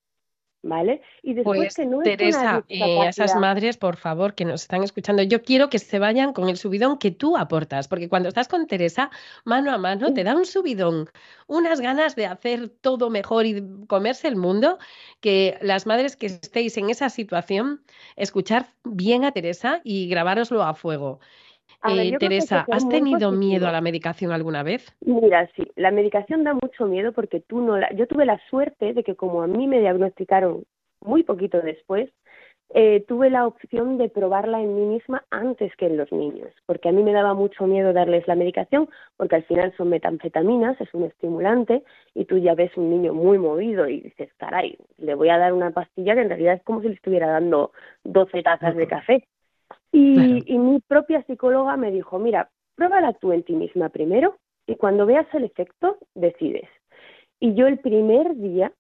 ¿Vale? 0.64 1.02
Y 1.22 1.34
después 1.34 1.60
Pues 1.60 1.76
que 1.76 1.86
no 1.86 2.02
es 2.02 2.04
Teresa, 2.06 2.64
eh, 2.70 3.02
a 3.02 3.10
esas 3.10 3.36
madres, 3.36 3.78
por 3.78 3.98
favor, 3.98 4.34
que 4.34 4.46
nos 4.46 4.64
están 4.64 4.84
escuchando, 4.84 5.22
yo 5.22 5.44
quiero 5.44 5.70
que 5.70 5.78
se 5.78 6.00
vayan 6.00 6.34
con 6.34 6.50
el 6.50 6.58
subidón 6.58 6.98
que 6.98 7.12
tú 7.12 7.38
aportas, 7.38 7.88
porque 7.88 8.10
cuando 8.10 8.30
estás 8.30 8.48
con 8.48 8.66
Teresa, 8.66 9.12
mano 9.44 9.72
a 9.72 9.78
mano, 9.78 10.14
te 10.14 10.24
da 10.24 10.36
un 10.36 10.46
subidón, 10.46 11.10
unas 11.48 11.82
ganas 11.82 12.16
de 12.16 12.26
hacer 12.26 12.70
todo 12.70 13.10
mejor 13.10 13.46
y 13.46 13.62
comerse 13.88 14.28
el 14.28 14.38
mundo, 14.38 14.80
que 15.20 15.58
las 15.62 15.86
madres 15.86 16.16
que 16.16 16.28
estéis 16.28 16.78
en 16.78 16.90
esa 16.90 17.10
situación, 17.10 17.84
escuchar 18.16 18.68
bien 18.84 19.26
a 19.26 19.32
Teresa 19.34 19.82
y 19.84 20.08
grabároslo 20.08 20.64
a 20.64 20.74
fuego. 20.74 21.20
Ver, 21.84 22.14
Eh, 22.14 22.18
Teresa, 22.18 22.66
¿has 22.72 22.88
tenido 22.88 23.32
miedo 23.32 23.68
a 23.68 23.72
la 23.72 23.82
medicación 23.82 24.32
alguna 24.32 24.64
vez? 24.64 24.96
Mira, 25.02 25.50
sí, 25.56 25.64
la 25.76 25.92
medicación 25.92 26.44
da 26.44 26.54
mucho 26.54 26.86
miedo 26.86 27.12
porque 27.12 27.42
tú 27.42 27.62
no 27.62 27.78
la... 27.78 27.92
Yo 27.94 28.08
tuve 28.08 28.26
la 28.26 28.40
suerte 28.50 28.94
de 28.94 29.04
que 29.04 29.16
como 29.16 29.42
a 29.42 29.48
mí 29.48 29.68
me 29.68 29.80
diagnosticaron 29.80 30.64
muy 31.02 31.24
poquito 31.24 31.60
después, 31.62 32.10
eh, 32.76 33.04
tuve 33.08 33.30
la 33.30 33.46
opción 33.46 33.98
de 33.98 34.10
probarla 34.10 34.60
en 34.62 34.74
mí 34.74 34.86
misma 34.86 35.24
antes 35.30 35.76
que 35.76 35.86
en 35.86 35.98
los 35.98 36.12
niños, 36.12 36.50
porque 36.66 36.90
a 36.90 36.92
mí 36.92 37.04
me 37.04 37.12
daba 37.12 37.36
mucho 37.36 37.68
miedo 37.68 37.94
darles 37.94 38.28
la 38.28 38.34
medicación, 38.36 38.90
porque 39.16 39.36
al 39.36 39.44
final 39.44 39.74
son 39.78 39.90
metanfetaminas, 39.90 40.80
es 40.82 40.92
un 40.94 41.04
estimulante, 41.04 41.84
y 42.16 42.26
tú 42.26 42.40
ya 42.40 42.56
ves 42.56 42.76
un 42.76 42.90
niño 42.90 43.14
muy 43.14 43.38
movido 43.38 43.88
y 43.88 44.02
dices, 44.02 44.34
caray, 44.38 44.78
le 44.98 45.14
voy 45.14 45.30
a 45.30 45.38
dar 45.38 45.54
una 45.54 45.70
pastilla 45.70 46.16
que 46.16 46.22
en 46.22 46.30
realidad 46.30 46.56
es 46.56 46.64
como 46.64 46.82
si 46.82 46.88
le 46.88 46.96
estuviera 46.96 47.28
dando 47.28 47.74
12 48.06 48.42
tazas 48.42 48.76
de 48.76 48.88
café. 48.88 49.28
Y, 49.94 50.44
y 50.48 50.60
mi 50.60 50.82
propia 50.82 51.24
psicóloga 51.24 51.78
me 51.78 51.92
dijo, 51.92 52.20
mira, 52.20 52.52
pruébala 52.76 53.14
tú 53.14 53.34
en 53.34 53.44
ti 53.44 53.56
misma 53.56 53.90
primero 53.90 54.38
y 54.68 54.76
cuando 54.78 55.06
veas 55.08 55.28
el 55.36 55.46
efecto, 55.46 56.00
decides. 56.16 56.70
Y 57.40 57.56
yo 57.56 57.68
el 57.68 57.80
primer 57.80 58.36
día, 58.38 58.74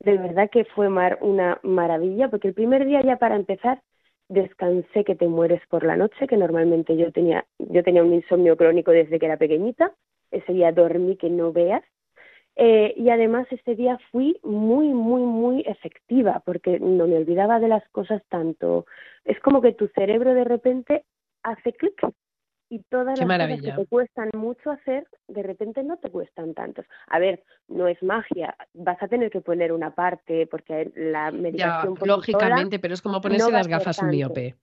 de 0.00 0.18
verdad 0.18 0.50
que 0.50 0.64
fue 0.66 0.88
mar- 0.90 1.18
una 1.22 1.60
maravilla, 1.64 2.30
porque 2.30 2.48
el 2.48 2.54
primer 2.54 2.86
día 2.86 3.02
ya 3.02 3.18
para 3.18 3.36
empezar 3.36 3.82
descansé 4.28 5.04
que 5.04 5.16
te 5.16 5.28
mueres 5.28 5.62
por 5.68 5.84
la 5.84 5.96
noche, 5.96 6.26
que 6.28 6.38
normalmente 6.38 6.96
yo 6.96 7.12
tenía, 7.12 7.46
yo 7.58 7.84
tenía 7.84 8.04
un 8.04 8.14
insomnio 8.14 8.56
crónico 8.56 8.92
desde 8.92 9.18
que 9.20 9.26
era 9.26 9.38
pequeñita, 9.38 9.92
ese 10.30 10.52
día 10.52 10.72
dormí 10.72 11.16
que 11.16 11.30
no 11.30 11.52
veas, 11.52 11.84
eh, 12.56 12.94
y 12.96 13.10
además 13.10 13.46
ese 13.50 13.74
día 13.74 13.98
fui 14.12 14.38
muy, 14.42 14.88
muy, 14.88 15.22
muy 15.22 15.62
efectiva 15.66 16.42
porque 16.44 16.78
no 16.78 17.06
me 17.06 17.16
olvidaba 17.16 17.58
de 17.58 17.68
las 17.68 17.86
cosas 17.90 18.22
tanto. 18.28 18.86
Es 19.24 19.40
como 19.40 19.60
que 19.60 19.72
tu 19.72 19.88
cerebro 19.88 20.34
de 20.34 20.44
repente 20.44 21.04
hace 21.42 21.72
clic 21.72 22.00
y 22.70 22.80
todas 22.84 23.18
Qué 23.18 23.26
las 23.26 23.38
cosas 23.38 23.60
que 23.62 23.72
te 23.72 23.86
cuestan 23.86 24.30
mucho 24.36 24.70
hacer, 24.70 25.06
de 25.28 25.42
repente 25.42 25.82
no 25.82 25.96
te 25.98 26.10
cuestan 26.10 26.54
tantos. 26.54 26.86
A 27.08 27.18
ver, 27.18 27.42
no 27.68 27.88
es 27.88 28.02
magia, 28.02 28.56
vas 28.72 29.02
a 29.02 29.08
tener 29.08 29.30
que 29.30 29.40
poner 29.40 29.72
una 29.72 29.94
parte 29.94 30.46
porque 30.46 30.90
la 30.94 31.30
Ya, 31.30 31.32
medicación 31.32 31.96
sola 31.96 32.16
lógicamente, 32.16 32.78
pero 32.78 32.94
es 32.94 33.02
como 33.02 33.20
ponerse 33.20 33.50
no 33.50 33.56
las 33.56 33.68
gafas 33.68 33.98
un 33.98 34.10
miope. 34.10 34.54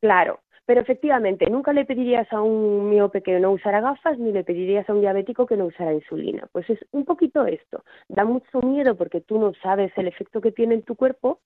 Claro, 0.00 0.40
pero 0.68 0.82
efectivamente, 0.82 1.48
nunca 1.48 1.72
le 1.72 1.86
pedirías 1.86 2.30
a 2.30 2.42
un 2.42 2.90
miope 2.90 3.22
que 3.22 3.40
no 3.40 3.52
usara 3.52 3.80
gafas 3.80 4.18
ni 4.18 4.32
le 4.32 4.44
pedirías 4.44 4.86
a 4.86 4.92
un 4.92 5.00
diabético 5.00 5.46
que 5.46 5.56
no 5.56 5.64
usara 5.64 5.94
insulina. 5.94 6.46
Pues 6.52 6.68
es 6.68 6.78
un 6.90 7.06
poquito 7.06 7.46
esto. 7.46 7.84
Da 8.06 8.26
mucho 8.26 8.60
miedo 8.60 8.94
porque 8.94 9.22
tú 9.22 9.38
no 9.38 9.54
sabes 9.62 9.90
el 9.96 10.08
efecto 10.08 10.42
que 10.42 10.52
tiene 10.52 10.74
en 10.74 10.82
tu 10.82 10.94
cuerpo, 10.94 11.40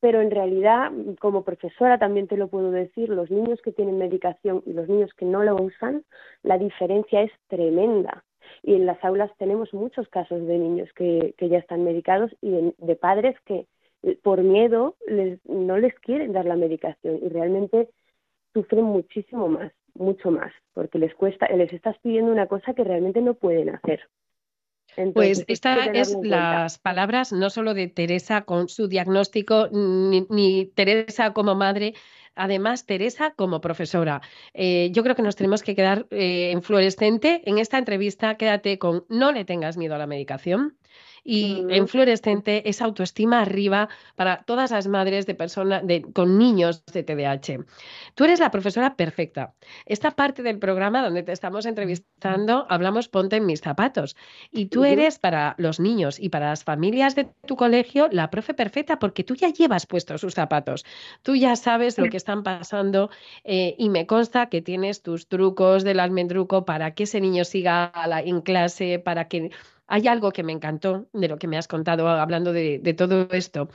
pero 0.00 0.22
en 0.22 0.30
realidad, 0.30 0.90
como 1.20 1.44
profesora 1.44 1.98
también 1.98 2.28
te 2.28 2.38
lo 2.38 2.48
puedo 2.48 2.70
decir, 2.70 3.10
los 3.10 3.30
niños 3.30 3.60
que 3.60 3.72
tienen 3.72 3.98
medicación 3.98 4.62
y 4.64 4.72
los 4.72 4.88
niños 4.88 5.12
que 5.18 5.26
no 5.26 5.42
la 5.42 5.52
usan, 5.52 6.02
la 6.42 6.56
diferencia 6.56 7.20
es 7.20 7.32
tremenda. 7.48 8.24
Y 8.62 8.74
en 8.74 8.86
las 8.86 9.04
aulas 9.04 9.30
tenemos 9.36 9.74
muchos 9.74 10.08
casos 10.08 10.46
de 10.46 10.56
niños 10.56 10.88
que, 10.94 11.34
que 11.36 11.50
ya 11.50 11.58
están 11.58 11.84
medicados 11.84 12.34
y 12.40 12.48
de, 12.48 12.74
de 12.78 12.96
padres 12.96 13.36
que 13.44 13.66
por 14.22 14.42
miedo 14.42 14.96
les, 15.06 15.44
no 15.46 15.76
les 15.76 15.94
quieren 16.00 16.32
dar 16.32 16.46
la 16.46 16.56
medicación 16.56 17.20
y 17.22 17.28
realmente 17.28 17.90
sufren 18.52 18.84
muchísimo 18.84 19.48
más, 19.48 19.72
mucho 19.94 20.30
más, 20.30 20.52
porque 20.74 20.98
les 20.98 21.14
cuesta, 21.14 21.48
les 21.48 21.72
estás 21.72 21.96
pidiendo 22.02 22.32
una 22.32 22.46
cosa 22.46 22.74
que 22.74 22.84
realmente 22.84 23.20
no 23.20 23.34
pueden 23.34 23.70
hacer. 23.70 24.08
Entonces, 24.96 25.44
Pues 25.44 25.44
estas 25.48 25.88
es 25.94 26.16
las 26.22 26.78
palabras 26.78 27.32
no 27.32 27.48
solo 27.50 27.72
de 27.72 27.88
Teresa 27.88 28.42
con 28.42 28.68
su 28.68 28.88
diagnóstico, 28.88 29.68
ni, 29.72 30.26
ni 30.28 30.66
Teresa 30.66 31.32
como 31.32 31.54
madre, 31.54 31.94
además 32.34 32.84
Teresa 32.84 33.32
como 33.34 33.60
profesora. 33.60 34.20
Eh, 34.52 34.90
yo 34.92 35.02
creo 35.02 35.14
que 35.14 35.22
nos 35.22 35.36
tenemos 35.36 35.62
que 35.62 35.74
quedar 35.74 36.06
eh, 36.10 36.50
en 36.50 36.62
fluorescente. 36.62 37.42
En 37.46 37.58
esta 37.58 37.78
entrevista 37.78 38.36
quédate 38.36 38.78
con 38.78 39.04
no 39.08 39.32
le 39.32 39.44
tengas 39.44 39.76
miedo 39.76 39.94
a 39.94 39.98
la 39.98 40.06
medicación. 40.06 40.76
Y 41.24 41.64
en 41.68 41.86
fluorescente 41.86 42.68
es 42.68 42.82
autoestima 42.82 43.40
arriba 43.42 43.88
para 44.16 44.42
todas 44.42 44.72
las 44.72 44.88
madres 44.88 45.24
de 45.26 45.34
personas 45.34 45.86
de, 45.86 46.02
con 46.02 46.36
niños 46.38 46.84
de 46.86 47.02
TDAH. 47.04 47.64
Tú 48.14 48.24
eres 48.24 48.40
la 48.40 48.50
profesora 48.50 48.96
perfecta. 48.96 49.54
Esta 49.86 50.10
parte 50.10 50.42
del 50.42 50.58
programa 50.58 51.02
donde 51.02 51.22
te 51.22 51.32
estamos 51.32 51.64
entrevistando, 51.64 52.66
hablamos 52.68 53.08
ponte 53.08 53.36
en 53.36 53.46
mis 53.46 53.60
zapatos. 53.60 54.16
Y 54.50 54.66
tú 54.66 54.84
eres 54.84 55.18
para 55.18 55.54
los 55.58 55.78
niños 55.78 56.18
y 56.18 56.28
para 56.28 56.48
las 56.48 56.64
familias 56.64 57.14
de 57.14 57.28
tu 57.46 57.56
colegio 57.56 58.08
la 58.10 58.30
profe 58.30 58.52
perfecta 58.54 58.98
porque 58.98 59.22
tú 59.24 59.34
ya 59.36 59.48
llevas 59.50 59.86
puestos 59.86 60.20
sus 60.20 60.34
zapatos. 60.34 60.84
Tú 61.22 61.36
ya 61.36 61.54
sabes 61.56 61.98
lo 61.98 62.08
que 62.08 62.16
están 62.16 62.42
pasando 62.42 63.10
eh, 63.44 63.74
y 63.78 63.88
me 63.90 64.06
consta 64.06 64.48
que 64.48 64.60
tienes 64.62 65.02
tus 65.02 65.28
trucos 65.28 65.84
del 65.84 66.00
almendruco 66.00 66.64
para 66.64 66.94
que 66.94 67.04
ese 67.04 67.20
niño 67.20 67.44
siga 67.44 67.84
a 67.84 68.06
la- 68.08 68.20
en 68.22 68.40
clase, 68.40 68.98
para 68.98 69.28
que 69.28 69.50
hay 69.86 70.08
algo 70.08 70.32
que 70.32 70.42
me 70.42 70.52
encantó 70.52 71.06
de 71.12 71.28
lo 71.28 71.38
que 71.38 71.48
me 71.48 71.58
has 71.58 71.68
contado 71.68 72.08
hablando 72.08 72.52
de, 72.52 72.78
de 72.78 72.94
todo 72.94 73.28
esto, 73.32 73.68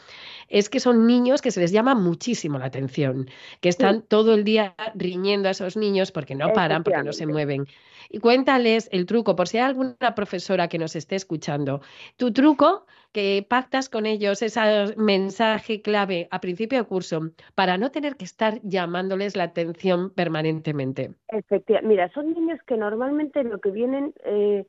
es 0.47 0.69
que 0.69 0.79
son 0.79 1.05
niños 1.05 1.41
que 1.41 1.51
se 1.51 1.59
les 1.59 1.71
llama 1.71 1.95
muchísimo 1.95 2.57
la 2.59 2.65
atención, 2.65 3.27
que 3.61 3.69
están 3.69 4.01
todo 4.01 4.33
el 4.33 4.43
día 4.43 4.75
riñendo 4.95 5.47
a 5.47 5.51
esos 5.51 5.77
niños 5.77 6.11
porque 6.11 6.35
no 6.35 6.51
paran, 6.53 6.83
porque 6.83 7.03
no 7.03 7.13
se 7.13 7.27
mueven. 7.27 7.67
Y 8.09 8.19
cuéntales 8.19 8.89
el 8.91 9.05
truco, 9.05 9.35
por 9.35 9.47
si 9.47 9.57
hay 9.57 9.65
alguna 9.65 10.15
profesora 10.15 10.67
que 10.67 10.77
nos 10.77 10.95
esté 10.95 11.15
escuchando, 11.15 11.81
tu 12.15 12.31
truco 12.31 12.85
que 13.11 13.45
pactas 13.47 13.89
con 13.89 14.05
ellos, 14.05 14.41
ese 14.41 14.95
mensaje 14.97 15.81
clave 15.81 16.27
a 16.31 16.39
principio 16.39 16.77
de 16.77 16.85
curso, 16.85 17.31
para 17.55 17.77
no 17.77 17.91
tener 17.91 18.15
que 18.15 18.25
estar 18.25 18.59
llamándoles 18.63 19.35
la 19.35 19.43
atención 19.43 20.11
permanentemente. 20.11 21.11
Efectivamente, 21.29 21.87
mira, 21.87 22.11
son 22.13 22.33
niños 22.33 22.59
que 22.65 22.77
normalmente 22.77 23.43
lo 23.43 23.59
que 23.59 23.71
vienen 23.71 24.13
eh, 24.23 24.65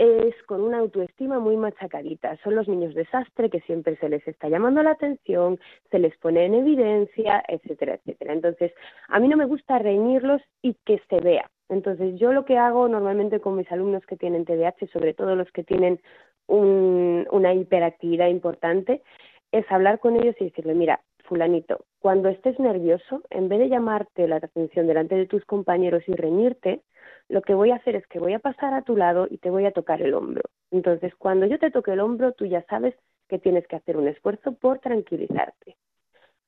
es 0.00 0.34
con 0.44 0.62
una 0.62 0.78
autoestima 0.78 1.40
muy 1.40 1.58
machacadita. 1.58 2.38
Son 2.42 2.54
los 2.54 2.66
niños 2.66 2.94
desastre 2.94 3.50
que 3.50 3.60
siempre 3.60 3.96
se 3.96 4.08
les 4.08 4.26
está 4.26 4.48
llamando 4.48 4.82
la 4.82 4.92
atención, 4.92 5.60
se 5.90 5.98
les 5.98 6.16
pone 6.16 6.46
en 6.46 6.54
evidencia, 6.54 7.44
etcétera, 7.46 7.96
etcétera. 7.96 8.32
Entonces, 8.32 8.72
a 9.08 9.20
mí 9.20 9.28
no 9.28 9.36
me 9.36 9.44
gusta 9.44 9.78
reñirlos 9.78 10.40
y 10.62 10.74
que 10.86 11.02
se 11.10 11.20
vea. 11.20 11.50
Entonces, 11.68 12.18
yo 12.18 12.32
lo 12.32 12.46
que 12.46 12.56
hago 12.56 12.88
normalmente 12.88 13.40
con 13.40 13.56
mis 13.56 13.70
alumnos 13.70 14.04
que 14.06 14.16
tienen 14.16 14.46
TDAH, 14.46 14.86
sobre 14.90 15.12
todo 15.12 15.36
los 15.36 15.52
que 15.52 15.64
tienen 15.64 16.00
un- 16.46 17.26
una 17.30 17.52
hiperactividad 17.52 18.28
importante, 18.28 19.02
es 19.52 19.70
hablar 19.70 19.98
con 19.98 20.16
ellos 20.16 20.34
y 20.40 20.44
decirle, 20.44 20.74
mira, 20.74 21.02
fulanito, 21.24 21.84
cuando 21.98 22.30
estés 22.30 22.58
nervioso, 22.58 23.22
en 23.28 23.50
vez 23.50 23.58
de 23.58 23.68
llamarte 23.68 24.26
la 24.26 24.36
atención 24.36 24.86
delante 24.86 25.14
de 25.14 25.26
tus 25.26 25.44
compañeros 25.44 26.02
y 26.06 26.12
reñirte, 26.12 26.80
lo 27.30 27.42
que 27.42 27.54
voy 27.54 27.70
a 27.70 27.76
hacer 27.76 27.94
es 27.96 28.06
que 28.08 28.18
voy 28.18 28.34
a 28.34 28.40
pasar 28.40 28.74
a 28.74 28.82
tu 28.82 28.96
lado 28.96 29.26
y 29.30 29.38
te 29.38 29.50
voy 29.50 29.64
a 29.64 29.72
tocar 29.72 30.02
el 30.02 30.14
hombro. 30.14 30.42
Entonces, 30.70 31.14
cuando 31.16 31.46
yo 31.46 31.58
te 31.58 31.70
toque 31.70 31.92
el 31.92 32.00
hombro, 32.00 32.32
tú 32.32 32.44
ya 32.44 32.62
sabes 32.68 32.94
que 33.28 33.38
tienes 33.38 33.66
que 33.68 33.76
hacer 33.76 33.96
un 33.96 34.08
esfuerzo 34.08 34.52
por 34.52 34.80
tranquilizarte. 34.80 35.76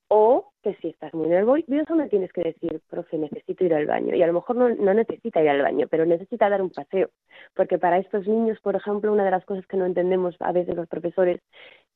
O 0.08 0.52
que 0.62 0.74
si 0.82 0.88
estás 0.88 1.14
muy 1.14 1.28
nervioso 1.28 1.94
me 1.94 2.08
tienes 2.08 2.32
que 2.32 2.42
decir, 2.42 2.82
profe, 2.90 3.16
necesito 3.16 3.64
ir 3.64 3.74
al 3.74 3.86
baño. 3.86 4.14
Y 4.14 4.22
a 4.22 4.26
lo 4.26 4.34
mejor 4.34 4.56
no, 4.56 4.68
no 4.68 4.92
necesita 4.92 5.40
ir 5.40 5.48
al 5.48 5.62
baño, 5.62 5.86
pero 5.88 6.04
necesita 6.04 6.50
dar 6.50 6.60
un 6.60 6.70
paseo. 6.70 7.10
Porque 7.54 7.78
para 7.78 7.98
estos 7.98 8.26
niños, 8.26 8.60
por 8.60 8.76
ejemplo, 8.76 9.12
una 9.12 9.24
de 9.24 9.30
las 9.30 9.44
cosas 9.44 9.66
que 9.66 9.76
no 9.76 9.86
entendemos 9.86 10.36
a 10.40 10.52
veces 10.52 10.74
los 10.76 10.88
profesores 10.88 11.40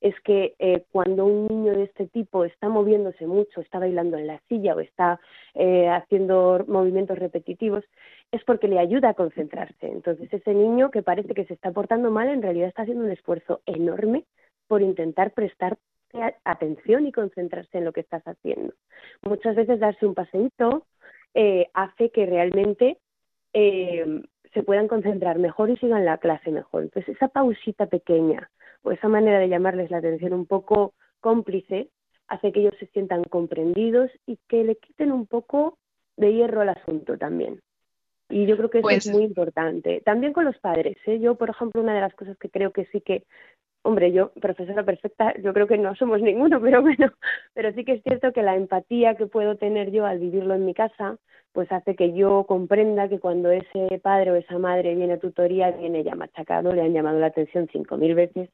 es 0.00 0.14
que 0.20 0.54
eh, 0.58 0.84
cuando 0.92 1.24
un 1.24 1.46
niño 1.48 1.72
de 1.72 1.84
este 1.84 2.06
tipo 2.06 2.44
está 2.44 2.68
moviéndose 2.68 3.26
mucho, 3.26 3.60
está 3.60 3.78
bailando 3.78 4.16
en 4.16 4.26
la 4.26 4.40
silla 4.48 4.74
o 4.74 4.80
está 4.80 5.20
eh, 5.54 5.88
haciendo 5.88 6.64
movimientos 6.68 7.18
repetitivos, 7.18 7.84
es 8.32 8.44
porque 8.44 8.68
le 8.68 8.78
ayuda 8.78 9.10
a 9.10 9.14
concentrarse. 9.14 9.86
Entonces, 9.86 10.32
ese 10.32 10.54
niño 10.54 10.90
que 10.90 11.02
parece 11.02 11.34
que 11.34 11.44
se 11.44 11.54
está 11.54 11.72
portando 11.72 12.10
mal, 12.10 12.28
en 12.28 12.42
realidad 12.42 12.68
está 12.68 12.82
haciendo 12.82 13.04
un 13.04 13.10
esfuerzo 13.10 13.60
enorme 13.66 14.24
por 14.68 14.82
intentar 14.82 15.32
prestar 15.32 15.78
atención 16.44 17.06
y 17.06 17.12
concentrarse 17.12 17.78
en 17.78 17.84
lo 17.84 17.92
que 17.92 18.00
estás 18.00 18.22
haciendo. 18.26 18.72
Muchas 19.22 19.54
veces 19.54 19.80
darse 19.80 20.06
un 20.06 20.14
paseíto 20.14 20.86
eh, 21.34 21.66
hace 21.74 22.10
que 22.10 22.24
realmente 22.24 22.98
eh, 23.52 24.22
se 24.54 24.62
puedan 24.62 24.88
concentrar 24.88 25.38
mejor 25.38 25.68
y 25.70 25.76
sigan 25.76 26.04
la 26.04 26.18
clase 26.18 26.50
mejor. 26.50 26.84
Entonces, 26.84 27.14
esa 27.14 27.28
pausita 27.28 27.86
pequeña 27.86 28.50
o 28.86 28.92
esa 28.92 29.08
manera 29.08 29.40
de 29.40 29.48
llamarles 29.48 29.90
la 29.90 29.98
atención 29.98 30.32
un 30.32 30.46
poco 30.46 30.94
cómplice 31.20 31.88
hace 32.28 32.52
que 32.52 32.60
ellos 32.60 32.74
se 32.78 32.86
sientan 32.86 33.24
comprendidos 33.24 34.10
y 34.26 34.38
que 34.48 34.62
le 34.62 34.76
quiten 34.76 35.10
un 35.10 35.26
poco 35.26 35.76
de 36.16 36.32
hierro 36.32 36.60
al 36.60 36.68
asunto 36.70 37.18
también. 37.18 37.60
Y 38.28 38.46
yo 38.46 38.56
creo 38.56 38.70
que 38.70 38.78
eso 38.78 38.86
Pues- 38.86 39.06
es 39.06 39.12
muy 39.12 39.24
importante. 39.24 40.02
También 40.04 40.32
con 40.32 40.44
los 40.44 40.56
padres. 40.58 40.96
¿eh? 41.06 41.18
Yo, 41.18 41.34
por 41.34 41.50
ejemplo, 41.50 41.82
una 41.82 41.94
de 41.94 42.00
las 42.00 42.14
cosas 42.14 42.36
que 42.38 42.48
creo 42.48 42.72
que 42.72 42.86
sí 42.86 43.00
que 43.00 43.24
hombre, 43.86 44.12
yo, 44.12 44.30
profesora 44.40 44.84
perfecta, 44.84 45.32
yo 45.40 45.52
creo 45.52 45.66
que 45.66 45.78
no 45.78 45.94
somos 45.94 46.20
ninguno, 46.20 46.60
pero 46.62 46.82
bueno, 46.82 47.12
pero 47.54 47.72
sí 47.72 47.84
que 47.84 47.92
es 47.92 48.02
cierto 48.02 48.32
que 48.32 48.42
la 48.42 48.56
empatía 48.56 49.14
que 49.14 49.26
puedo 49.26 49.56
tener 49.56 49.90
yo 49.90 50.04
al 50.04 50.18
vivirlo 50.18 50.54
en 50.54 50.66
mi 50.66 50.74
casa, 50.74 51.18
pues 51.52 51.70
hace 51.72 51.94
que 51.94 52.12
yo 52.12 52.44
comprenda 52.44 53.08
que 53.08 53.20
cuando 53.20 53.50
ese 53.50 53.98
padre 54.02 54.32
o 54.32 54.34
esa 54.36 54.58
madre 54.58 54.94
viene 54.94 55.14
a 55.14 55.18
tutoría, 55.18 55.70
viene 55.70 56.04
ya 56.04 56.14
machacado, 56.14 56.72
le 56.72 56.82
han 56.82 56.92
llamado 56.92 57.18
la 57.18 57.28
atención 57.28 57.68
cinco 57.72 57.96
mil 57.96 58.14
veces, 58.14 58.50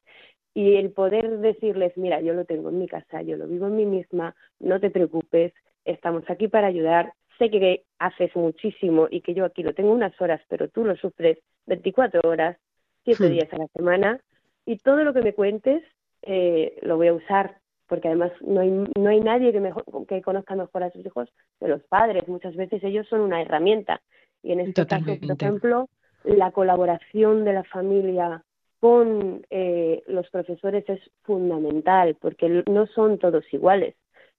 y 0.53 0.75
el 0.75 0.91
poder 0.91 1.39
decirles, 1.39 1.97
mira, 1.97 2.21
yo 2.21 2.33
lo 2.33 2.45
tengo 2.45 2.69
en 2.69 2.79
mi 2.79 2.87
casa, 2.87 3.23
yo 3.23 3.35
lo 3.35 3.47
vivo 3.47 3.67
en 3.67 3.75
mí 3.75 3.85
misma, 3.85 4.35
no 4.59 4.79
te 4.79 4.91
preocupes, 4.91 5.51
estamos 5.83 6.23
aquí 6.29 6.47
para 6.47 6.67
ayudar, 6.67 7.13
sé 7.39 7.49
que 7.49 7.83
haces 7.97 8.35
muchísimo 8.35 9.07
y 9.09 9.21
que 9.21 9.33
yo 9.33 9.45
aquí 9.45 9.63
lo 9.63 9.73
tengo 9.73 9.91
unas 9.91 10.19
horas, 10.21 10.41
pero 10.47 10.69
tú 10.69 10.85
lo 10.85 10.95
sufres 10.95 11.39
24 11.65 12.21
horas, 12.23 12.57
siete 13.03 13.29
días 13.29 13.51
a 13.51 13.57
la 13.57 13.67
semana, 13.75 14.21
y 14.65 14.77
todo 14.77 15.03
lo 15.03 15.13
que 15.13 15.21
me 15.21 15.33
cuentes 15.33 15.83
eh, 16.21 16.77
lo 16.81 16.97
voy 16.97 17.07
a 17.07 17.13
usar 17.13 17.57
porque 17.87 18.07
además 18.07 18.31
no 18.41 18.61
hay, 18.61 18.71
no 18.71 19.09
hay 19.09 19.19
nadie 19.19 19.51
que, 19.51 19.59
mejor, 19.59 19.83
que 20.07 20.21
conozca 20.21 20.55
mejor 20.55 20.83
a 20.83 20.91
sus 20.91 21.05
hijos 21.05 21.29
que 21.59 21.67
los 21.67 21.83
padres. 21.83 22.27
Muchas 22.27 22.55
veces 22.55 22.83
ellos 22.83 23.07
son 23.07 23.19
una 23.21 23.41
herramienta. 23.41 24.01
Y 24.41 24.53
en 24.53 24.61
este 24.61 24.87
caso, 24.87 25.05
por 25.05 25.31
ejemplo, 25.31 25.89
la 26.23 26.51
colaboración 26.51 27.43
de 27.43 27.53
la 27.53 27.63
familia 27.65 28.43
con 28.79 29.45
eh, 29.49 30.01
los 30.07 30.29
profesores 30.29 30.89
es 30.89 30.99
fundamental, 31.21 32.17
porque 32.19 32.63
no 32.67 32.87
son 32.87 33.19
todos 33.19 33.45
iguales. 33.53 33.95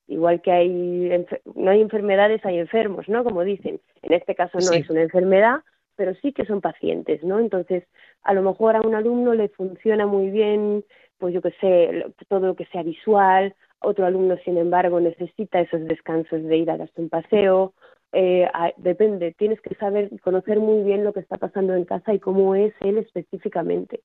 Igual 0.06 0.42
que 0.42 0.52
hay 0.52 1.24
no 1.54 1.70
hay 1.70 1.80
enfermedades, 1.80 2.44
hay 2.44 2.58
enfermos, 2.58 3.08
¿no? 3.08 3.24
Como 3.24 3.42
dicen. 3.42 3.80
En 4.02 4.12
este 4.12 4.34
caso 4.34 4.58
no 4.58 4.72
es 4.72 4.90
una 4.90 5.02
enfermedad, 5.02 5.60
pero 5.96 6.14
sí 6.16 6.32
que 6.32 6.44
son 6.46 6.60
pacientes, 6.60 7.22
¿no? 7.22 7.38
Entonces, 7.38 7.84
a 8.22 8.34
lo 8.34 8.42
mejor 8.42 8.76
a 8.76 8.80
un 8.80 8.94
alumno 8.94 9.34
le 9.34 9.48
funciona 9.50 10.06
muy 10.06 10.30
bien, 10.30 10.84
pues 11.18 11.34
yo 11.34 11.42
qué 11.42 11.52
sé, 11.60 12.06
todo 12.28 12.48
lo 12.48 12.56
que 12.56 12.66
sea 12.66 12.82
visual, 12.82 13.54
otro 13.80 14.06
alumno, 14.06 14.36
sin 14.44 14.56
embargo, 14.56 15.00
necesita 15.00 15.60
esos 15.60 15.84
descansos 15.84 16.42
de 16.42 16.56
ir 16.56 16.70
a 16.70 16.76
darse 16.76 17.00
un 17.00 17.08
paseo, 17.08 17.74
eh, 18.12 18.48
depende, 18.76 19.34
tienes 19.36 19.60
que 19.60 19.74
saber, 19.74 20.08
conocer 20.20 20.60
muy 20.60 20.84
bien 20.84 21.02
lo 21.02 21.12
que 21.12 21.20
está 21.20 21.36
pasando 21.36 21.74
en 21.74 21.84
casa 21.84 22.14
y 22.14 22.20
cómo 22.20 22.54
es 22.54 22.72
él 22.80 22.98
específicamente. 22.98 24.00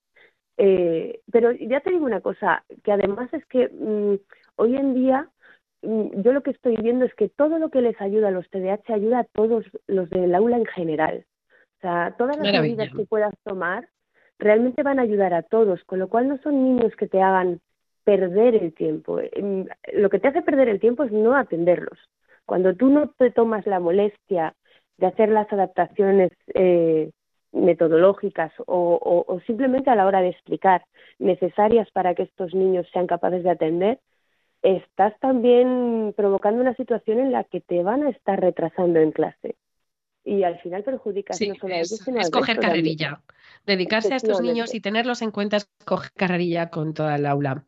Eh, 0.57 1.21
pero 1.31 1.51
ya 1.51 1.79
te 1.81 1.91
digo 1.91 2.05
una 2.05 2.19
cosa, 2.19 2.65
que 2.83 2.91
además 2.91 3.33
es 3.33 3.45
que 3.45 3.69
mm, 3.69 4.15
hoy 4.57 4.75
en 4.75 4.93
día 4.95 5.29
mm, 5.83 6.21
yo 6.21 6.33
lo 6.33 6.41
que 6.41 6.51
estoy 6.51 6.75
viendo 6.77 7.05
es 7.05 7.13
que 7.13 7.29
todo 7.29 7.59
lo 7.59 7.69
que 7.69 7.81
les 7.81 7.99
ayuda 8.01 8.29
a 8.29 8.31
los 8.31 8.49
TDAH 8.49 8.93
ayuda 8.93 9.19
a 9.19 9.23
todos 9.25 9.65
los 9.87 10.09
del 10.09 10.33
aula 10.35 10.57
en 10.57 10.65
general. 10.65 11.25
O 11.79 11.81
sea, 11.81 12.13
todas 12.17 12.37
las 12.37 12.61
medidas 12.61 12.89
que 12.93 13.05
puedas 13.05 13.33
tomar 13.45 13.87
realmente 14.37 14.83
van 14.83 14.99
a 14.99 15.03
ayudar 15.03 15.33
a 15.33 15.43
todos, 15.43 15.81
con 15.85 15.99
lo 15.99 16.09
cual 16.09 16.27
no 16.27 16.37
son 16.39 16.61
niños 16.61 16.93
que 16.97 17.07
te 17.07 17.21
hagan 17.21 17.61
perder 18.03 18.55
el 18.55 18.73
tiempo. 18.73 19.21
Em, 19.31 19.65
lo 19.93 20.09
que 20.09 20.19
te 20.19 20.27
hace 20.27 20.41
perder 20.41 20.67
el 20.67 20.81
tiempo 20.81 21.03
es 21.05 21.11
no 21.13 21.37
atenderlos. 21.37 21.97
Cuando 22.45 22.75
tú 22.75 22.89
no 22.89 23.09
te 23.11 23.31
tomas 23.31 23.65
la 23.65 23.79
molestia 23.79 24.55
de 24.97 25.07
hacer 25.07 25.29
las 25.29 25.51
adaptaciones 25.53 26.33
eh, 26.53 27.11
metodológicas 27.53 28.51
o, 28.65 29.25
o, 29.25 29.39
simplemente 29.41 29.89
a 29.89 29.95
la 29.95 30.05
hora 30.05 30.21
de 30.21 30.29
explicar 30.29 30.83
necesarias 31.17 31.89
para 31.91 32.13
que 32.13 32.23
estos 32.23 32.53
niños 32.53 32.87
sean 32.91 33.07
capaces 33.07 33.43
de 33.43 33.51
atender, 33.51 33.99
estás 34.63 35.17
también 35.21 36.13
provocando 36.17 36.59
una 36.59 36.75
situación 36.75 37.19
en 37.19 37.31
la 37.31 37.45
que 37.45 37.61
te 37.61 37.83
van 37.83 38.03
a 38.03 38.09
estar 38.09 38.41
retrasando 38.41 38.99
en 38.99 39.11
clase 39.11 39.55
y 40.29 40.43
al 40.43 40.59
final 40.59 40.83
perjudica 40.83 41.33
no 41.33 41.55
solo 41.55 41.73
a 41.73 41.77
ellos, 41.77 42.01
sino 42.05 42.19
es 42.19 42.29
coger 42.29 42.59
carrerilla. 42.59 43.21
Dedicarse 43.65 44.13
a 44.13 44.17
estos 44.17 44.41
niños 44.41 44.75
y 44.75 44.79
tenerlos 44.79 45.23
en 45.23 45.31
cuenta 45.31 45.57
es 45.57 45.69
coger 45.85 46.11
carrerilla 46.15 46.69
con 46.69 46.93
toda 46.93 47.15
el 47.15 47.25
aula. 47.25 47.63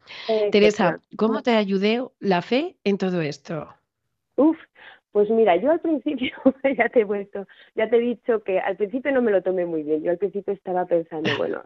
Teresa, 0.51 0.99
¿cómo 1.18 1.41
te 1.41 1.51
ayudó 1.51 2.14
la 2.20 2.43
fe 2.43 2.78
en 2.84 2.99
todo 2.99 3.22
esto? 3.22 3.68
Uf, 4.36 4.57
pues 5.12 5.30
mira, 5.32 5.55
yo 5.55 5.72
al 5.72 5.80
principio, 5.80 6.32
ya 6.78 6.88
te 6.89 7.01
he 7.01 7.03
vuelto, 7.03 7.47
ya 7.74 7.89
te 7.89 7.97
he 7.97 7.99
dicho 7.99 8.43
que 8.43 8.59
al 8.59 8.78
principio 8.78 9.12
no 9.12 9.24
me 9.24 9.32
lo 9.32 9.41
tomé 9.41 9.66
muy 9.66 9.82
bien. 9.82 10.03
Yo 10.03 10.12
al 10.12 10.20
principio 10.20 10.53
estaba 10.53 10.86
pensando, 10.86 11.30
bueno, 11.38 11.64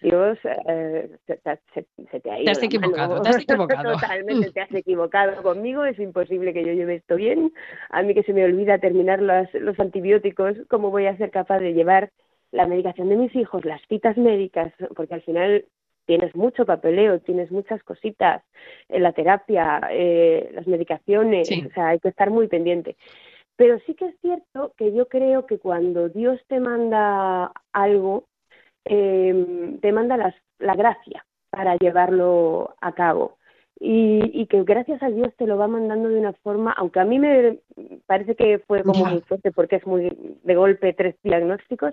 Dios 0.00 0.38
eh, 0.44 1.10
se, 1.26 1.36
te 1.36 2.30
ha 2.30 2.38
ido. 2.38 2.44
Te 2.44 2.50
has 2.50 2.62
equivocado, 2.62 3.22
te 3.22 3.28
has 3.28 3.42
equivocado. 3.42 3.92
Totalmente, 4.00 4.50
te 4.52 4.60
has 4.60 4.70
equivocado. 4.74 5.42
Conmigo 5.42 5.84
es 5.84 5.98
imposible 5.98 6.52
que 6.52 6.64
yo 6.64 6.72
lleve 6.72 6.96
esto 6.96 7.16
bien. 7.16 7.52
A 7.90 8.02
mí 8.02 8.14
que 8.14 8.22
se 8.22 8.32
me 8.32 8.44
olvida 8.44 8.78
terminar 8.78 9.20
los, 9.20 9.52
los 9.54 9.78
antibióticos, 9.80 10.56
¿cómo 10.68 10.90
voy 10.90 11.06
a 11.06 11.16
ser 11.16 11.30
capaz 11.30 11.60
de 11.60 11.74
llevar 11.74 12.10
la 12.52 12.66
medicación 12.66 13.08
de 13.08 13.16
mis 13.16 13.34
hijos, 13.34 13.64
las 13.64 13.80
citas 13.88 14.16
médicas? 14.16 14.72
Porque 14.94 15.14
al 15.14 15.22
final 15.22 15.64
tienes 16.06 16.34
mucho 16.34 16.64
papeleo, 16.64 17.20
tienes 17.20 17.50
muchas 17.50 17.82
cositas, 17.82 18.42
en 18.88 19.02
la 19.02 19.12
terapia, 19.12 19.80
eh, 19.90 20.50
las 20.54 20.66
medicaciones, 20.66 21.50
o 21.50 21.74
sea, 21.74 21.88
hay 21.88 21.98
que 21.98 22.08
estar 22.08 22.30
muy 22.30 22.46
pendiente. 22.46 22.96
Pero 23.56 23.78
sí 23.86 23.94
que 23.94 24.06
es 24.06 24.14
cierto 24.20 24.72
que 24.76 24.92
yo 24.92 25.08
creo 25.08 25.46
que 25.46 25.58
cuando 25.58 26.08
Dios 26.08 26.40
te 26.46 26.60
manda 26.60 27.52
algo, 27.72 28.24
eh, 28.86 29.78
te 29.80 29.92
manda 29.92 30.16
la 30.16 30.74
gracia 30.74 31.24
para 31.50 31.76
llevarlo 31.76 32.74
a 32.80 32.92
cabo. 32.92 33.36
Y, 33.78 34.46
que 34.46 34.62
gracias 34.62 35.02
a 35.02 35.10
Dios 35.10 35.34
te 35.36 35.46
lo 35.46 35.58
va 35.58 35.68
mandando 35.68 36.08
de 36.08 36.18
una 36.18 36.32
forma, 36.32 36.72
aunque 36.72 37.00
a 37.00 37.04
mí 37.04 37.18
me 37.18 37.58
parece 38.06 38.34
que 38.34 38.58
fue 38.60 38.82
como 38.82 39.04
muy 39.04 39.20
fuerte 39.20 39.52
porque 39.52 39.76
es 39.76 39.86
muy 39.86 40.10
de 40.42 40.54
golpe 40.54 40.94
tres 40.94 41.14
diagnósticos, 41.22 41.92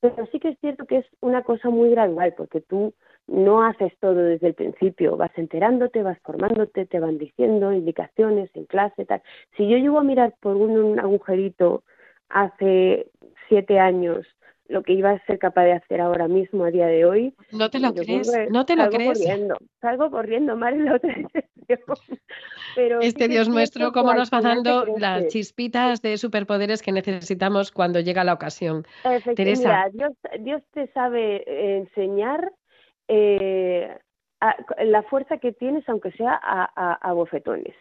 pero 0.00 0.26
sí 0.30 0.38
que 0.38 0.50
es 0.50 0.58
cierto 0.60 0.84
que 0.84 0.98
es 0.98 1.06
una 1.20 1.42
cosa 1.42 1.68
muy 1.68 1.90
gradual 1.90 2.34
porque 2.36 2.60
tú 2.60 2.94
no 3.26 3.64
haces 3.64 3.92
todo 3.98 4.14
desde 4.14 4.48
el 4.48 4.54
principio, 4.54 5.16
vas 5.16 5.36
enterándote, 5.36 6.02
vas 6.02 6.18
formándote, 6.20 6.86
te 6.86 7.00
van 7.00 7.18
diciendo 7.18 7.72
indicaciones 7.72 8.48
en 8.54 8.66
clase, 8.66 9.04
tal. 9.04 9.20
Si 9.56 9.68
yo 9.68 9.78
llego 9.78 9.98
a 9.98 10.04
mirar 10.04 10.34
por 10.40 10.54
un 10.54 11.00
agujerito 11.00 11.82
hace 12.28 13.08
siete 13.48 13.80
años 13.80 14.26
lo 14.68 14.82
que 14.82 14.92
iba 14.92 15.10
a 15.10 15.24
ser 15.26 15.38
capaz 15.38 15.64
de 15.64 15.72
hacer 15.72 16.00
ahora 16.00 16.28
mismo 16.28 16.64
a 16.64 16.70
día 16.70 16.86
de 16.86 17.04
hoy. 17.04 17.34
No 17.52 17.70
te 17.70 17.78
lo 17.78 17.94
crees, 17.94 18.30
no 18.50 18.66
te 18.66 18.76
lo 18.76 18.88
crees. 18.88 19.18
Corriendo, 19.18 19.56
salgo 19.80 20.10
corriendo, 20.10 20.56
madre 20.56 20.84
la 20.84 20.94
otra 20.96 21.14
Pero 22.76 23.00
este 23.00 23.28
Dios 23.28 23.48
nuestro, 23.48 23.92
cómo 23.92 24.14
nos 24.14 24.30
va 24.30 24.40
dando 24.40 24.86
las 24.98 25.26
chispitas 25.28 26.00
de 26.02 26.16
superpoderes 26.16 26.82
que 26.82 26.92
necesitamos 26.92 27.72
cuando 27.72 28.00
llega 28.00 28.22
la 28.22 28.34
ocasión. 28.34 28.86
Teresa. 29.34 29.86
Dios, 29.92 30.12
Dios 30.40 30.62
te 30.72 30.86
sabe 30.92 31.42
enseñar 31.78 32.52
eh, 33.08 33.96
la 34.84 35.02
fuerza 35.04 35.38
que 35.38 35.52
tienes, 35.52 35.88
aunque 35.88 36.12
sea 36.12 36.38
a 36.42 37.12
bofetones 37.12 37.74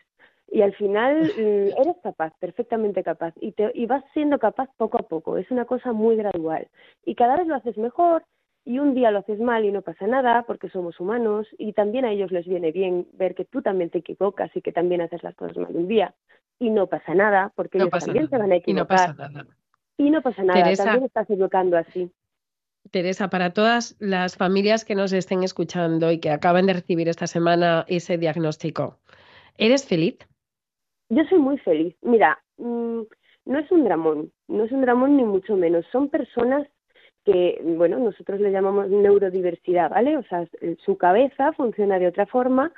y 0.52 0.62
al 0.62 0.74
final 0.76 1.24
mm, 1.24 1.28
eres 1.82 1.96
capaz, 2.04 2.34
perfectamente 2.40 3.04
capaz, 3.04 3.34
y, 3.40 3.52
te, 3.52 3.72
y 3.74 3.86
vas 3.86 4.04
siendo 4.14 4.40
capaz 4.40 4.70
poco 4.78 4.98
a 4.98 5.08
poco, 5.08 5.38
es 5.38 5.50
una 5.52 5.66
cosa 5.66 5.94
muy 5.94 6.16
gradual, 6.16 6.68
y 7.06 7.16
cada 7.16 7.38
vez 7.38 7.48
lo 7.48 7.56
haces 7.56 7.78
mejor, 7.78 8.24
y 8.66 8.80
un 8.80 8.96
día 8.96 9.12
lo 9.12 9.20
haces 9.20 9.40
mal 9.40 9.64
y 9.64 9.72
no 9.72 9.84
pasa 9.84 10.08
nada, 10.08 10.44
porque 10.48 10.70
somos 10.70 11.00
humanos, 11.00 11.48
y 11.58 11.74
también 11.74 12.04
a 12.04 12.12
ellos 12.12 12.32
les 12.32 12.48
viene 12.48 12.72
bien 12.72 13.08
ver 13.14 13.36
que 13.36 13.46
tú 13.46 13.62
también 13.62 13.92
te 13.92 14.00
equivocas 14.00 14.50
y 14.56 14.62
que 14.62 14.72
también 14.72 15.02
haces 15.02 15.22
las 15.22 15.36
cosas 15.36 15.58
mal 15.58 15.76
un 15.76 15.88
día, 15.88 16.16
y 16.60 16.70
no 16.72 16.88
pasa 16.88 17.14
nada, 17.14 17.52
porque 17.56 17.78
ellos 17.78 17.92
también 17.92 18.30
se 18.30 18.38
van 18.38 18.52
a 18.52 18.56
equivocar. 18.56 18.76
Y 18.76 18.80
no 18.80 18.88
pasa 18.88 19.14
nada. 19.14 19.48
Y 19.98 20.10
no 20.10 20.22
pasa 20.22 20.44
nada, 20.44 20.76
también 20.76 21.04
estás 21.04 21.30
equivocando 21.30 21.78
así. 21.78 22.12
Teresa, 22.92 23.30
para 23.30 23.52
todas 23.52 23.96
las 24.00 24.36
familias 24.36 24.86
que 24.86 24.96
nos 24.96 25.12
estén 25.14 25.44
escuchando 25.44 26.12
y 26.12 26.20
que 26.20 26.30
acaban 26.30 26.66
de 26.66 26.74
recibir 26.74 27.10
esta 27.10 27.28
semana 27.28 27.86
ese 27.88 28.18
diagnóstico, 28.18 29.00
¿eres 29.58 29.86
feliz? 29.86 30.18
Yo 31.16 31.24
soy 31.30 31.40
muy 31.40 31.58
feliz. 31.60 31.96
Mira, 32.02 32.38
mm, 32.58 33.02
no 33.46 33.60
es 33.60 33.72
un 33.72 33.86
dramón, 33.86 34.34
no 34.50 34.66
es 34.66 34.72
un 34.74 34.82
dramón 34.82 35.16
ni 35.16 35.24
mucho 35.24 35.56
menos. 35.56 35.86
Son 35.90 36.10
personas 36.10 36.68
que, 37.24 37.62
bueno, 37.64 38.00
nosotros 38.00 38.42
le 38.42 38.52
llamamos 38.52 38.90
neurodiversidad, 38.90 39.92
¿vale? 39.92 40.18
O 40.18 40.24
sea, 40.24 40.46
su 40.86 40.98
cabeza 40.98 41.54
funciona 41.54 42.00
de 42.00 42.08
otra 42.08 42.26
forma, 42.26 42.74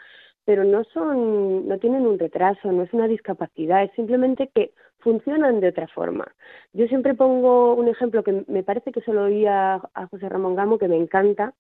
pero 0.46 0.64
no 0.66 0.84
son, 0.84 1.68
no 1.68 1.80
tienen 1.80 2.06
un 2.06 2.20
retraso, 2.20 2.72
no 2.72 2.84
es 2.84 2.94
una 2.94 3.08
discapacidad, 3.08 3.84
es 3.84 3.92
simplemente 3.94 4.52
que 4.54 4.72
funcionan 5.00 5.60
de 5.60 5.70
otra 5.70 5.88
forma. 5.88 6.32
Yo 6.74 6.86
siempre 6.88 7.16
pongo 7.16 7.74
un 7.74 7.88
ejemplo 7.88 8.24
que 8.24 8.46
me 8.48 8.62
parece 8.62 8.92
que 8.92 9.02
se 9.02 9.14
lo 9.14 9.24
oí 9.24 9.48
a, 9.48 9.82
José 10.12 10.30
Ramón 10.30 10.56
Gamo, 10.56 10.78
que 10.78 10.88
me 10.88 10.98
encanta. 10.98 11.56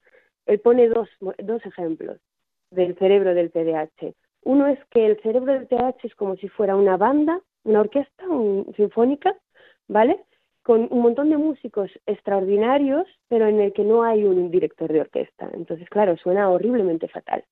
Él 0.45 0.59
pone 0.59 0.89
dos, 0.89 1.09
dos 1.39 1.65
ejemplos 1.65 2.19
del 2.69 2.95
cerebro 2.99 3.33
del 3.33 3.51
TDAH. 3.51 4.13
Uno 4.47 4.65
es 4.67 4.79
que 4.91 5.05
el 5.05 5.21
cerebro 5.21 5.51
del 5.51 5.67
TH 5.67 6.05
es 6.05 6.15
como 6.15 6.37
si 6.37 6.47
fuera 6.47 6.77
una 6.77 6.95
banda, 6.95 7.41
una 7.65 7.81
orquesta 7.81 8.23
sinfónica, 8.77 9.35
¿vale? 9.89 10.23
Con 10.63 10.87
un 10.89 11.01
montón 11.01 11.29
de 11.29 11.35
músicos 11.35 11.91
extraordinarios, 12.05 13.05
pero 13.27 13.45
en 13.47 13.59
el 13.59 13.73
que 13.73 13.83
no 13.83 14.03
hay 14.03 14.23
un 14.23 14.49
director 14.49 14.89
de 14.89 15.01
orquesta. 15.01 15.49
Entonces, 15.53 15.89
claro, 15.89 16.15
suena 16.15 16.49
horriblemente 16.49 17.09
fatal, 17.09 17.43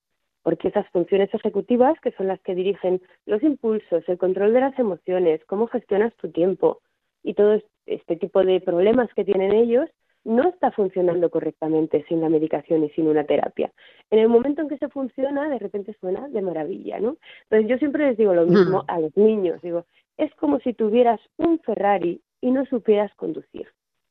porque 0.41 0.69
esas 0.69 0.87
funciones 0.91 1.33
ejecutivas, 1.33 1.99
que 1.99 2.13
son 2.13 2.27
las 2.27 2.39
que 2.39 2.55
dirigen 2.55 3.01
los 3.25 3.43
impulsos, 3.43 4.07
el 4.07 4.17
control 4.17 4.53
de 4.53 4.61
las 4.61 4.79
emociones, 4.79 5.43
cómo 5.47 5.67
gestionas 5.67 6.15
tu 6.15 6.31
tiempo 6.31 6.79
y 7.23 7.33
todo 7.33 7.61
este 7.87 8.15
tipo 8.15 8.41
de 8.41 8.61
problemas 8.61 9.13
que 9.13 9.25
tienen 9.25 9.51
ellos, 9.51 9.89
no 10.25 10.49
está 10.49 10.71
funcionando 10.71 11.29
correctamente 11.29 12.03
sin 12.09 12.19
la 12.19 12.29
medicación 12.29 12.83
y 12.83 12.89
sin 12.89 13.07
una 13.07 13.23
terapia. 13.23 13.71
En 14.09 14.19
el 14.19 14.27
momento 14.27 14.61
en 14.61 14.67
que 14.67 14.77
se 14.77 14.89
funciona, 14.89 15.47
de 15.49 15.59
repente 15.59 15.95
suena 16.01 16.27
de 16.27 16.41
maravilla, 16.41 16.99
¿no? 16.99 17.17
Entonces 17.43 17.69
yo 17.69 17.77
siempre 17.77 18.07
les 18.07 18.17
digo 18.17 18.33
lo 18.33 18.45
mismo 18.45 18.83
a 18.87 18.99
los 18.99 19.15
niños, 19.15 19.61
digo, 19.61 19.85
es 20.17 20.33
como 20.35 20.59
si 20.59 20.73
tuvieras 20.73 21.21
un 21.37 21.59
Ferrari 21.59 22.21
y 22.41 22.51
no 22.51 22.65
supieras 22.65 23.13
conducir. 23.15 23.67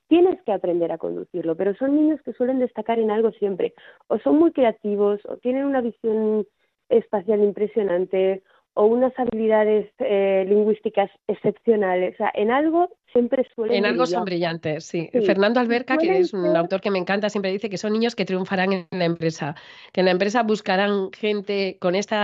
Tienes 0.07 0.41
que 0.43 0.53
aprender 0.53 0.93
a 0.93 0.99
conducirlo, 0.99 1.57
pero 1.57 1.75
son 1.75 1.97
niños 1.97 2.21
que 2.23 2.33
suelen 2.35 2.61
destacar 2.61 2.99
en 2.99 3.11
algo 3.11 3.33
siempre, 3.33 3.75
o 4.07 4.19
son 4.19 4.39
muy 4.39 4.53
creativos, 4.53 5.21
o 5.27 5.37
tienen 5.39 5.65
una 5.65 5.81
visión 5.81 6.47
espacial 6.89 7.43
impresionante, 7.43 8.43
o 8.75 8.87
unas 8.87 9.13
habilidades 9.19 9.91
eh, 9.99 10.45
lingüísticas 10.49 11.11
excepcionales. 11.27 12.15
O 12.15 12.17
sea, 12.19 12.31
en 12.35 12.51
algo 12.51 12.91
siempre 13.15 13.47
suelen 13.55 13.77
En 13.77 13.87
algo 13.87 14.07
son 14.07 14.25
brillantes, 14.25 14.85
sí. 14.85 15.09
Fernando 15.25 15.61
Alberca, 15.61 15.97
que 15.97 16.19
es 16.19 16.35
un 16.35 16.57
autor 16.57 16.81
que 16.81 16.91
me 16.91 16.99
encanta, 16.99 17.31
siempre 17.31 17.53
dice 17.53 17.71
que 17.71 17.79
son 17.79 17.93
niños 17.93 18.17
que 18.17 18.25
triunfarán 18.25 18.73
en 18.73 18.87
la 18.91 19.05
empresa, 19.05 19.55
que 19.93 20.01
en 20.01 20.07
la 20.07 20.11
empresa 20.11 20.43
buscarán 20.43 21.13
gente 21.13 21.79
con 21.81 21.95
este 21.95 22.17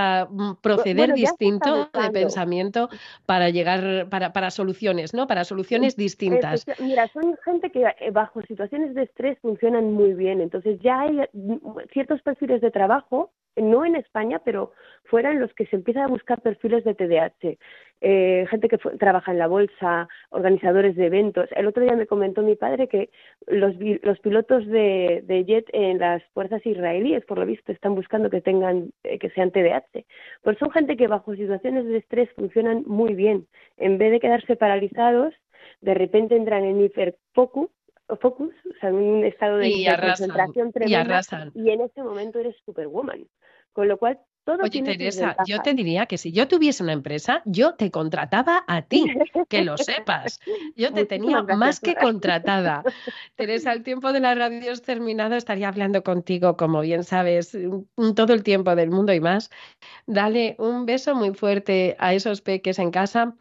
proceder 0.60 1.14
distinto 1.14 1.88
de 1.94 2.10
pensamiento 2.12 2.88
para 3.24 3.50
llegar, 3.50 4.08
para, 4.10 4.32
para 4.32 4.50
soluciones, 4.50 5.14
¿no? 5.14 5.28
Para 5.28 5.44
soluciones 5.44 5.96
distintas. 5.96 6.66
Mira, 6.80 7.06
son 7.08 7.36
gente 7.44 7.70
que 7.70 7.84
eh, 8.00 8.10
bajo 8.10 8.42
situaciones 8.42 8.94
de 8.94 9.04
estrés 9.04 9.38
funcionan 9.40 9.92
muy 9.92 10.14
bien, 10.14 10.40
entonces 10.40 10.80
ya 10.80 11.02
hay 11.02 11.20
mm, 11.32 11.56
ciertos 11.92 12.20
perfiles 12.22 12.60
de 12.60 12.70
trabajo 12.72 13.30
no 13.56 13.84
en 13.84 13.96
España, 13.96 14.40
pero 14.44 14.72
fuera 15.04 15.30
en 15.32 15.40
los 15.40 15.52
que 15.54 15.66
se 15.66 15.76
empieza 15.76 16.04
a 16.04 16.08
buscar 16.08 16.40
perfiles 16.40 16.84
de 16.84 16.94
TDAH. 16.94 17.58
Eh, 18.02 18.46
gente 18.48 18.68
que 18.68 18.78
trabaja 18.78 19.30
en 19.30 19.38
la 19.38 19.46
bolsa, 19.46 20.08
organizadores 20.30 20.96
de 20.96 21.06
eventos. 21.06 21.50
El 21.52 21.66
otro 21.66 21.82
día 21.82 21.94
me 21.96 22.06
comentó 22.06 22.42
mi 22.42 22.56
padre 22.56 22.88
que 22.88 23.10
los, 23.46 23.74
los 24.02 24.18
pilotos 24.20 24.66
de, 24.66 25.22
de, 25.26 25.44
jet 25.44 25.68
en 25.72 25.98
las 25.98 26.22
fuerzas 26.32 26.64
israelíes, 26.64 27.24
por 27.26 27.38
lo 27.38 27.44
visto, 27.44 27.72
están 27.72 27.94
buscando 27.94 28.30
que 28.30 28.40
tengan, 28.40 28.92
eh, 29.04 29.18
que 29.18 29.28
sean 29.30 29.50
TDAH. 29.50 30.04
Pues 30.42 30.58
son 30.58 30.70
gente 30.70 30.96
que 30.96 31.08
bajo 31.08 31.34
situaciones 31.34 31.84
de 31.84 31.98
estrés 31.98 32.30
funcionan 32.32 32.84
muy 32.86 33.14
bien. 33.14 33.46
En 33.76 33.98
vez 33.98 34.12
de 34.12 34.20
quedarse 34.20 34.56
paralizados, 34.56 35.34
de 35.82 35.94
repente 35.94 36.36
entran 36.36 36.64
en 36.64 36.80
hiperfocus 36.80 37.70
focus, 38.16 38.52
o 38.68 38.80
sea, 38.80 38.88
en 38.88 38.96
un 38.96 39.24
estado 39.24 39.58
de, 39.58 39.70
concentración 40.00 40.72
tremenda 40.72 41.20
y, 41.54 41.70
en 41.70 41.80
ese 41.82 42.02
momento 42.02 42.38
eres 42.38 42.56
superwoman. 42.64 43.26
Con 43.72 43.88
lo 43.88 43.98
cual, 43.98 44.18
todo 44.44 44.62
Oye, 44.62 44.82
Teresa, 44.82 45.36
yo 45.46 45.60
te 45.60 45.74
diría 45.74 46.06
que 46.06 46.18
si 46.18 46.32
yo 46.32 46.48
tuviese 46.48 46.82
una 46.82 46.92
empresa, 46.92 47.42
yo 47.44 47.74
te 47.74 47.90
contrataba 47.90 48.64
a 48.66 48.82
ti, 48.82 49.04
que 49.48 49.64
lo 49.64 49.76
sepas. 49.76 50.40
Yo 50.76 50.92
te 50.92 51.04
tenía 51.04 51.42
más 51.42 51.80
que 51.80 51.94
contratada. 51.94 52.82
Teresa, 53.36 53.72
el 53.72 53.82
tiempo 53.82 54.12
de 54.12 54.20
la 54.20 54.34
radio 54.34 54.72
es 54.72 54.82
terminado, 54.82 55.36
estaría 55.36 55.68
hablando 55.68 56.02
contigo, 56.02 56.56
como 56.56 56.80
bien 56.80 57.04
sabes, 57.04 57.56
todo 58.14 58.32
el 58.32 58.42
tiempo 58.42 58.74
del 58.74 58.90
mundo 58.90 59.12
y 59.12 59.20
más. 59.20 59.50
Dale 60.06 60.56
un 60.58 60.86
beso 60.86 61.14
muy 61.14 61.34
fuerte 61.34 61.96
a 61.98 62.14
esos 62.14 62.40
peques 62.40 62.78
en 62.78 62.90
casa. 62.90 63.36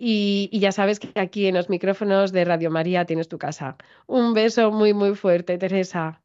Y, 0.00 0.48
y, 0.52 0.60
ya 0.60 0.70
sabes 0.70 1.00
que 1.00 1.10
aquí 1.20 1.48
en 1.48 1.56
los 1.56 1.68
micrófonos 1.68 2.30
de 2.30 2.44
Radio 2.44 2.70
María 2.70 3.04
tienes 3.04 3.26
tu 3.26 3.36
casa. 3.36 3.76
Un 4.06 4.32
beso 4.32 4.70
muy, 4.70 4.94
muy 4.94 5.16
fuerte, 5.16 5.58
Teresa. 5.58 6.22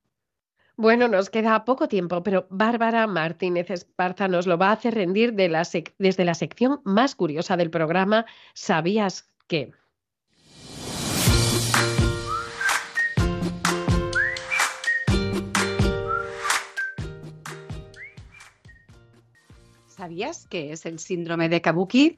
Bueno, 0.76 1.08
nos 1.08 1.30
queda 1.30 1.66
poco 1.66 1.88
tiempo, 1.88 2.24
pero 2.24 2.48
Bárbara 2.50 3.06
Martínez 3.06 3.70
Esparza 3.70 4.28
nos 4.28 4.48
lo 4.48 4.58
va 4.58 4.70
a 4.70 4.72
hacer 4.72 4.96
rendir 4.96 5.34
desde 5.34 6.26
la 6.26 6.34
sección 6.34 6.82
más 6.84 7.14
curiosa 7.14 7.56
del 7.58 7.70
programa, 7.70 8.26
¿Sabías 8.56 9.30
qué? 9.48 9.72
¿Sabías 19.86 20.48
qué 20.50 20.72
es 20.72 20.88
el 20.88 20.98
síndrome 20.98 21.50
de 21.50 21.62
Kabuki? 21.62 22.18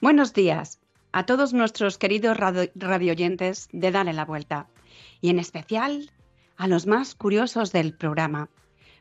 Buenos 0.00 0.32
días 0.32 0.78
a 1.10 1.26
todos 1.26 1.52
nuestros 1.52 1.98
queridos 1.98 2.36
radioyentes 2.36 3.68
de 3.72 3.90
Dale 3.90 4.12
la 4.12 4.24
Vuelta 4.24 4.68
y 5.20 5.30
en 5.30 5.40
especial 5.40 6.08
a 6.60 6.68
los 6.68 6.86
más 6.86 7.14
curiosos 7.14 7.72
del 7.72 7.94
programa. 7.94 8.50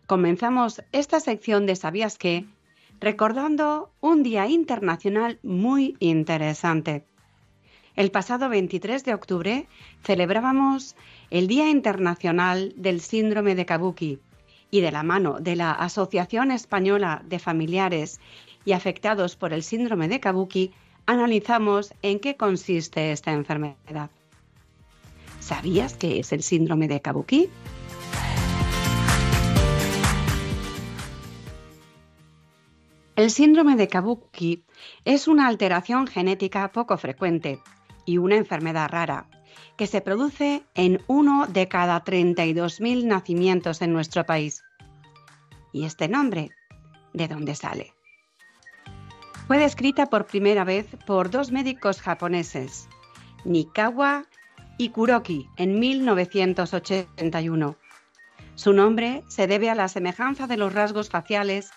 Comenzamos 0.07 0.81
esta 0.93 1.19
sección 1.19 1.65
de 1.65 1.75
¿Sabías 1.75 2.17
qué? 2.17 2.45
recordando 3.01 3.91
un 3.99 4.23
día 4.23 4.47
internacional 4.47 5.39
muy 5.43 5.97
interesante. 5.99 7.03
El 7.97 8.11
pasado 8.11 8.47
23 8.47 9.03
de 9.03 9.13
octubre 9.13 9.67
celebrábamos 10.05 10.95
el 11.31 11.47
Día 11.47 11.69
Internacional 11.69 12.71
del 12.77 13.01
Síndrome 13.01 13.55
de 13.55 13.65
Kabuki 13.65 14.19
y 14.71 14.79
de 14.79 14.91
la 14.93 15.03
mano 15.03 15.41
de 15.41 15.57
la 15.57 15.73
Asociación 15.73 16.51
Española 16.51 17.23
de 17.25 17.39
Familiares 17.39 18.21
y 18.63 18.71
Afectados 18.71 19.35
por 19.35 19.51
el 19.51 19.63
Síndrome 19.63 20.07
de 20.07 20.21
Kabuki 20.21 20.71
analizamos 21.07 21.93
en 22.03 22.21
qué 22.21 22.37
consiste 22.37 23.11
esta 23.11 23.33
enfermedad. 23.33 24.09
¿Sabías 25.49 25.95
qué 25.95 26.19
es 26.19 26.31
el 26.31 26.43
síndrome 26.43 26.87
de 26.87 27.01
Kabuki? 27.01 27.49
El 33.15 33.31
síndrome 33.31 33.75
de 33.75 33.87
Kabuki 33.87 34.63
es 35.05 35.27
una 35.27 35.47
alteración 35.47 36.05
genética 36.05 36.71
poco 36.71 36.99
frecuente 36.99 37.59
y 38.05 38.19
una 38.19 38.35
enfermedad 38.35 38.89
rara 38.89 39.27
que 39.75 39.87
se 39.87 40.01
produce 40.01 40.61
en 40.75 41.01
uno 41.07 41.47
de 41.47 41.67
cada 41.67 42.03
32.000 42.03 43.05
nacimientos 43.05 43.81
en 43.81 43.91
nuestro 43.91 44.27
país. 44.27 44.61
¿Y 45.73 45.85
este 45.85 46.07
nombre? 46.07 46.51
¿De 47.13 47.27
dónde 47.27 47.55
sale? 47.55 47.95
Fue 49.47 49.57
descrita 49.57 50.11
por 50.11 50.27
primera 50.27 50.63
vez 50.63 50.85
por 51.07 51.31
dos 51.31 51.51
médicos 51.51 52.03
japoneses, 52.03 52.87
Nikawa 53.45 54.28
y 54.79 54.89
Kuroki 54.89 55.47
en 55.57 55.77
1981. 55.77 57.75
Su 58.55 58.73
nombre 58.73 59.23
se 59.27 59.45
debe 59.45 59.69
a 59.69 59.75
la 59.75 59.89
semejanza 59.89 60.47
de 60.47 60.55
los 60.55 60.73
rasgos 60.73 61.09
faciales 61.09 61.69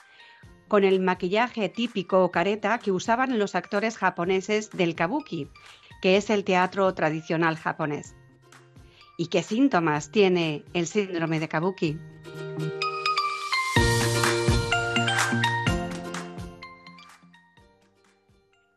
con 0.69 0.85
el 0.85 1.01
maquillaje 1.01 1.69
típico 1.69 2.23
o 2.23 2.31
careta 2.31 2.79
que 2.79 2.93
usaban 2.93 3.39
los 3.41 3.57
actores 3.57 3.99
japoneses 3.99 4.71
del 4.71 4.95
kabuki, 4.95 5.49
que 6.01 6.17
es 6.17 6.31
el 6.31 6.45
teatro 6.45 6.95
tradicional 6.95 7.57
japonés. 7.57 8.15
¿Y 9.19 9.27
qué 9.27 9.43
síntomas 9.43 10.13
tiene 10.13 10.65
el 10.73 10.87
síndrome 10.87 11.41
de 11.41 11.49
kabuki? 11.49 11.99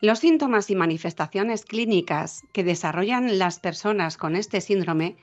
Los 0.02 0.20
síntomas 0.20 0.70
y 0.70 0.76
manifestaciones 0.76 1.64
clínicas 1.64 2.44
que 2.52 2.66
desarrollan 2.66 3.40
las 3.40 3.60
personas 3.60 4.18
con 4.18 4.36
este 4.36 4.60
síndrome 4.60 5.16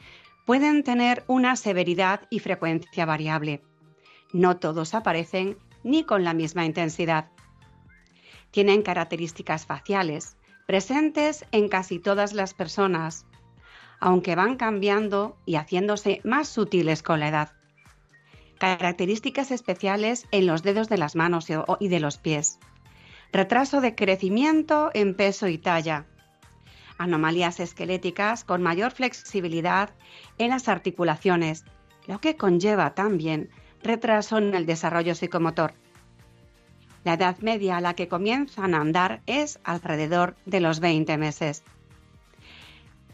pueden 0.46 0.82
tener 0.82 1.24
una 1.26 1.56
severidad 1.56 2.22
y 2.30 2.38
frecuencia 2.38 3.04
variable. 3.04 3.62
No 4.32 4.56
todos 4.56 4.94
aparecen 4.94 5.58
ni 5.84 6.04
con 6.04 6.24
la 6.24 6.32
misma 6.32 6.64
intensidad. 6.64 7.30
Tienen 8.50 8.82
características 8.82 9.66
faciales 9.66 10.36
presentes 10.66 11.44
en 11.52 11.68
casi 11.68 11.98
todas 11.98 12.32
las 12.32 12.54
personas, 12.54 13.26
aunque 14.00 14.34
van 14.36 14.56
cambiando 14.56 15.36
y 15.44 15.56
haciéndose 15.56 16.22
más 16.24 16.48
sutiles 16.48 17.02
con 17.02 17.20
la 17.20 17.28
edad. 17.28 17.52
Características 18.58 19.50
especiales 19.50 20.26
en 20.30 20.46
los 20.46 20.62
dedos 20.62 20.88
de 20.88 20.96
las 20.96 21.14
manos 21.14 21.48
y 21.78 21.88
de 21.88 22.00
los 22.00 22.16
pies 22.16 22.58
retraso 23.32 23.80
de 23.80 23.94
crecimiento 23.94 24.90
en 24.92 25.14
peso 25.14 25.48
y 25.48 25.58
talla, 25.58 26.06
anomalías 26.98 27.60
esqueléticas 27.60 28.44
con 28.44 28.62
mayor 28.62 28.92
flexibilidad 28.92 29.90
en 30.38 30.50
las 30.50 30.68
articulaciones, 30.68 31.64
lo 32.06 32.20
que 32.20 32.36
conlleva 32.36 32.94
también 32.94 33.50
retraso 33.82 34.38
en 34.38 34.54
el 34.54 34.66
desarrollo 34.66 35.14
psicomotor. 35.14 35.72
La 37.04 37.14
edad 37.14 37.38
media 37.38 37.78
a 37.78 37.80
la 37.80 37.94
que 37.94 38.06
comienzan 38.06 38.74
a 38.74 38.80
andar 38.80 39.22
es 39.26 39.58
alrededor 39.64 40.36
de 40.46 40.60
los 40.60 40.78
20 40.78 41.16
meses. 41.18 41.64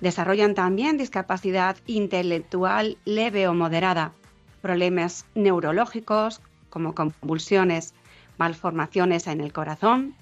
Desarrollan 0.00 0.54
también 0.54 0.98
discapacidad 0.98 1.76
intelectual 1.86 2.98
leve 3.04 3.48
o 3.48 3.54
moderada, 3.54 4.12
problemas 4.60 5.26
neurológicos 5.34 6.42
como 6.68 6.94
convulsiones, 6.94 7.94
malformaciones 8.38 9.26
en 9.26 9.40
el 9.40 9.52
corazón, 9.52 10.14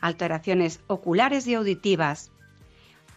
alteraciones 0.00 0.80
oculares 0.86 1.46
y 1.46 1.54
auditivas, 1.54 2.32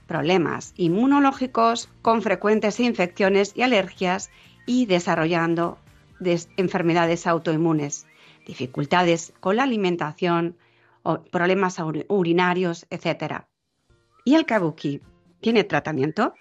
problemas 0.07 0.73
inmunológicos 0.77 1.89
con 2.01 2.21
frecuentes 2.21 2.79
infecciones 2.79 3.53
y 3.55 3.63
alergias 3.63 4.29
y 4.65 4.85
desarrollando 4.85 5.77
enfermedades 6.57 7.27
autoinmunes, 7.27 8.05
dificultades 8.45 9.33
con 9.39 9.57
la 9.57 9.63
alimentación, 9.63 10.57
o 11.03 11.21
problemas 11.21 11.77
urinarios, 12.07 12.85
etc. 12.89 13.43
¿Y 14.23 14.35
el 14.35 14.45
kabuki? 14.45 15.01
¿Tiene 15.41 15.65
tratamiento? 15.65 16.33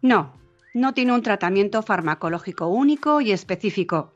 No, 0.00 0.32
no 0.74 0.94
tiene 0.94 1.12
un 1.12 1.22
tratamiento 1.22 1.82
farmacológico 1.82 2.68
único 2.68 3.20
y 3.20 3.32
específico, 3.32 4.12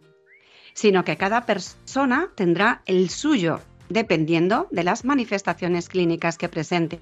sino 0.74 1.04
que 1.04 1.16
cada 1.16 1.46
persona 1.46 2.30
tendrá 2.34 2.82
el 2.86 3.10
suyo, 3.10 3.60
dependiendo 3.88 4.68
de 4.70 4.84
las 4.84 5.04
manifestaciones 5.04 5.88
clínicas 5.88 6.38
que 6.38 6.48
presente. 6.48 7.00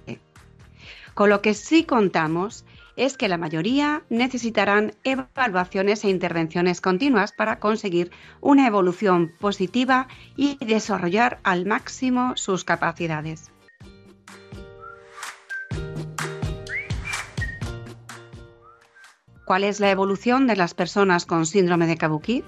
Con 1.15 1.31
lo 1.31 1.43
que 1.43 1.55
sí 1.55 1.85
contamos 1.85 2.65
es 2.97 3.17
que 3.17 3.29
la 3.29 3.39
mayoría 3.39 4.03
necesitarán 4.09 4.93
evaluaciones 5.03 6.05
e 6.05 6.11
intervenciones 6.11 6.81
continuas 6.81 7.33
para 7.33 7.59
conseguir 7.59 8.11
una 8.41 8.67
evolución 8.67 9.33
positiva 9.41 10.09
y 10.37 10.57
desarrollar 10.65 11.41
al 11.43 11.67
máximo 11.67 12.37
sus 12.37 12.65
capacidades. 12.65 13.51
¿Cuál 19.45 19.65
es 19.65 19.79
la 19.79 19.91
evolución 19.91 20.47
de 20.47 20.57
las 20.57 20.73
personas 20.73 21.27
con 21.27 21.45
síndrome 21.45 21.87
de 21.87 21.99
Kabuki? 21.99 22.43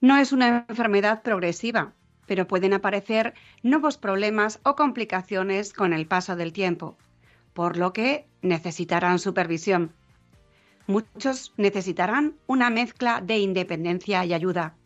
No 0.00 0.16
es 0.16 0.32
una 0.32 0.66
enfermedad 0.68 1.22
progresiva, 1.22 1.92
pero 2.26 2.46
pueden 2.46 2.74
aparecer 2.74 3.34
nuevos 3.64 3.98
problemas 3.98 4.60
o 4.62 4.76
complicaciones 4.76 5.72
con 5.72 5.92
el 5.92 6.06
paso 6.06 6.36
del 6.36 6.52
tiempo, 6.52 6.96
por 7.52 7.76
lo 7.76 7.92
que 7.92 8.24
necesitarán 8.40 9.18
supervisión. 9.18 9.92
Muchos 10.86 11.52
necesitarán 11.56 12.36
una 12.46 12.70
mezcla 12.70 13.20
de 13.20 13.38
independencia 13.38 14.24
y 14.24 14.32
ayuda, 14.32 14.76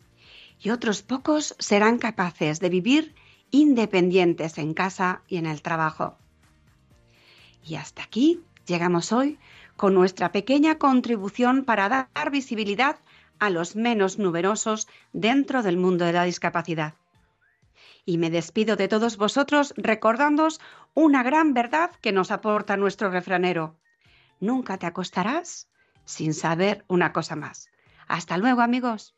y 0.59 0.71
otros 0.71 1.03
pocos 1.03 1.55
serán 1.59 1.99
capaces 1.99 2.59
de 2.59 2.69
vivir 2.69 3.13
independientes 3.51 4.57
en 4.57 4.73
casa 4.73 5.21
y 5.27 5.37
en 5.37 5.45
el 5.45 5.61
trabajo. 5.61 6.17
Y 7.63 7.75
hasta 7.75 8.03
aquí 8.03 8.41
llegamos 8.65 9.11
hoy 9.11 9.39
con 9.75 9.93
nuestra 9.93 10.31
pequeña 10.31 10.77
contribución 10.77 11.65
para 11.65 11.89
dar 11.89 12.31
visibilidad 12.31 12.97
a 13.39 13.49
los 13.49 13.75
menos 13.75 14.17
numerosos 14.17 14.87
dentro 15.13 15.63
del 15.63 15.77
mundo 15.77 16.05
de 16.05 16.13
la 16.13 16.23
discapacidad 16.23 16.95
y 18.05 18.17
me 18.17 18.29
despido 18.29 18.75
de 18.75 18.87
todos 18.87 19.17
vosotros 19.17 19.73
recordándoos 19.77 20.61
una 20.93 21.23
gran 21.23 21.53
verdad 21.53 21.91
que 22.01 22.11
nos 22.11 22.31
aporta 22.31 22.77
nuestro 22.77 23.09
refranero. 23.09 23.75
Nunca 24.39 24.77
te 24.77 24.85
acostarás 24.85 25.67
sin 26.05 26.33
saber 26.33 26.85
una 26.87 27.11
cosa 27.11 27.35
más. 27.35 27.69
Hasta 28.07 28.37
luego 28.37 28.61
amigos. 28.61 29.15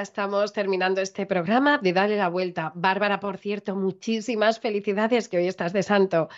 Estamos 0.00 0.54
terminando 0.54 1.02
este 1.02 1.26
programa 1.26 1.76
de 1.76 1.92
Dale 1.92 2.16
la 2.16 2.28
Vuelta. 2.28 2.72
Bárbara, 2.74 3.20
por 3.20 3.36
cierto, 3.36 3.76
muchísimas 3.76 4.58
felicidades 4.58 5.28
que 5.28 5.36
hoy 5.36 5.46
estás 5.46 5.74
de 5.74 5.82
santo. 5.82 6.28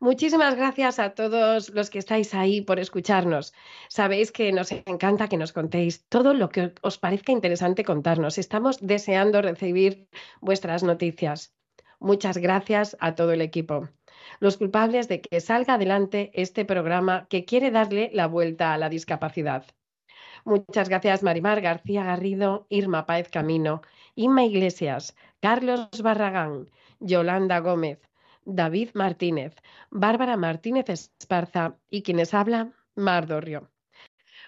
Muchísimas 0.00 0.56
gracias 0.56 0.98
a 0.98 1.10
todos 1.10 1.70
los 1.70 1.90
que 1.90 2.00
estáis 2.00 2.34
ahí 2.34 2.60
por 2.60 2.80
escucharnos. 2.80 3.54
Sabéis 3.88 4.32
que 4.32 4.50
nos 4.52 4.72
encanta 4.72 5.28
que 5.28 5.36
nos 5.36 5.52
contéis 5.52 6.04
todo 6.08 6.34
lo 6.34 6.48
que 6.48 6.72
os 6.82 6.98
parezca 6.98 7.30
interesante 7.30 7.84
contarnos. 7.84 8.36
Estamos 8.36 8.78
deseando 8.80 9.42
recibir 9.42 10.08
vuestras 10.40 10.82
noticias. 10.82 11.54
Muchas 12.00 12.36
gracias 12.38 12.96
a 12.98 13.14
todo 13.14 13.32
el 13.32 13.42
equipo. 13.42 13.88
Los 14.40 14.56
culpables 14.56 15.06
de 15.06 15.20
que 15.20 15.40
salga 15.40 15.74
adelante 15.74 16.32
este 16.34 16.64
programa 16.64 17.26
que 17.30 17.44
quiere 17.44 17.70
darle 17.70 18.10
la 18.12 18.26
vuelta 18.26 18.74
a 18.74 18.78
la 18.78 18.88
discapacidad. 18.88 19.64
Muchas 20.44 20.90
gracias, 20.90 21.22
Marimar 21.22 21.62
García 21.62 22.04
Garrido, 22.04 22.66
Irma 22.68 23.06
Páez 23.06 23.30
Camino, 23.30 23.80
Inma 24.14 24.44
Iglesias, 24.44 25.16
Carlos 25.40 25.88
Barragán, 26.02 26.68
Yolanda 27.00 27.60
Gómez, 27.60 28.00
David 28.44 28.90
Martínez, 28.92 29.54
Bárbara 29.90 30.36
Martínez 30.36 30.90
Esparza 30.90 31.76
y 31.88 32.02
quienes 32.02 32.34
habla, 32.34 32.72
Mar 32.94 33.26
Dorrio. 33.26 33.70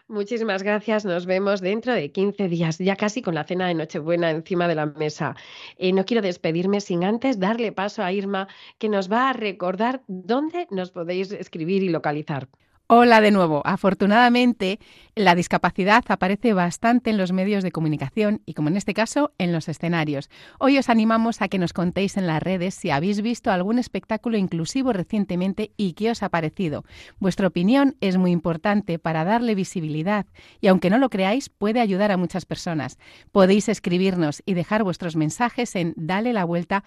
Muchísimas 0.08 0.62
gracias. 0.62 1.04
Nos 1.04 1.26
vemos 1.26 1.60
dentro 1.60 1.92
de 1.92 2.12
15 2.12 2.48
días, 2.48 2.78
ya 2.78 2.94
casi 2.94 3.22
con 3.22 3.34
la 3.34 3.44
cena 3.44 3.66
de 3.66 3.74
Nochebuena 3.74 4.30
encima 4.30 4.68
de 4.68 4.76
la 4.76 4.86
mesa. 4.86 5.34
Eh, 5.78 5.92
no 5.92 6.04
quiero 6.04 6.22
despedirme 6.22 6.80
sin 6.80 7.04
antes 7.04 7.40
darle 7.40 7.72
paso 7.72 8.04
a 8.04 8.12
Irma, 8.12 8.46
que 8.78 8.88
nos 8.88 9.10
va 9.10 9.30
a 9.30 9.32
recordar 9.32 10.02
dónde 10.06 10.68
nos 10.70 10.92
podéis 10.92 11.32
escribir 11.32 11.82
y 11.82 11.88
localizar. 11.88 12.48
Hola 12.88 13.20
de 13.20 13.32
nuevo. 13.32 13.62
Afortunadamente, 13.64 14.78
la 15.16 15.34
discapacidad 15.34 16.04
aparece 16.06 16.52
bastante 16.52 17.10
en 17.10 17.16
los 17.16 17.32
medios 17.32 17.64
de 17.64 17.72
comunicación 17.72 18.42
y, 18.46 18.54
como 18.54 18.68
en 18.68 18.76
este 18.76 18.94
caso, 18.94 19.32
en 19.38 19.50
los 19.50 19.68
escenarios. 19.68 20.30
Hoy 20.60 20.78
os 20.78 20.88
animamos 20.88 21.42
a 21.42 21.48
que 21.48 21.58
nos 21.58 21.72
contéis 21.72 22.16
en 22.16 22.28
las 22.28 22.40
redes 22.40 22.76
si 22.76 22.90
habéis 22.90 23.22
visto 23.22 23.50
algún 23.50 23.80
espectáculo 23.80 24.36
inclusivo 24.36 24.92
recientemente 24.92 25.72
y 25.76 25.94
qué 25.94 26.12
os 26.12 26.22
ha 26.22 26.28
parecido. 26.28 26.84
Vuestra 27.18 27.48
opinión 27.48 27.96
es 28.00 28.18
muy 28.18 28.30
importante 28.30 29.00
para 29.00 29.24
darle 29.24 29.56
visibilidad 29.56 30.26
y, 30.60 30.68
aunque 30.68 30.88
no 30.88 30.98
lo 30.98 31.10
creáis, 31.10 31.48
puede 31.48 31.80
ayudar 31.80 32.12
a 32.12 32.16
muchas 32.16 32.44
personas. 32.44 32.98
Podéis 33.32 33.68
escribirnos 33.68 34.44
y 34.46 34.54
dejar 34.54 34.84
vuestros 34.84 35.16
mensajes 35.16 35.74
en 35.74 35.92
dale 35.96 36.32
la 36.32 36.44
vuelta 36.44 36.84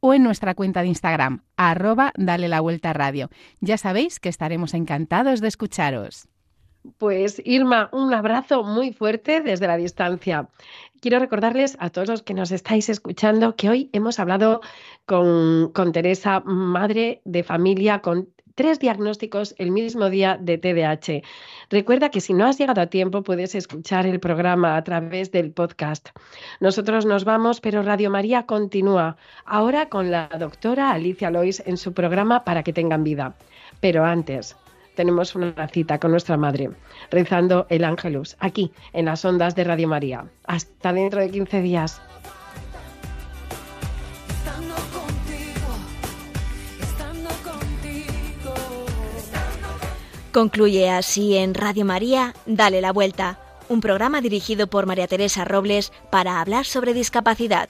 o 0.00 0.14
en 0.14 0.22
nuestra 0.22 0.54
cuenta 0.54 0.82
de 0.82 0.88
Instagram, 0.88 1.42
arroba 1.56 2.12
dale 2.16 2.48
la 2.48 2.60
vuelta 2.60 2.92
Ya 3.60 3.78
sabéis 3.78 4.20
que 4.20 4.28
estaremos 4.28 4.74
encantados 4.74 5.40
de 5.40 5.48
escucharos. 5.48 6.28
Pues 6.96 7.42
Irma, 7.44 7.90
un 7.92 8.14
abrazo 8.14 8.62
muy 8.62 8.92
fuerte 8.92 9.40
desde 9.40 9.66
la 9.66 9.76
distancia. 9.76 10.48
Quiero 11.00 11.18
recordarles 11.18 11.76
a 11.80 11.90
todos 11.90 12.08
los 12.08 12.22
que 12.22 12.34
nos 12.34 12.50
estáis 12.50 12.88
escuchando 12.88 13.56
que 13.56 13.68
hoy 13.68 13.90
hemos 13.92 14.18
hablado 14.18 14.60
con, 15.06 15.70
con 15.72 15.92
Teresa, 15.92 16.40
madre 16.40 17.20
de 17.24 17.42
familia 17.42 18.00
con 18.00 18.28
tres 18.58 18.80
diagnósticos 18.80 19.54
el 19.58 19.70
mismo 19.70 20.10
día 20.10 20.36
de 20.36 20.58
TDAH. 20.58 21.22
Recuerda 21.70 22.10
que 22.10 22.20
si 22.20 22.34
no 22.34 22.44
has 22.44 22.58
llegado 22.58 22.80
a 22.80 22.88
tiempo 22.88 23.22
puedes 23.22 23.54
escuchar 23.54 24.04
el 24.04 24.18
programa 24.18 24.76
a 24.76 24.82
través 24.82 25.30
del 25.30 25.52
podcast. 25.52 26.08
Nosotros 26.58 27.06
nos 27.06 27.24
vamos, 27.24 27.60
pero 27.60 27.84
Radio 27.84 28.10
María 28.10 28.46
continúa 28.46 29.16
ahora 29.44 29.88
con 29.88 30.10
la 30.10 30.28
doctora 30.40 30.90
Alicia 30.90 31.30
Lois 31.30 31.62
en 31.66 31.76
su 31.76 31.92
programa 31.92 32.42
Para 32.42 32.64
que 32.64 32.72
tengan 32.72 33.04
vida. 33.04 33.36
Pero 33.80 34.04
antes, 34.04 34.56
tenemos 34.96 35.36
una 35.36 35.68
cita 35.68 36.00
con 36.00 36.10
nuestra 36.10 36.36
madre, 36.36 36.70
rezando 37.12 37.68
el 37.70 37.84
Ángelus, 37.84 38.36
aquí, 38.40 38.72
en 38.92 39.04
las 39.04 39.24
ondas 39.24 39.54
de 39.54 39.62
Radio 39.62 39.86
María. 39.86 40.24
Hasta 40.48 40.92
dentro 40.92 41.20
de 41.20 41.30
15 41.30 41.62
días. 41.62 42.02
Concluye 50.38 50.88
así 50.88 51.36
en 51.36 51.52
Radio 51.52 51.84
María, 51.84 52.32
Dale 52.46 52.80
la 52.80 52.92
Vuelta, 52.92 53.40
un 53.68 53.80
programa 53.80 54.20
dirigido 54.20 54.68
por 54.68 54.86
María 54.86 55.08
Teresa 55.08 55.44
Robles 55.44 55.90
para 56.12 56.40
hablar 56.40 56.64
sobre 56.64 56.94
discapacidad. 56.94 57.68